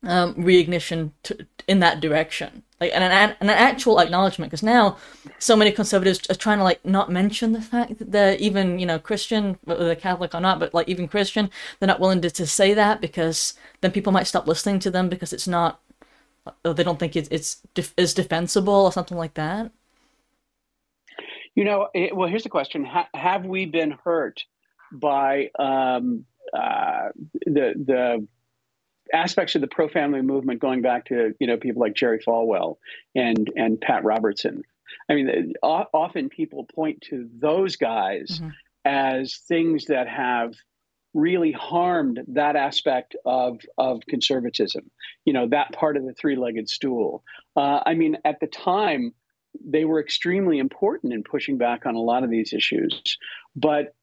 um, 0.03 0.35
reignition 0.35 1.11
to, 1.23 1.45
in 1.67 1.79
that 1.79 2.01
direction? 2.01 2.63
Like, 2.79 2.91
and 2.93 3.03
an, 3.03 3.35
an 3.39 3.49
actual 3.49 3.99
acknowledgement, 3.99 4.49
because 4.49 4.63
now 4.63 4.97
so 5.37 5.55
many 5.55 5.71
conservatives 5.71 6.21
are 6.29 6.35
trying 6.35 6.57
to 6.57 6.63
like 6.63 6.83
not 6.83 7.11
mention 7.11 7.51
the 7.51 7.61
fact 7.61 7.99
that 7.99 8.11
they're 8.11 8.35
even 8.37 8.79
you 8.79 8.85
know 8.85 8.99
Christian, 8.99 9.57
whether 9.63 9.85
they're 9.85 9.95
Catholic 9.95 10.33
or 10.33 10.41
not, 10.41 10.59
but 10.59 10.73
like 10.73 10.89
even 10.89 11.07
Christian, 11.07 11.49
they're 11.79 11.87
not 11.87 11.99
willing 11.99 12.21
to, 12.21 12.31
to 12.31 12.47
say 12.47 12.73
that 12.73 13.01
because 13.01 13.53
then 13.81 13.91
people 13.91 14.11
might 14.11 14.27
stop 14.27 14.47
listening 14.47 14.79
to 14.79 14.91
them 14.91 15.09
because 15.09 15.33
it's 15.33 15.47
not 15.47 15.79
they 16.63 16.83
don't 16.83 16.99
think 16.99 17.15
it's 17.15 17.29
it's 17.31 17.61
def- 17.73 17.93
is 17.97 18.13
defensible 18.13 18.73
or 18.73 18.91
something 18.91 19.17
like 19.17 19.35
that. 19.35 19.71
You 21.55 21.65
know, 21.65 21.89
it, 21.93 22.15
well, 22.15 22.29
here's 22.29 22.43
the 22.43 22.49
question: 22.49 22.85
ha- 22.85 23.09
Have 23.13 23.45
we 23.45 23.65
been 23.65 23.97
hurt 24.03 24.43
by 24.91 25.49
um, 25.59 26.25
uh, 26.53 27.09
the 27.45 27.73
the 27.75 28.27
aspects 29.13 29.55
of 29.55 29.61
the 29.61 29.67
pro 29.67 29.87
family 29.87 30.21
movement 30.21 30.59
going 30.59 30.81
back 30.81 31.05
to 31.05 31.33
you 31.39 31.47
know 31.47 31.57
people 31.57 31.81
like 31.81 31.93
Jerry 31.93 32.19
Falwell 32.19 32.77
and 33.15 33.49
and 33.55 33.79
Pat 33.79 34.03
Robertson. 34.03 34.63
I 35.09 35.15
mean, 35.15 35.53
often 35.63 36.29
people 36.29 36.67
point 36.75 37.01
to 37.09 37.29
those 37.39 37.75
guys 37.75 38.39
mm-hmm. 38.39 38.49
as 38.85 39.37
things 39.47 39.85
that 39.85 40.07
have 40.07 40.53
really 41.13 41.51
harmed 41.51 42.21
that 42.27 42.55
aspect 42.55 43.15
of 43.25 43.59
of 43.77 44.01
conservatism. 44.07 44.89
You 45.25 45.33
know, 45.33 45.47
that 45.49 45.73
part 45.73 45.97
of 45.97 46.05
the 46.05 46.13
three-legged 46.13 46.69
stool. 46.69 47.23
Uh, 47.55 47.81
I 47.85 47.93
mean, 47.93 48.17
at 48.25 48.39
the 48.39 48.47
time, 48.47 49.13
they 49.59 49.85
were 49.85 49.99
extremely 49.99 50.59
important 50.59 51.13
in 51.13 51.23
pushing 51.23 51.57
back 51.57 51.85
on 51.85 51.95
a 51.95 51.99
lot 51.99 52.23
of 52.23 52.29
these 52.29 52.53
issues, 52.53 53.17
but 53.55 53.95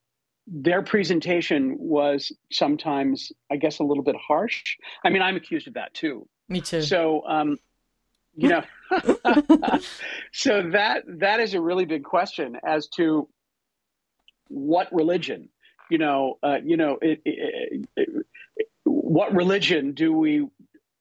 their 0.47 0.81
presentation 0.81 1.75
was 1.79 2.31
sometimes, 2.51 3.31
I 3.51 3.57
guess, 3.57 3.79
a 3.79 3.83
little 3.83 4.03
bit 4.03 4.15
harsh. 4.15 4.77
I 5.03 5.09
mean, 5.09 5.21
I'm 5.21 5.35
accused 5.35 5.67
of 5.67 5.75
that 5.75 5.93
too. 5.93 6.27
Me 6.47 6.61
too. 6.61 6.81
So, 6.81 7.23
um, 7.27 7.59
you 8.35 8.49
know, 8.49 8.63
so 10.31 10.69
that 10.71 11.03
that 11.19 11.39
is 11.39 11.53
a 11.53 11.61
really 11.61 11.85
big 11.85 12.03
question 12.03 12.57
as 12.65 12.87
to 12.95 13.27
what 14.47 14.87
religion, 14.93 15.49
you 15.91 15.97
know, 15.97 16.39
uh, 16.41 16.57
you 16.63 16.77
know, 16.77 16.97
it, 17.01 17.21
it, 17.25 17.87
it, 17.95 18.25
what 18.83 19.33
religion 19.35 19.93
do 19.93 20.13
we 20.13 20.47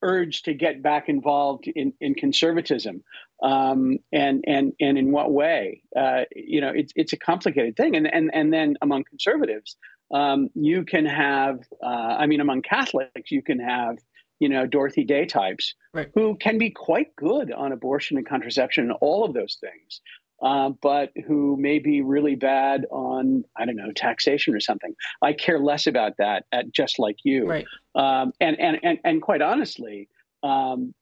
urge 0.03 0.43
to 0.43 0.55
get 0.55 0.83
back 0.83 1.09
involved 1.09 1.67
in, 1.67 1.93
in 2.01 2.15
conservatism 2.15 3.03
um, 3.43 3.99
and 4.13 4.45
and 4.47 4.73
and 4.81 4.99
in 4.99 5.13
what 5.13 5.33
way 5.33 5.83
uh, 5.97 6.23
you 6.35 6.61
know 6.61 6.73
it's 6.75 6.93
it's 6.97 7.13
a 7.13 7.17
complicated 7.17 7.77
thing 7.77 7.97
and 7.97 8.13
and 8.13 8.31
and 8.33 8.53
then 8.53 8.77
among 8.83 9.05
conservatives 9.05 9.77
um, 10.13 10.49
you 10.55 10.85
can 10.85 11.07
have 11.07 11.61
uh, 11.83 11.87
I 12.19 12.27
mean 12.27 12.41
among 12.41 12.63
Catholics 12.63 13.31
you 13.31 13.43
can 13.43 13.61
have 13.61 13.99
you 14.41 14.49
know 14.49 14.67
Dorothy 14.67 15.05
Day 15.05 15.27
types 15.27 15.75
right. 15.93 16.11
who 16.15 16.37
can 16.37 16.59
be 16.59 16.71
quite 16.71 17.15
good 17.17 17.53
on 17.53 17.73
abortion 17.73 18.17
and 18.17 18.27
contraception 18.27 18.85
and 18.85 18.93
all 19.01 19.25
of 19.25 19.35
those 19.35 19.59
things 19.61 20.01
uh, 20.41 20.71
but 20.83 21.11
who 21.27 21.57
may 21.57 21.79
be 21.79 22.01
really 22.01 22.37
bad 22.37 22.87
on 22.91 23.45
I 23.57 23.65
don't 23.65 23.77
know 23.77 23.93
taxation 23.93 24.55
or 24.55 24.61
something. 24.61 24.95
I 25.21 25.33
care 25.33 25.59
less 25.59 25.87
about 25.87 26.19
that, 26.19 26.45
at, 26.53 26.73
just 26.73 26.99
like 26.99 27.17
you. 27.25 27.47
Right. 27.47 27.67
Um, 27.95 28.33
and, 28.41 28.59
and 28.61 28.79
and 28.83 28.99
and 29.05 29.23
quite 29.23 29.43
honestly, 29.43 30.09
um, 30.43 30.95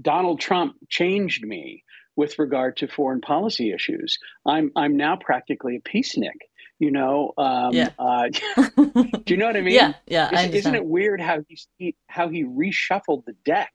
Donald 0.00 0.40
Trump 0.40 0.76
changed 0.88 1.44
me 1.44 1.84
with 2.16 2.38
regard 2.38 2.76
to 2.78 2.88
foreign 2.88 3.20
policy 3.20 3.72
issues. 3.72 4.18
I'm 4.46 4.72
I'm 4.76 4.96
now 4.96 5.16
practically 5.16 5.76
a 5.76 5.80
peacenik. 5.80 6.38
You 6.78 6.90
know, 6.90 7.32
um, 7.38 7.74
yeah. 7.74 7.90
Uh, 7.96 8.28
do 8.76 9.22
you 9.26 9.36
know 9.36 9.46
what 9.46 9.56
I 9.56 9.60
mean? 9.60 9.74
Yeah, 9.74 9.92
yeah. 10.06 10.34
Isn't, 10.34 10.54
isn't 10.54 10.74
it 10.74 10.84
weird 10.84 11.20
how 11.20 11.38
he, 11.48 11.58
he 11.78 11.96
how 12.08 12.28
he 12.28 12.44
reshuffled 12.44 13.24
the 13.24 13.34
deck? 13.44 13.72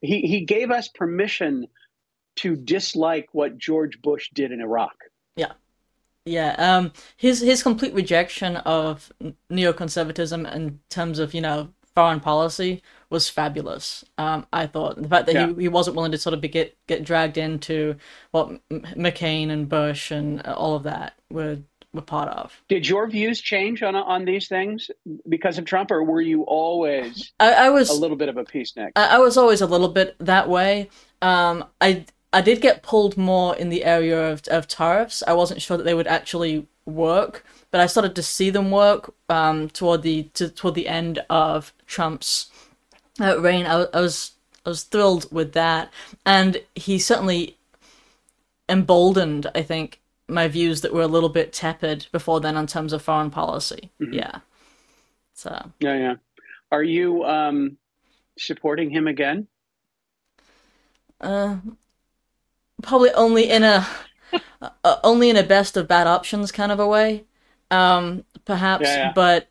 He 0.00 0.20
he 0.22 0.44
gave 0.44 0.70
us 0.70 0.88
permission 0.88 1.68
to 2.36 2.56
dislike 2.56 3.28
what 3.32 3.58
George 3.58 4.00
Bush 4.02 4.28
did 4.34 4.52
in 4.52 4.60
Iraq. 4.60 4.94
Yeah. 5.36 5.52
Yeah, 6.26 6.54
um, 6.58 6.92
his 7.16 7.40
his 7.40 7.62
complete 7.62 7.94
rejection 7.94 8.56
of 8.56 9.10
neoconservatism 9.50 10.54
in 10.54 10.80
terms 10.90 11.18
of 11.18 11.32
you 11.32 11.40
know 11.40 11.70
foreign 11.94 12.20
policy 12.20 12.82
was 13.10 13.28
fabulous. 13.28 14.04
Um, 14.16 14.46
I 14.52 14.66
thought 14.66 15.00
the 15.02 15.08
fact 15.08 15.26
that 15.26 15.34
yeah. 15.34 15.48
he, 15.48 15.62
he 15.62 15.68
wasn't 15.68 15.96
willing 15.96 16.12
to 16.12 16.18
sort 16.18 16.34
of 16.34 16.40
be, 16.40 16.48
get 16.48 16.76
get 16.86 17.04
dragged 17.04 17.36
into 17.36 17.96
what 18.30 18.60
McCain 18.70 19.50
and 19.50 19.68
Bush 19.68 20.10
and 20.10 20.40
all 20.46 20.76
of 20.76 20.84
that 20.84 21.14
were 21.28 21.58
were 21.92 22.02
part 22.02 22.28
of. 22.28 22.62
Did 22.68 22.88
your 22.88 23.08
views 23.08 23.40
change 23.40 23.82
on 23.82 23.96
on 23.96 24.24
these 24.24 24.48
things 24.48 24.90
because 25.28 25.58
of 25.58 25.64
Trump, 25.64 25.90
or 25.90 26.02
were 26.04 26.20
you 26.20 26.42
always 26.44 27.32
I, 27.40 27.66
I 27.66 27.70
was 27.70 27.90
a 27.90 28.00
little 28.00 28.16
bit 28.16 28.28
of 28.28 28.36
a 28.36 28.44
peacenik? 28.44 28.92
I, 28.96 29.16
I 29.16 29.18
was 29.18 29.36
always 29.36 29.60
a 29.60 29.66
little 29.66 29.88
bit 29.88 30.14
that 30.20 30.48
way. 30.48 30.88
Um, 31.20 31.64
I 31.80 32.06
I 32.32 32.40
did 32.42 32.60
get 32.60 32.82
pulled 32.82 33.16
more 33.16 33.56
in 33.56 33.70
the 33.70 33.84
area 33.84 34.30
of, 34.30 34.42
of 34.48 34.68
tariffs. 34.68 35.22
I 35.26 35.32
wasn't 35.32 35.60
sure 35.60 35.76
that 35.76 35.82
they 35.82 35.94
would 35.94 36.06
actually 36.06 36.68
work, 36.86 37.44
but 37.70 37.80
I 37.80 37.86
started 37.86 38.14
to 38.14 38.22
see 38.22 38.50
them 38.50 38.70
work 38.70 39.12
um, 39.28 39.68
toward 39.68 40.02
the 40.02 40.24
to, 40.34 40.48
toward 40.48 40.74
the 40.74 40.88
end 40.88 41.20
of 41.28 41.72
Trump's 41.86 42.49
uh, 43.20 43.38
reign. 43.40 43.66
I, 43.66 43.86
I 43.92 44.00
was 44.00 44.32
I 44.64 44.70
was 44.70 44.84
thrilled 44.84 45.30
with 45.32 45.52
that, 45.52 45.92
and 46.24 46.62
he 46.74 46.98
certainly 46.98 47.56
emboldened, 48.68 49.46
I 49.54 49.62
think, 49.62 50.00
my 50.28 50.48
views 50.48 50.80
that 50.82 50.92
were 50.92 51.02
a 51.02 51.08
little 51.08 51.28
bit 51.28 51.52
tepid 51.52 52.06
before 52.12 52.40
then 52.40 52.56
in 52.56 52.66
terms 52.66 52.92
of 52.92 53.02
foreign 53.02 53.30
policy. 53.30 53.90
Mm-hmm. 54.00 54.14
Yeah. 54.14 54.38
So. 55.34 55.72
Yeah, 55.80 55.96
yeah. 55.96 56.14
Are 56.70 56.82
you 56.82 57.24
um, 57.24 57.78
supporting 58.38 58.90
him 58.90 59.08
again? 59.08 59.48
Uh, 61.20 61.56
probably 62.82 63.10
only 63.12 63.50
in 63.50 63.62
a 63.62 63.86
uh, 64.62 64.96
only 65.02 65.28
in 65.30 65.36
a 65.36 65.42
best 65.42 65.76
of 65.76 65.88
bad 65.88 66.06
options 66.06 66.52
kind 66.52 66.70
of 66.70 66.78
a 66.78 66.86
way, 66.86 67.24
um, 67.70 68.24
perhaps. 68.44 68.84
Yeah, 68.84 68.96
yeah. 68.96 69.12
But 69.14 69.48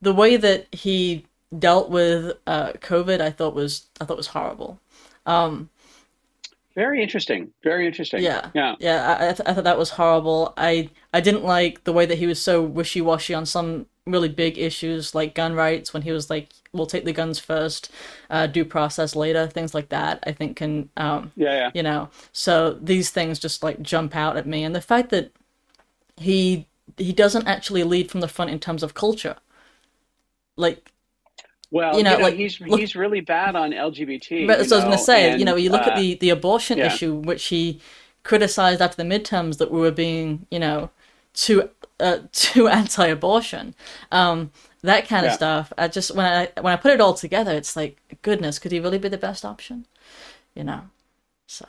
the 0.00 0.14
way 0.14 0.36
that 0.36 0.72
he 0.72 1.26
dealt 1.56 1.90
with 1.90 2.36
uh, 2.46 2.72
COVID, 2.74 3.20
I 3.20 3.30
thought 3.30 3.54
was 3.54 3.86
I 4.00 4.04
thought 4.04 4.16
was 4.16 4.28
horrible. 4.28 4.78
Um, 5.26 5.70
very 6.74 7.02
interesting. 7.02 7.52
Very 7.62 7.86
interesting. 7.86 8.22
Yeah. 8.22 8.50
Yeah. 8.54 8.76
Yeah. 8.78 9.16
I, 9.20 9.28
I, 9.30 9.32
th- 9.32 9.48
I, 9.48 9.54
thought 9.54 9.64
that 9.64 9.78
was 9.78 9.90
horrible. 9.90 10.54
I 10.56 10.90
I 11.12 11.20
didn't 11.20 11.44
like 11.44 11.84
the 11.84 11.92
way 11.92 12.06
that 12.06 12.18
he 12.18 12.26
was 12.26 12.40
so 12.40 12.62
wishy 12.62 13.00
washy 13.00 13.34
on 13.34 13.44
some 13.44 13.86
really 14.06 14.28
big 14.28 14.58
issues 14.58 15.14
like 15.14 15.34
gun 15.34 15.54
rights 15.54 15.92
when 15.92 16.02
he 16.02 16.12
was 16.12 16.30
like, 16.30 16.48
"We'll 16.72 16.86
take 16.86 17.04
the 17.04 17.12
guns 17.12 17.38
first, 17.38 17.90
uh, 18.30 18.46
due 18.46 18.64
process 18.64 19.16
later," 19.16 19.46
things 19.46 19.74
like 19.74 19.88
that. 19.88 20.22
I 20.26 20.32
think 20.32 20.56
can 20.56 20.88
um, 20.96 21.32
yeah, 21.36 21.52
yeah. 21.52 21.70
You 21.74 21.82
know, 21.82 22.08
so 22.32 22.74
these 22.74 23.10
things 23.10 23.38
just 23.38 23.62
like 23.62 23.82
jump 23.82 24.14
out 24.14 24.36
at 24.36 24.46
me, 24.46 24.62
and 24.62 24.74
the 24.74 24.80
fact 24.80 25.10
that 25.10 25.32
he 26.16 26.66
he 26.96 27.12
doesn't 27.12 27.46
actually 27.46 27.82
lead 27.82 28.10
from 28.10 28.20
the 28.20 28.28
front 28.28 28.50
in 28.50 28.60
terms 28.60 28.82
of 28.82 28.94
culture, 28.94 29.36
like 30.56 30.92
well, 31.70 31.96
you 31.96 32.02
know, 32.02 32.12
you 32.12 32.18
know 32.18 32.22
like 32.24 32.34
he's 32.34 32.60
look, 32.60 32.80
he's 32.80 32.96
really 32.96 33.20
bad 33.20 33.54
on 33.54 33.70
LGBT. 33.70 34.46
But 34.46 34.60
as 34.60 34.72
I 34.72 34.76
was 34.76 34.84
going 34.84 34.96
to 34.96 35.02
say, 35.02 35.30
and, 35.30 35.40
you 35.40 35.44
know, 35.44 35.56
you 35.56 35.70
look 35.70 35.86
uh, 35.86 35.90
at 35.90 35.96
the 35.96 36.14
the 36.14 36.30
abortion 36.30 36.78
yeah. 36.78 36.86
issue, 36.86 37.14
which 37.14 37.46
he 37.46 37.80
criticized 38.22 38.82
after 38.82 39.02
the 39.02 39.08
midterms 39.08 39.58
that 39.58 39.70
we 39.70 39.80
were 39.80 39.90
being, 39.90 40.46
you 40.50 40.58
know, 40.58 40.90
too 41.32 41.70
uh, 42.00 42.18
too 42.32 42.68
anti-abortion. 42.68 43.74
Um, 44.10 44.50
that 44.82 45.06
kind 45.06 45.26
of 45.26 45.32
stuff. 45.32 45.72
I 45.76 45.88
just 45.88 46.14
when 46.14 46.26
I 46.26 46.48
when 46.60 46.72
I 46.72 46.76
put 46.76 46.92
it 46.92 47.00
all 47.00 47.14
together, 47.14 47.52
it's 47.52 47.76
like, 47.76 48.18
goodness, 48.22 48.58
could 48.58 48.72
he 48.72 48.80
really 48.80 48.98
be 48.98 49.08
the 49.08 49.18
best 49.18 49.44
option? 49.44 49.86
You 50.54 50.64
know, 50.64 50.82
so. 51.46 51.66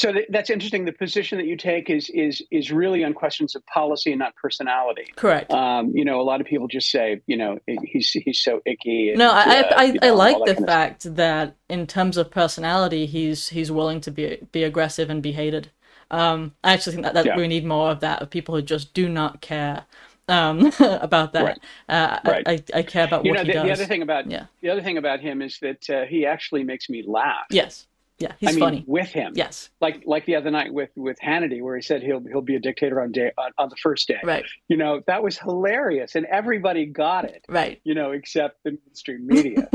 So 0.00 0.14
th- 0.14 0.28
that's 0.30 0.48
interesting. 0.48 0.86
The 0.86 0.92
position 0.92 1.36
that 1.36 1.46
you 1.46 1.58
take 1.58 1.90
is 1.90 2.08
is 2.08 2.42
is 2.50 2.72
really 2.72 3.04
on 3.04 3.12
questions 3.12 3.54
of 3.54 3.66
policy 3.66 4.12
and 4.12 4.18
not 4.18 4.34
personality. 4.34 5.12
Correct. 5.14 5.52
Um, 5.52 5.94
you 5.94 6.06
know, 6.06 6.18
a 6.18 6.24
lot 6.24 6.40
of 6.40 6.46
people 6.46 6.68
just 6.68 6.90
say, 6.90 7.20
you 7.26 7.36
know, 7.36 7.58
he's 7.66 8.10
he's 8.12 8.40
so 8.40 8.62
icky. 8.64 9.10
And, 9.10 9.18
no, 9.18 9.30
I 9.30 9.60
uh, 9.60 9.72
I, 9.76 9.84
I, 9.84 9.90
know, 9.90 9.98
I, 10.00 10.10
like 10.10 10.56
the 10.56 10.64
fact 10.64 11.14
that 11.16 11.54
in 11.68 11.86
terms 11.86 12.16
of 12.16 12.30
personality, 12.30 13.04
he's 13.04 13.50
he's 13.50 13.70
willing 13.70 14.00
to 14.00 14.10
be 14.10 14.38
be 14.52 14.64
aggressive 14.64 15.10
and 15.10 15.22
be 15.22 15.32
hated. 15.32 15.70
Um, 16.10 16.54
I 16.64 16.72
actually 16.72 16.94
think 16.94 17.04
that, 17.04 17.12
that 17.12 17.26
yeah. 17.26 17.36
we 17.36 17.46
need 17.46 17.66
more 17.66 17.90
of 17.90 18.00
that 18.00 18.22
of 18.22 18.30
people 18.30 18.54
who 18.54 18.62
just 18.62 18.94
do 18.94 19.06
not 19.06 19.42
care 19.42 19.84
um, 20.28 20.72
about 20.80 21.34
that. 21.34 21.44
Right. 21.44 21.58
Uh, 21.90 22.20
right. 22.24 22.48
I, 22.48 22.78
I, 22.78 22.82
care 22.84 23.04
about 23.04 23.26
you 23.26 23.32
what 23.32 23.36
know, 23.36 23.42
he 23.44 23.48
the, 23.48 23.52
does. 23.52 23.64
The 23.64 23.72
other 23.72 23.86
thing 23.86 24.00
about 24.00 24.30
yeah. 24.30 24.46
the 24.62 24.70
other 24.70 24.82
thing 24.82 24.96
about 24.96 25.20
him 25.20 25.42
is 25.42 25.58
that 25.60 25.90
uh, 25.90 26.04
he 26.06 26.24
actually 26.24 26.64
makes 26.64 26.88
me 26.88 27.04
laugh. 27.06 27.44
Yes. 27.50 27.86
Yeah, 28.20 28.34
he's 28.38 28.50
I 28.50 28.52
mean, 28.52 28.60
funny. 28.60 28.84
with 28.86 29.08
him. 29.08 29.32
Yes. 29.34 29.70
Like 29.80 30.02
like 30.04 30.26
the 30.26 30.36
other 30.36 30.50
night 30.50 30.74
with 30.74 30.90
with 30.94 31.18
Hannity, 31.20 31.62
where 31.62 31.74
he 31.74 31.80
said 31.80 32.02
he'll 32.02 32.20
he'll 32.20 32.42
be 32.42 32.54
a 32.54 32.60
dictator 32.60 33.00
on 33.00 33.12
day 33.12 33.32
on, 33.38 33.50
on 33.56 33.70
the 33.70 33.76
first 33.76 34.06
day. 34.08 34.20
Right. 34.22 34.44
You 34.68 34.76
know 34.76 35.02
that 35.06 35.22
was 35.22 35.38
hilarious, 35.38 36.14
and 36.14 36.26
everybody 36.26 36.84
got 36.84 37.24
it. 37.24 37.46
Right. 37.48 37.80
You 37.82 37.94
know, 37.94 38.10
except 38.10 38.62
the 38.62 38.76
mainstream 38.86 39.26
media. 39.26 39.70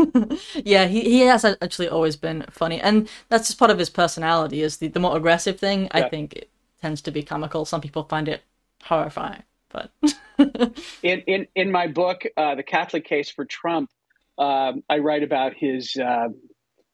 yeah, 0.64 0.86
he, 0.86 1.02
he 1.02 1.22
has 1.22 1.44
actually 1.44 1.90
always 1.90 2.16
been 2.16 2.46
funny, 2.52 2.80
and 2.80 3.10
that's 3.30 3.48
just 3.48 3.58
part 3.58 3.72
of 3.72 3.80
his 3.80 3.90
personality. 3.90 4.62
Is 4.62 4.78
the, 4.78 4.90
the 4.90 5.00
more 5.00 5.18
aggressive 5.18 5.60
thing? 5.60 5.88
I 5.90 6.08
think 6.08 6.34
it 6.34 6.52
tends 6.80 7.02
to 7.02 7.12
be 7.12 7.24
comical. 7.24 7.66
Some 7.66 7.82
people 7.82 8.04
find 8.04 8.28
it 8.28 8.44
horrifying, 8.84 9.42
but 9.70 9.90
in 11.02 11.22
in 11.22 11.48
in 11.56 11.72
my 11.72 11.88
book, 11.88 12.22
uh, 12.38 12.54
the 12.54 12.64
Catholic 12.64 13.06
Case 13.06 13.32
for 13.32 13.44
Trump, 13.44 13.90
um, 14.38 14.84
I 14.88 15.00
write 15.00 15.24
about 15.24 15.56
his. 15.56 15.96
Uh, 15.96 16.30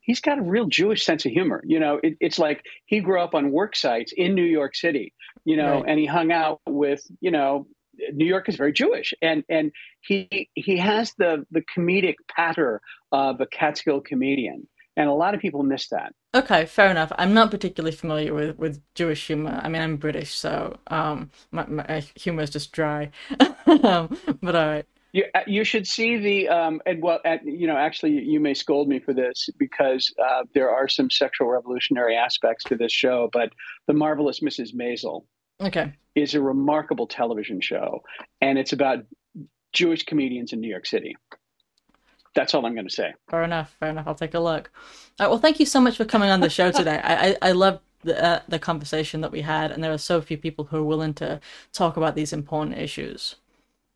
he's 0.02 0.20
got 0.22 0.38
a 0.40 0.42
real 0.42 0.66
Jewish 0.66 1.06
sense 1.06 1.26
of 1.26 1.32
humor. 1.32 1.62
You 1.66 1.80
know, 1.80 2.00
it, 2.04 2.18
it's 2.20 2.40
like 2.40 2.64
he 2.86 3.00
grew 3.00 3.22
up 3.22 3.34
on 3.36 3.52
work 3.52 3.76
sites 3.76 4.14
in 4.16 4.36
New 4.36 4.44
York 4.60 4.76
City. 4.76 5.14
You 5.46 5.58
know, 5.58 5.76
Right. 5.82 5.86
and 5.90 6.00
he 6.00 6.06
hung 6.06 6.32
out 6.32 6.60
with 6.68 7.02
you 7.22 7.32
know. 7.32 7.68
New 8.14 8.26
York 8.26 8.48
is 8.50 8.56
very 8.56 8.74
Jewish, 8.74 9.14
and 9.22 9.44
and 9.50 9.72
he 10.00 10.50
he 10.56 10.78
has 10.78 11.14
the 11.18 11.46
the 11.52 11.62
comedic 11.76 12.16
patter 12.36 12.82
of 13.12 13.42
a 13.42 13.46
Catskill 13.46 14.00
comedian, 14.02 14.68
and 14.98 15.08
a 15.10 15.14
lot 15.14 15.36
of 15.36 15.42
people 15.42 15.62
miss 15.62 15.90
that. 15.90 16.14
okay, 16.34 16.66
fair 16.66 16.90
enough. 16.90 17.12
I'm 17.18 17.34
not 17.34 17.52
particularly 17.52 17.96
familiar 17.96 18.34
with, 18.34 18.58
with 18.58 18.82
Jewish 18.96 19.28
humor. 19.28 19.60
I 19.62 19.68
mean, 19.70 19.82
I'm 19.82 19.98
British, 19.98 20.34
so 20.34 20.78
um, 20.88 21.30
my, 21.52 21.66
my 21.68 22.04
humor 22.16 22.42
is 22.42 22.50
just 22.50 22.72
dry. 22.72 23.12
um, 23.84 24.18
but 24.42 24.56
all 24.56 24.66
right. 24.68 24.86
You 25.14 25.26
uh, 25.36 25.42
you 25.46 25.64
should 25.64 25.88
see 25.88 26.18
the 26.18 26.50
um 26.50 26.82
and 26.86 27.02
well 27.02 27.20
at, 27.26 27.46
you 27.46 27.68
know 27.68 27.76
actually 27.78 28.12
you 28.12 28.40
may 28.40 28.54
scold 28.54 28.88
me 28.88 29.00
for 29.00 29.14
this 29.14 29.50
because 29.58 30.14
uh, 30.24 30.44
there 30.54 30.70
are 30.70 30.88
some 30.88 31.10
sexual 31.10 31.48
revolutionary 31.50 32.16
aspects 32.16 32.64
to 32.66 32.76
this 32.78 32.92
show, 32.94 33.30
but 33.34 33.52
the 33.88 33.94
marvelous 33.94 34.40
Mrs. 34.40 34.74
Maisel 34.74 35.26
Okay. 35.62 35.94
is 36.16 36.34
a 36.34 36.42
remarkable 36.42 37.08
television 37.08 37.62
show, 37.62 38.02
and 38.40 38.58
it's 38.58 38.74
about 38.74 39.04
Jewish 39.74 40.04
comedians 40.04 40.54
in 40.54 40.62
New 40.62 40.70
York 40.70 40.86
City. 40.86 41.16
That's 42.34 42.54
all 42.54 42.66
I'm 42.66 42.74
going 42.74 42.88
to 42.88 42.94
say. 42.94 43.14
Fair 43.30 43.44
enough. 43.44 43.76
Fair 43.80 43.90
enough. 43.90 44.08
I'll 44.08 44.16
take 44.16 44.34
a 44.34 44.40
look. 44.40 44.72
Right, 45.20 45.28
well, 45.28 45.38
thank 45.38 45.60
you 45.60 45.66
so 45.66 45.82
much 45.82 45.98
for 45.98 46.06
coming 46.06 46.30
on 46.30 46.40
the 46.40 46.50
show 46.50 46.72
today. 46.72 47.00
I 47.04 47.32
I, 47.32 47.38
I 47.50 47.52
loved 47.52 47.82
the 48.04 48.24
uh, 48.24 48.40
the 48.48 48.60
conversation 48.60 49.22
that 49.22 49.32
we 49.32 49.42
had, 49.42 49.72
and 49.72 49.84
there 49.84 49.92
are 49.92 49.98
so 49.98 50.22
few 50.22 50.38
people 50.38 50.66
who 50.66 50.78
are 50.78 50.84
willing 50.84 51.14
to 51.16 51.40
talk 51.74 51.98
about 51.98 52.16
these 52.16 52.32
important 52.34 52.78
issues. 52.78 53.36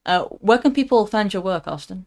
Uh, 0.05 0.25
where 0.25 0.57
can 0.57 0.73
people 0.73 1.05
find 1.07 1.33
your 1.33 1.41
work, 1.41 1.67
Austin? 1.67 2.05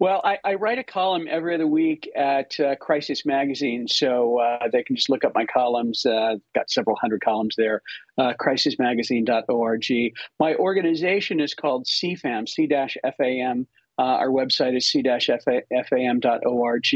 Well, 0.00 0.22
I, 0.24 0.38
I 0.42 0.54
write 0.54 0.78
a 0.78 0.82
column 0.82 1.26
every 1.30 1.54
other 1.54 1.66
week 1.66 2.10
at 2.16 2.58
uh, 2.58 2.74
Crisis 2.76 3.26
Magazine, 3.26 3.86
so 3.86 4.38
uh, 4.40 4.68
they 4.72 4.82
can 4.82 4.96
just 4.96 5.10
look 5.10 5.24
up 5.24 5.34
my 5.34 5.44
columns. 5.44 6.06
Uh, 6.06 6.36
got 6.54 6.70
several 6.70 6.96
hundred 6.96 7.20
columns 7.22 7.54
there. 7.58 7.82
Uh, 8.16 8.32
crisismagazine.org. 8.40 10.14
My 10.38 10.54
organization 10.54 11.38
is 11.38 11.52
called 11.52 11.84
CFAM, 11.84 12.48
C-FAM. 12.48 13.66
Uh, 13.98 14.02
our 14.02 14.28
website 14.28 14.74
is 14.74 14.88
c-fam.org. 14.88 16.86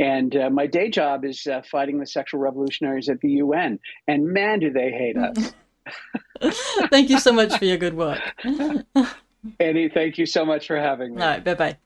And 0.00 0.36
uh, 0.36 0.50
my 0.50 0.66
day 0.66 0.90
job 0.90 1.24
is 1.24 1.46
uh, 1.46 1.62
fighting 1.70 2.00
the 2.00 2.06
sexual 2.08 2.40
revolutionaries 2.40 3.08
at 3.08 3.20
the 3.20 3.30
UN. 3.34 3.78
And 4.08 4.26
man, 4.26 4.58
do 4.58 4.72
they 4.72 4.90
hate 4.90 5.16
us. 5.16 5.52
Thank 6.90 7.10
you 7.10 7.18
so 7.18 7.32
much 7.32 7.56
for 7.58 7.64
your 7.64 7.76
good 7.76 7.94
work. 7.94 8.20
Eddie, 9.60 9.88
thank 9.88 10.18
you 10.18 10.26
so 10.26 10.44
much 10.44 10.66
for 10.68 10.76
having 10.76 11.16
me. 11.16 11.22
All 11.22 11.28
right, 11.28 11.44
bye 11.44 11.54
bye. 11.54 11.76